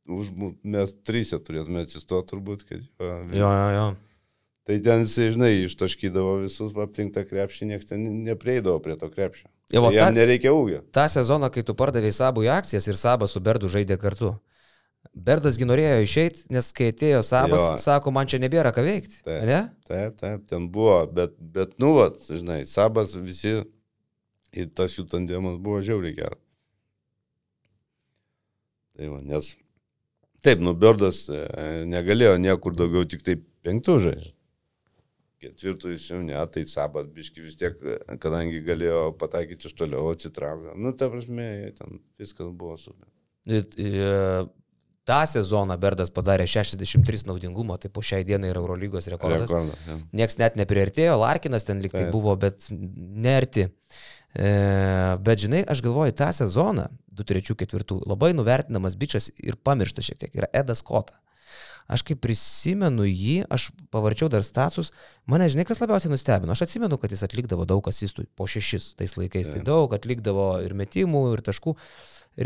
[0.08, 0.32] už,
[0.64, 3.12] mes trysia turėtume atsistoti turbūt, kad jo.
[3.36, 3.88] Jo, jo, jo.
[4.68, 9.48] Tai ten, žinai, ištaškydavo visus aplink tą krepšį, niekas ten neprieidavo prie to krepšio.
[9.72, 10.82] Jo, va, Jam ta- nereikia ūgio.
[10.92, 14.34] tą sezoną, kai tu pardavėjai Sabui akcijas ir Sabas su Berdu žaidė kartu.
[15.16, 17.78] Berdasgi norėjo išeiti, nes kai atėjo Sabas, jo.
[17.80, 19.22] Sako, man čia nebėra ką veikti.
[19.24, 19.44] Taip.
[19.48, 19.62] Ne?
[19.88, 23.56] Taip, taip, ten buvo, bet, bet nu, va, žinai, sabas visi
[24.52, 26.44] ir tas jų tandemas buvo žiauriai geras.
[28.98, 29.54] Tai va, nes.
[30.44, 31.40] Taip, nu, Berdas e,
[31.88, 34.34] negalėjo niekur daugiau, tik tai penktų žaidžių.
[35.38, 37.76] Ketvirtų jis jau ne, tai sabas biški vis tiek,
[38.24, 40.74] kadangi galėjo pataikyti iš toliau, atsitraukti.
[40.82, 43.06] Nu, ta prasme, ten viskas buvo super.
[45.08, 49.46] Tą sezoną Berdas padarė 63 naudingumo, tai po šiai dienai yra Eurolygos rekordas.
[49.54, 49.86] Rekordas.
[49.88, 49.96] ja.
[50.20, 53.70] Niekas net nepriartėjo, Larkinas ten liktai buvo, bet nerti.
[54.36, 54.50] E,
[55.24, 60.52] bet žinai, aš galvoju, tą sezoną, 2-3-4, labai nuvertinamas bičias ir pamirštas šiek tiek, yra
[60.52, 61.16] Edas Kota.
[61.88, 64.92] Aš kaip prisimenu jį, aš pavarčiau dar status,
[65.30, 66.54] mane žinai, kas labiausiai nustebino.
[66.54, 69.52] Aš atsimenu, kad jis atlikdavo daug asistų, po šešis tais laikais.
[69.54, 71.76] Tai daug atlikdavo ir metimų, ir taškų,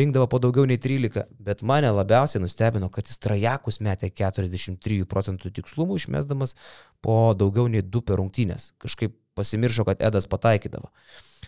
[0.02, 5.52] rinkdavo po daugiau nei 13, bet mane labiausiai nustebino, kad jis trajakus metė 43 procentų
[5.58, 6.56] tikslumų, išmesdamas
[7.04, 8.72] po daugiau nei 2 per rungtynės.
[8.82, 10.92] Kažkaip pasimiršo, kad Edas pataikydavo.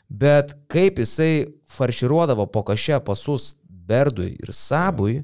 [0.09, 5.23] Bet kaip jisai farširuodavo po kažę pasus Berdui ir Sabui,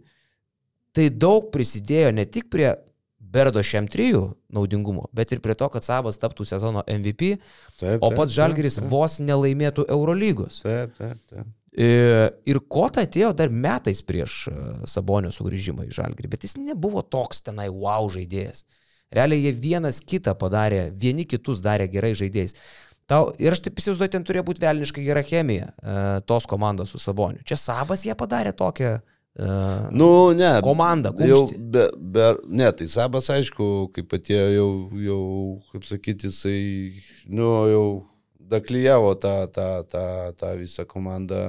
[0.95, 2.73] tai daug prisidėjo ne tik prie
[3.29, 4.23] Berdo šiam trijų
[4.55, 7.35] naudingumo, bet ir prie to, kad Sabas taptų sezono MVP,
[7.77, 10.63] Taip, o taip, pats Žalgeris taip, vos nelaimėtų Eurolygos.
[10.65, 11.51] Taip, taip, taip.
[11.77, 11.89] E,
[12.49, 14.55] Ir Kota atėjo dar metais prieš e,
[14.89, 18.65] Sabonio sugrįžimą į Žalgirį, bet jis nebuvo toks tenai wow žaidėjas.
[19.13, 22.57] Realiai jie vienas kitą padarė, vieni kitus darė gerai žaidėjais.
[23.09, 27.01] Tau, ir aš taip įsivaizduoju, ten turėjo būti velniškai gera chemija e, tos komandos su
[27.01, 27.41] Saboniu.
[27.45, 28.99] Čia Sabas jie padarė tokią
[29.39, 29.53] e,
[29.95, 30.51] Nu, ne.
[30.65, 31.61] komandą, Jau, kumštį.
[31.73, 31.85] be,
[32.15, 32.27] be,
[32.59, 34.69] ne, tai Sabas, aišku, kaip atėjo jau,
[35.05, 35.21] jau
[35.71, 36.59] kaip sakyti, jisai,
[37.31, 37.85] nu, jau
[38.51, 40.05] daklyjavo tą, tą, tą,
[40.39, 41.39] tą visą komandą,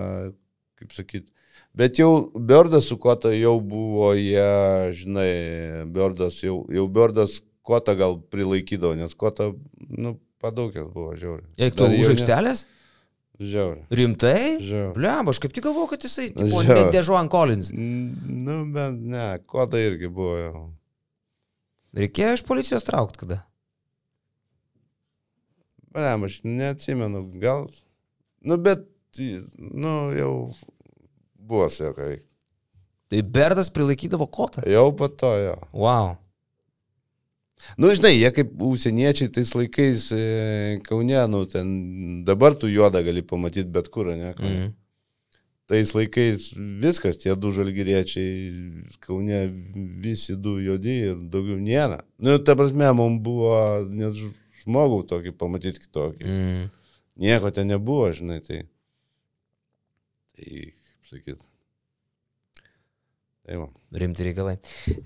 [0.80, 1.28] kaip sakyti.
[1.76, 4.48] Bet jau Biordas su Kota jau buvo, jie,
[4.98, 5.30] žinai,
[5.94, 9.52] Biordas jau, jau Biordas Kota gal prilaikydavo, nes Kota,
[9.86, 11.44] nu, padaugęs buvo, žiauri.
[11.62, 12.64] Eik tu už aikštelės?
[13.40, 13.86] Žiauri.
[13.90, 14.60] Rimtai?
[14.60, 14.92] Žiauri.
[14.98, 16.60] Bliam, aš kaip tik galvoju, kad jisai, tipo,
[16.92, 17.70] Dežuan Collins.
[17.72, 20.64] Nu, bet ne, Kota irgi buvo jau.
[21.96, 23.40] Reikėjo iš policijos traukti kada.
[25.96, 27.64] Ne, aš neatsimenu, gal.
[28.44, 28.84] Nu, bet,
[29.56, 30.34] nu, jau
[31.34, 32.28] buvo su juo ką veikti.
[33.10, 34.62] Tai Berdas prilaikydavo Kotą.
[34.70, 35.56] Jau po to jo.
[35.72, 36.19] Wow.
[37.78, 40.22] Nu, žinai, jie kaip užsieniečiai tais laikais e,
[40.86, 41.70] Kaune, nu, ten
[42.26, 44.32] dabar tu juodą gali pamatyti bet kur, ne?
[44.34, 44.50] Mm.
[44.50, 44.72] Mm.
[45.70, 46.50] Tais laikais
[46.82, 48.50] viskas, tie du žalgyriečiai,
[49.04, 49.44] Kaune
[50.02, 52.00] visi du juodi ir daugiau nėra.
[52.18, 53.54] Nu, ta prasme, mums buvo
[53.86, 54.18] net
[54.64, 56.26] žmogų tokį pamatyti kitokį.
[56.26, 56.68] Mm.
[57.20, 58.64] Nieko ten nebuvo, žinai, tai.
[60.36, 61.50] Tai, kaip sakyt.
[63.46, 63.68] Tai va.
[64.02, 64.56] Rimti reikalai.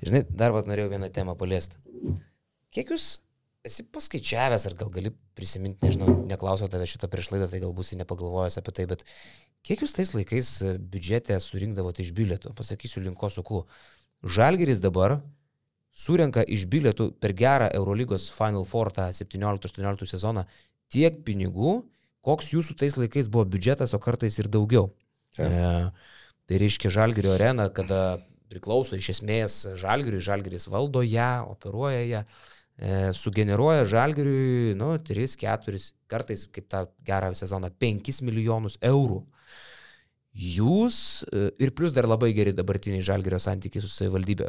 [0.04, 1.80] Žinai, dar vat norėjau vieną temą paliesti.
[2.74, 3.06] Kiek jūs
[3.64, 7.96] esi paskaičiavęs, ar gal gali prisiminti, nežinau, neklausiau tave šitą prieš laidą, tai gal būsi
[8.00, 9.04] nepagalvojęs apie tai, bet
[9.64, 12.52] kiek jūs tais laikais e, biudžete surinkdavote iš bilietų?
[12.58, 13.62] Pasakysiu linko suku.
[14.36, 15.20] Žalgeris dabar
[15.94, 20.44] surenka iš bilietų per gerą Eurolygos Final Four tą 17-18 sezoną
[20.92, 21.78] tiek pinigų,
[22.24, 24.90] koks jūsų tais laikais buvo biudžetas, o kartais ir daugiau.
[25.38, 25.48] E,
[26.44, 28.18] tai reiškia Žalgirio arena, kada
[28.52, 32.22] priklauso iš esmės Žalgiriui, Žalgiris valdo ją, operuoja ją,
[33.14, 35.78] sugeneruoja Žalgiriui, nu, 3, 4,
[36.10, 39.22] kartais kaip tą gerą sezoną 5 milijonus eurų.
[40.34, 40.96] Jūs
[41.30, 44.48] e, ir plus dar labai geri dabartiniai Žalgirio santykiai su savivaldybė,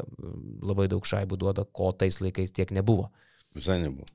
[0.66, 3.12] labai daug šaibų duoda, ko tais laikais tiek nebuvo.
[3.54, 4.08] Visai nebuvo.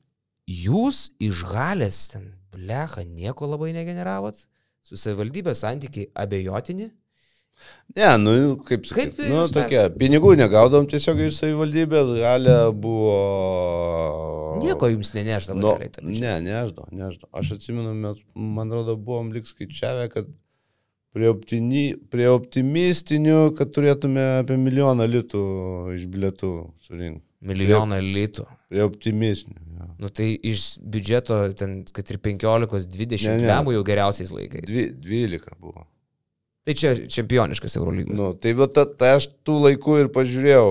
[0.51, 4.43] Jūs iš galės ten, blecha, nieko labai negeneravot,
[4.83, 6.91] su savivaldybė santykiai abejotini,
[7.97, 8.33] Ne, nu,
[8.67, 13.17] kaip sakyt, Kaip nu, tokia, pinigų negaudom tiesiog iš savivaldybės, galia buvo...
[14.63, 15.59] nieko jums neneždavo.
[15.59, 15.73] Nu,
[16.07, 17.31] ne, nežinau, nežinau.
[17.35, 20.31] Aš atsimenu, mes, man atrodo, buvom lik skaičiavę, kad
[21.17, 25.43] prie, optini, prie optimistinių, kad turėtume apie milijoną litų
[25.97, 26.53] iš bilietų
[26.87, 27.27] surinkti.
[27.51, 28.45] Milijoną litų.
[28.71, 29.63] Prie optimistinių.
[29.81, 29.87] Jo.
[30.03, 33.49] Nu tai iš biudžeto ten, kad ir 15-20 Ne, ne.
[33.49, 34.69] lemų jau geriausiais laikais.
[34.69, 35.87] Dvi, 12 buvo.
[36.67, 38.13] Tai čia čempioniškas Eurolygos.
[38.17, 40.67] Nu, tai va, ta, ta aš tų laikų ir pažiūrėjau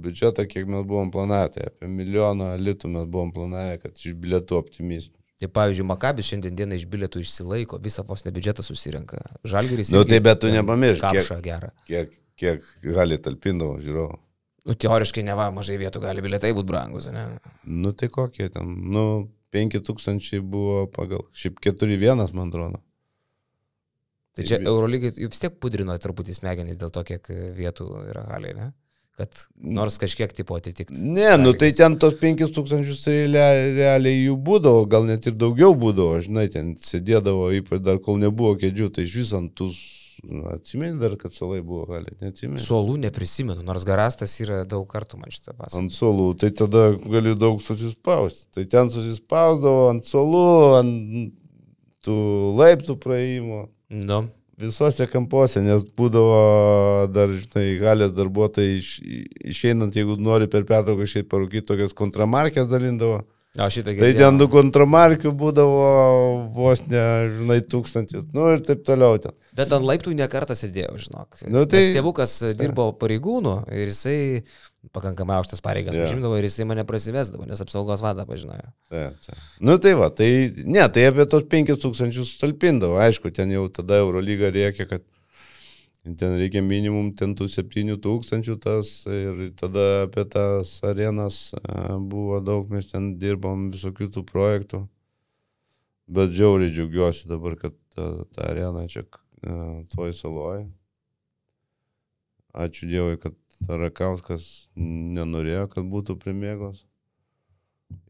[0.00, 1.50] biudžetą, kiek mes buvom planavę.
[1.56, 5.12] Tai apie milijoną litų mes buvom planavę, kad iš bilietų optimistų.
[5.36, 9.20] Tai pavyzdžiui, Makabis šiandien dieną iš bilietų išsilaiko, visą vos ne biudžetą susirenka.
[9.44, 9.90] Žalgeris.
[9.92, 11.68] Nu, irgi tai bet tu nepamiršk, kiek- Kapšą gerą.
[11.90, 12.64] Kiek, kiek
[12.96, 14.16] gali talpindavo, žiūrovų.
[14.66, 17.26] Nu, teoriškai ne va, mažai vietų gali bilietai būti brangus, ne?
[17.68, 19.04] Nu, tai kokie ten, nu,
[19.52, 22.80] 5000 buvo pagal, šiaip 4-1, man atrodo.
[24.36, 27.24] Tai čia Eurolygai vis tiek pudrino truputį smegenys dėl to, kiek
[27.56, 28.66] vietų yra haliai, ne?
[29.16, 30.98] Kad nors kažkiek tipo atitikti.
[31.00, 35.72] Ne, nu tai ten tos 5000 tai rea- realiai jų būdavo, gal net ir daugiau
[35.72, 39.70] būdavo, žinai, ten sėdėdavo, ypač dar kol nebuvo kėdžių, tai iš viso ant tų,
[40.52, 42.60] atsimeni dar, kad salai buvo, gali, neatsimeni.
[42.60, 45.78] Suolų neprisimenu, nors garastas yra daug kartų man šitą pasakojęs.
[45.80, 48.50] Ant solų, tai tada gali daug susispausti.
[48.52, 50.44] Tai ten susispausdavo ant solų,
[50.82, 51.32] ant
[52.04, 52.18] tų
[52.60, 53.62] laiptų praėjimo.
[53.88, 54.26] Nu,
[54.56, 56.36] Visose kampuose, nes būdavo
[57.12, 58.92] dar, žinai, galės darbuotojai iš,
[59.52, 63.18] išeinant, jeigu nori per pertrauką išeiti parūkyti, tokias kontramarkės dalindavo.
[63.56, 65.82] O šitą Tai ten du kontramarkių būdavo
[66.56, 67.04] vos ne,
[67.36, 69.36] žinai, tūkstantis, nu ir taip toliau ten.
[69.56, 71.38] Bet ant laiptų nekartą sėdėjau, žinok.
[71.52, 74.18] Nu, tai- Nes tėvukas dirbo pareigūnų ir jisai
[74.94, 76.06] pakankamai aukštas pareigas yeah.
[76.08, 78.70] užimdavo ir jisai mane prasivesdavo, nes apsaugos vadą pažinojo.
[78.92, 79.42] Taip, taip.
[79.60, 80.30] Nu tai va, tai
[80.64, 85.04] ne, tai apie tos 5000 talpindavo, aišku, ten jau tada Eurolyga reikia, kad
[86.14, 91.62] ten reikia minimum ten tų 7000 tas ir tada apie tas arenas e,
[91.98, 94.84] buvo daug, mes ten dirbom visokių tų projektų.
[96.06, 100.68] Bet žiauriai džiaugiuosi dabar, kad ta, ta arena čia e, toj saloje.
[102.56, 103.34] Ačiū Dievui, kad
[103.68, 106.84] Rakauskas nenorėjo, kad būtų primėgos.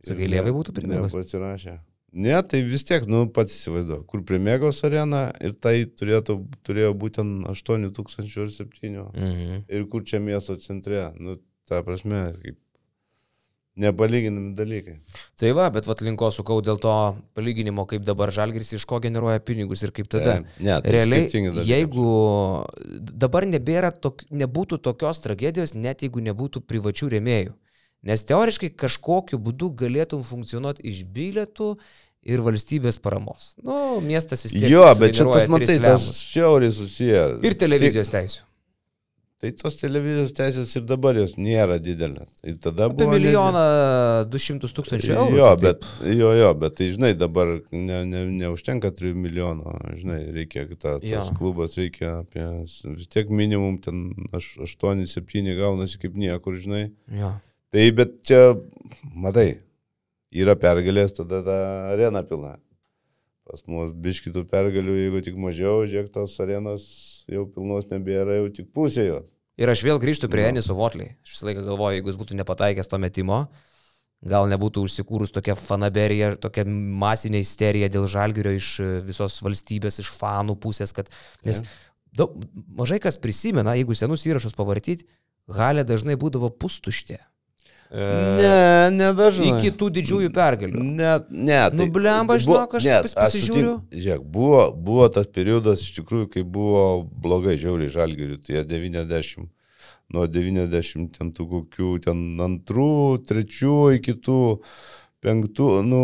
[0.07, 1.13] Sakai, Lievai būtų prie Mėgos?
[1.13, 1.77] Pasirašė.
[2.17, 6.95] Ne, tai vis tiek, nu, pats įsivaizduoju, kur prie Mėgos arena ir tai turėtų, turėjo
[6.97, 8.93] būtent 8000 ar 7.
[9.11, 9.59] Mhm.
[9.69, 11.37] Ir kur čia miesto centre, nu,
[11.69, 12.57] ta prasme, kaip
[13.77, 14.97] nepalyginami dalykai.
[15.39, 16.95] Tai va, bet vat linko sukau dėl to
[17.37, 20.39] palyginimo, kaip dabar Žalgiris iš ko generuoja pinigus ir kaip tada.
[20.39, 21.29] Taip, ne, tai Realiai,
[21.69, 22.09] jeigu
[23.13, 27.55] dabar nebėra, tok, nebūtų tokios tragedijos, net jeigu nebūtų privačių rėmėjų.
[28.07, 31.75] Nes teoriškai kažkokiu būdu galėtum funkcionuoti iš bilietų
[32.27, 33.55] ir valstybės paramos.
[33.63, 34.69] Nu, miestas vis tiek.
[34.71, 36.21] Jo, bet čia tas, matai, tris tas lemus.
[36.33, 37.25] šiauriai susiję.
[37.47, 38.45] Ir televizijos teisų.
[39.37, 42.31] Tai tos televizijos teisės ir dabar jos nėra didelės.
[42.49, 43.19] Ir tada Apie buvo.
[43.19, 43.65] milijoną
[44.33, 45.37] du šimtus tūkstančių eurų.
[45.37, 50.23] Jo, tai bet, jo, jo, bet tai žinai, dabar ne, ne, neužtenka 3 milijonų, žinai,
[50.39, 51.21] reikia, ta, tas Jo.
[51.37, 52.47] klubas reikia apie,
[52.97, 56.87] vis tiek minimum ten 8-7 gaunasi kaip niekur, žinai.
[57.21, 57.35] Jo.
[57.77, 58.41] Tai bet čia,
[59.13, 59.51] matai,
[60.33, 61.59] yra pergalės, tada ta
[61.93, 62.57] arena pilna.
[63.47, 66.87] Pas mus biškitų pergalių, jeigu tik mažiau, žiūrėk, tos arenos
[67.31, 69.29] jau pilnos nebėra, jau tik pusė jos.
[69.57, 70.45] Ir aš vėl grįžtu prie.
[70.51, 71.15] Eniso Votley.
[71.25, 73.39] Aš visą laiką galvoju, jeigu jis būtų nepataikęs to metimo,
[74.27, 80.11] gal nebūtų užsikūrus tokia fanaberija, tokia masinė isterija dėl žalgerio iš e, visos valstybės, iš
[80.19, 81.09] fanų pusės, kad...
[81.47, 81.63] Nes
[82.17, 82.35] daug,
[82.77, 85.07] mažai kas prisimena, jeigu senus įrašus pavartyti,
[85.53, 87.21] halė dažnai būdavo pustuštė.
[87.91, 89.53] Ne, nedažnai.
[89.55, 90.83] Iki tų didžiųjų pergalių.
[90.83, 91.61] Ne.
[91.73, 93.77] Nu, blemba, žinok, aš pas- pasižiūriu.
[93.79, 98.65] Sutink, žiūrėk, buvo, buvo tas periodas iš tikrųjų, kai buvo blogai žiauriai žalgiriui, tai jie
[98.75, 99.47] 90,
[100.13, 104.41] nuo 90 ten tų kokių, ten antrų, trečių iki tų
[105.27, 106.03] penktų, nu,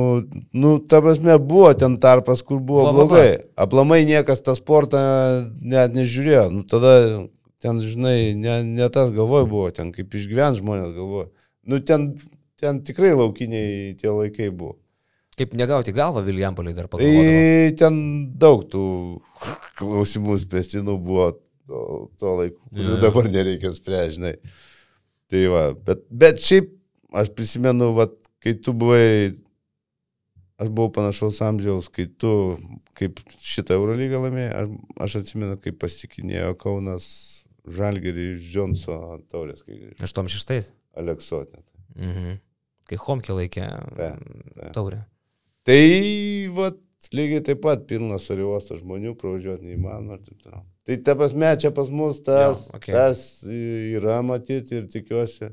[0.52, 2.92] nu, ta prasme, buvo ten tarpas, kur buvo va.
[2.96, 3.28] blogai.
[3.56, 5.02] Aplamai niekas tą sportą
[5.60, 6.48] net nežiūrėjo.
[6.50, 7.28] Nu, tada
[7.62, 11.30] ten, žinai, ne, ne tas galvoj buvo, ten kaip išgyvent žmonės galvoja.
[11.68, 12.12] Nu, ten,
[12.58, 14.78] ten tikrai laukiniai tie laikai buvo.
[15.38, 16.90] Kaip negauti galvą Viljampoliai dar.
[16.92, 17.12] Tai
[17.80, 17.94] ten
[18.38, 18.84] daug tų
[19.78, 21.30] klausimų spręstinų buvo
[21.68, 21.84] to,
[22.20, 24.34] to laiku, kurių dabar nereikia spręsti, žinai.
[25.32, 26.68] Tai va, bet, bet šiaip
[27.16, 28.08] aš prisimenu, va,
[28.42, 29.32] kai tu buvai,
[30.60, 32.34] aš buvau panašaus amžiaus, kai tu,
[32.98, 34.76] kaip šitą Eurolygą laimėjai, aš,
[35.06, 37.08] aš atsimenu, kaip pasikinėjo Kaunas
[37.72, 40.02] Žalgerį iš Džonso taurės, kai grįžo.
[40.02, 40.81] 86.
[40.98, 41.62] Aleksotė.
[41.96, 42.40] Mhm.
[42.88, 43.66] Kai Homkė laikė
[43.96, 44.24] Taip,
[44.56, 44.72] taip.
[44.76, 45.04] taurę.
[45.64, 45.82] Tai,
[46.56, 46.72] va,
[47.14, 50.64] lygiai taip pat pilnas ariuostas žmonių, pravažiuoti neįmanoma ir taip toliau.
[50.82, 52.78] Tai ta prasme, čia pas mus tas, okei.
[52.80, 52.94] okay.
[52.96, 55.52] tas yra matyti ir tikiuosi,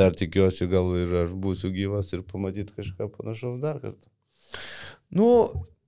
[0.00, 4.08] dar tikiuosi, gal ir aš būsiu gyvas ir pamatyti kažką panašaus dar kartą.
[5.12, 5.28] Nu,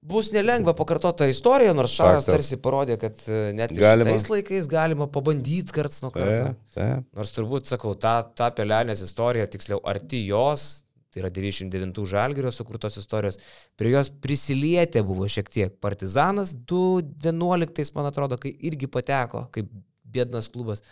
[0.02, 2.34] bus nelengva pakartoti tą istoriją, nors Šaras Faktas.
[2.34, 4.10] tarsi parodė, kad e, net Galima.
[4.10, 6.48] tais laikais galima pabandyti karts nuo karto.
[6.48, 7.04] Taip, taip.
[7.18, 12.98] Nors turbūt, sakau, ta, ta pelenės istorija, tiksliau, arti jos, tai yra 99 žalgerio sukurtos
[12.98, 13.38] istorijos,
[13.78, 19.70] prie jos prisilietė buvo šiek tiek Partizanas 2011, man atrodo, kai irgi pateko, kaip
[20.12, 20.82] bėdnas klubas.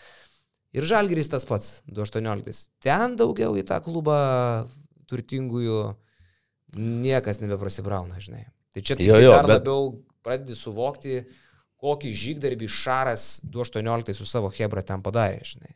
[0.77, 2.69] Ir žalgeris tas pats, 2018.
[2.85, 4.21] Ten daugiau į tą klubą
[5.11, 5.83] turtingųjų
[6.79, 8.45] niekas nebeprasibrauna, žinai.
[8.75, 9.89] Tai čia Jo, jo, dar bet- labiau
[10.23, 11.21] pradedi suvokti,
[11.81, 15.73] kokį žygdarbį Šaras 2018 su savo Hebra ten padarė, žinai.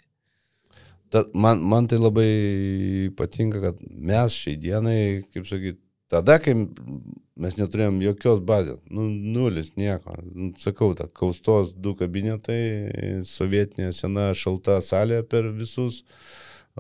[1.10, 4.98] Ta, man, man tai labai patinka, kad mes šiai dienai,
[5.32, 5.78] kaip sakyt,
[6.10, 10.14] tada, kai mes neturėjom jokios bazės, nu, nulis, nieko.
[10.26, 16.02] Nu, Sakau, ta kaustos du kabinetai, sovietinė sena šalta salė per visus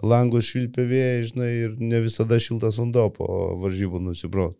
[0.02, 3.26] langus švilpė vėjai, žinai, ir ne visada šiltas vanduo po
[3.62, 4.58] varžybų nusibraus.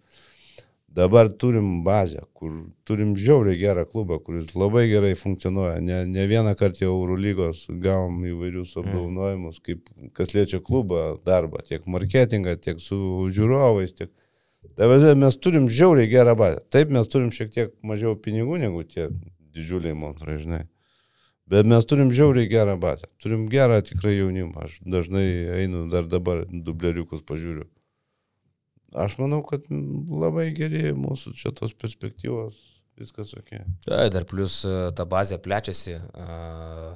[0.95, 2.53] Dabar turim bazę, kur
[2.87, 5.81] turim žiauriai gerą klubą, kuris labai gerai funkcionuoja.
[5.83, 11.89] Ne, ne vieną kartą jau Eurolygos gavom įvairius apdovanojimus, kaip kas liečia klubą, darbą, tiek
[11.91, 12.99] marketingą, tiek su
[13.35, 14.13] žiūrovais, tiek...
[14.79, 16.63] Dabar mes turim žiauriai gerą bazę.
[16.71, 19.11] Taip, mes turim šiek tiek mažiau pinigų negu tie
[19.55, 20.63] didžiuliai montrai, žinai.
[21.51, 23.11] Bet mes turim žiauriai gerą bazę.
[23.21, 24.69] Turim gerą tikrai jaunimą.
[24.69, 25.27] Aš dažnai
[25.59, 27.67] einu dar dabar dubleriukus pažiūriu.
[28.95, 32.59] Aš manau, kad labai geri mūsų čia tos perspektyvos,
[33.01, 33.57] viskas ok.
[33.87, 35.99] Tai dar plus e, ta bazė plečiasi.
[36.15, 36.95] a,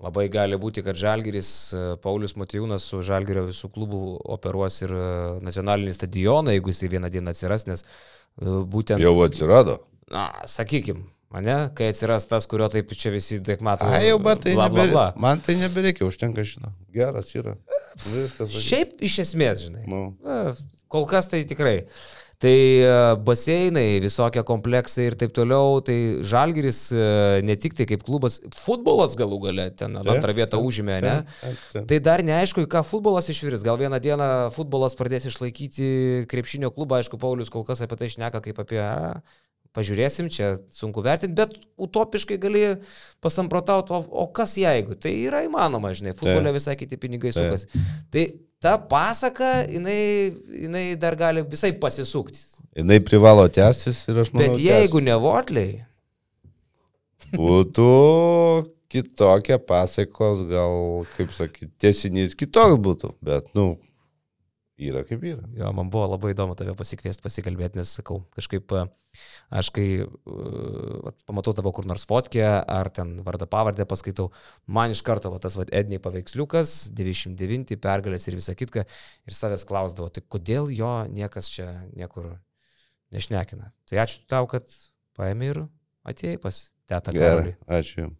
[0.00, 4.00] Labai gali būti, kad Žalgiris, e, Paulius Matijūnas su Žalgirio visų klubų
[4.32, 5.08] operuos ir e,
[5.44, 9.02] nacionalinį stadioną, jeigu jisai vieną dieną atsiras, nes e, būtent...
[9.04, 9.76] Jau atsirado.
[10.10, 11.02] Na, sakykim,
[11.34, 13.86] mane, kai atsiras tas, kurio taip čia visi taip mato.
[13.86, 15.08] A, jau man tai, bla, bla, bla.
[15.20, 16.72] man tai nebereikia, užtenka šitą.
[16.94, 17.56] Geras yra.
[18.06, 18.56] Viskas.
[18.68, 19.84] Šiaip iš esmės, žinai.
[19.90, 20.42] Nu, Na,
[20.90, 21.82] kol kas tai tikrai.
[22.40, 27.02] Tai e, baseinai, visokie kompleksai ir taip toliau, tai Žalgiris e,
[27.44, 31.18] ne tik tai kaip klubas, futbolas galų gale ten antrą vietą užėmė, ne?
[31.76, 33.60] Tai dar neaišku, į ką futbolas išvirs.
[33.66, 38.40] Gal vieną dieną futbolas pradės išlaikyti krepšinio klubą, aišku, Paulius kol kas apie tai šneka
[38.48, 38.80] kaip apie...
[38.80, 39.20] A,
[39.76, 42.62] Pažiūrėsim, čia sunku vertinti, bet utopiškai gali
[43.22, 44.96] pasamprotauti, o, o kas jeigu?
[44.98, 47.68] Tai yra įmanoma, žinai, futbole visai kiti pinigai sukasi.
[48.10, 48.24] Tai
[48.62, 50.00] ta pasaka, jinai,
[50.64, 52.42] jinai dar gali visai pasisukti.
[52.80, 54.56] Jinai privalo tęstis ir aš manau.
[54.56, 55.78] Bet jeigu ne votliai,
[57.36, 57.86] Būtų
[58.90, 63.76] kitokia pasaikos, gal, kaip sakyti, tiesinys kitoks būtų, bet, nu,
[64.80, 65.44] yra kaip yra.
[65.54, 68.74] jo, man buvo labai įdomu tave pasikviesti, pasikalbėti, nes sakau, kažkaip
[69.50, 74.30] aš kai uh, vat pamatau tavo kur nors fotkę, ar ten vardą pavardę paskaitau,
[74.70, 78.86] man iš karto va, tas va, Edniai paveiksliukas, 99 pergalės ir visa kitka,
[79.26, 82.32] ir savęs klausdavo, tai kodėl jo niekas čia niekur
[83.14, 83.72] nešnekina.
[83.90, 84.66] Tai ačiū tau, kad
[85.18, 85.64] paėmė ir
[86.06, 88.10] atėjai pas tetą Gerai, ačiū.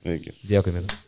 [0.00, 0.36] Sveiki.
[0.46, 1.05] Dėkui, Minus.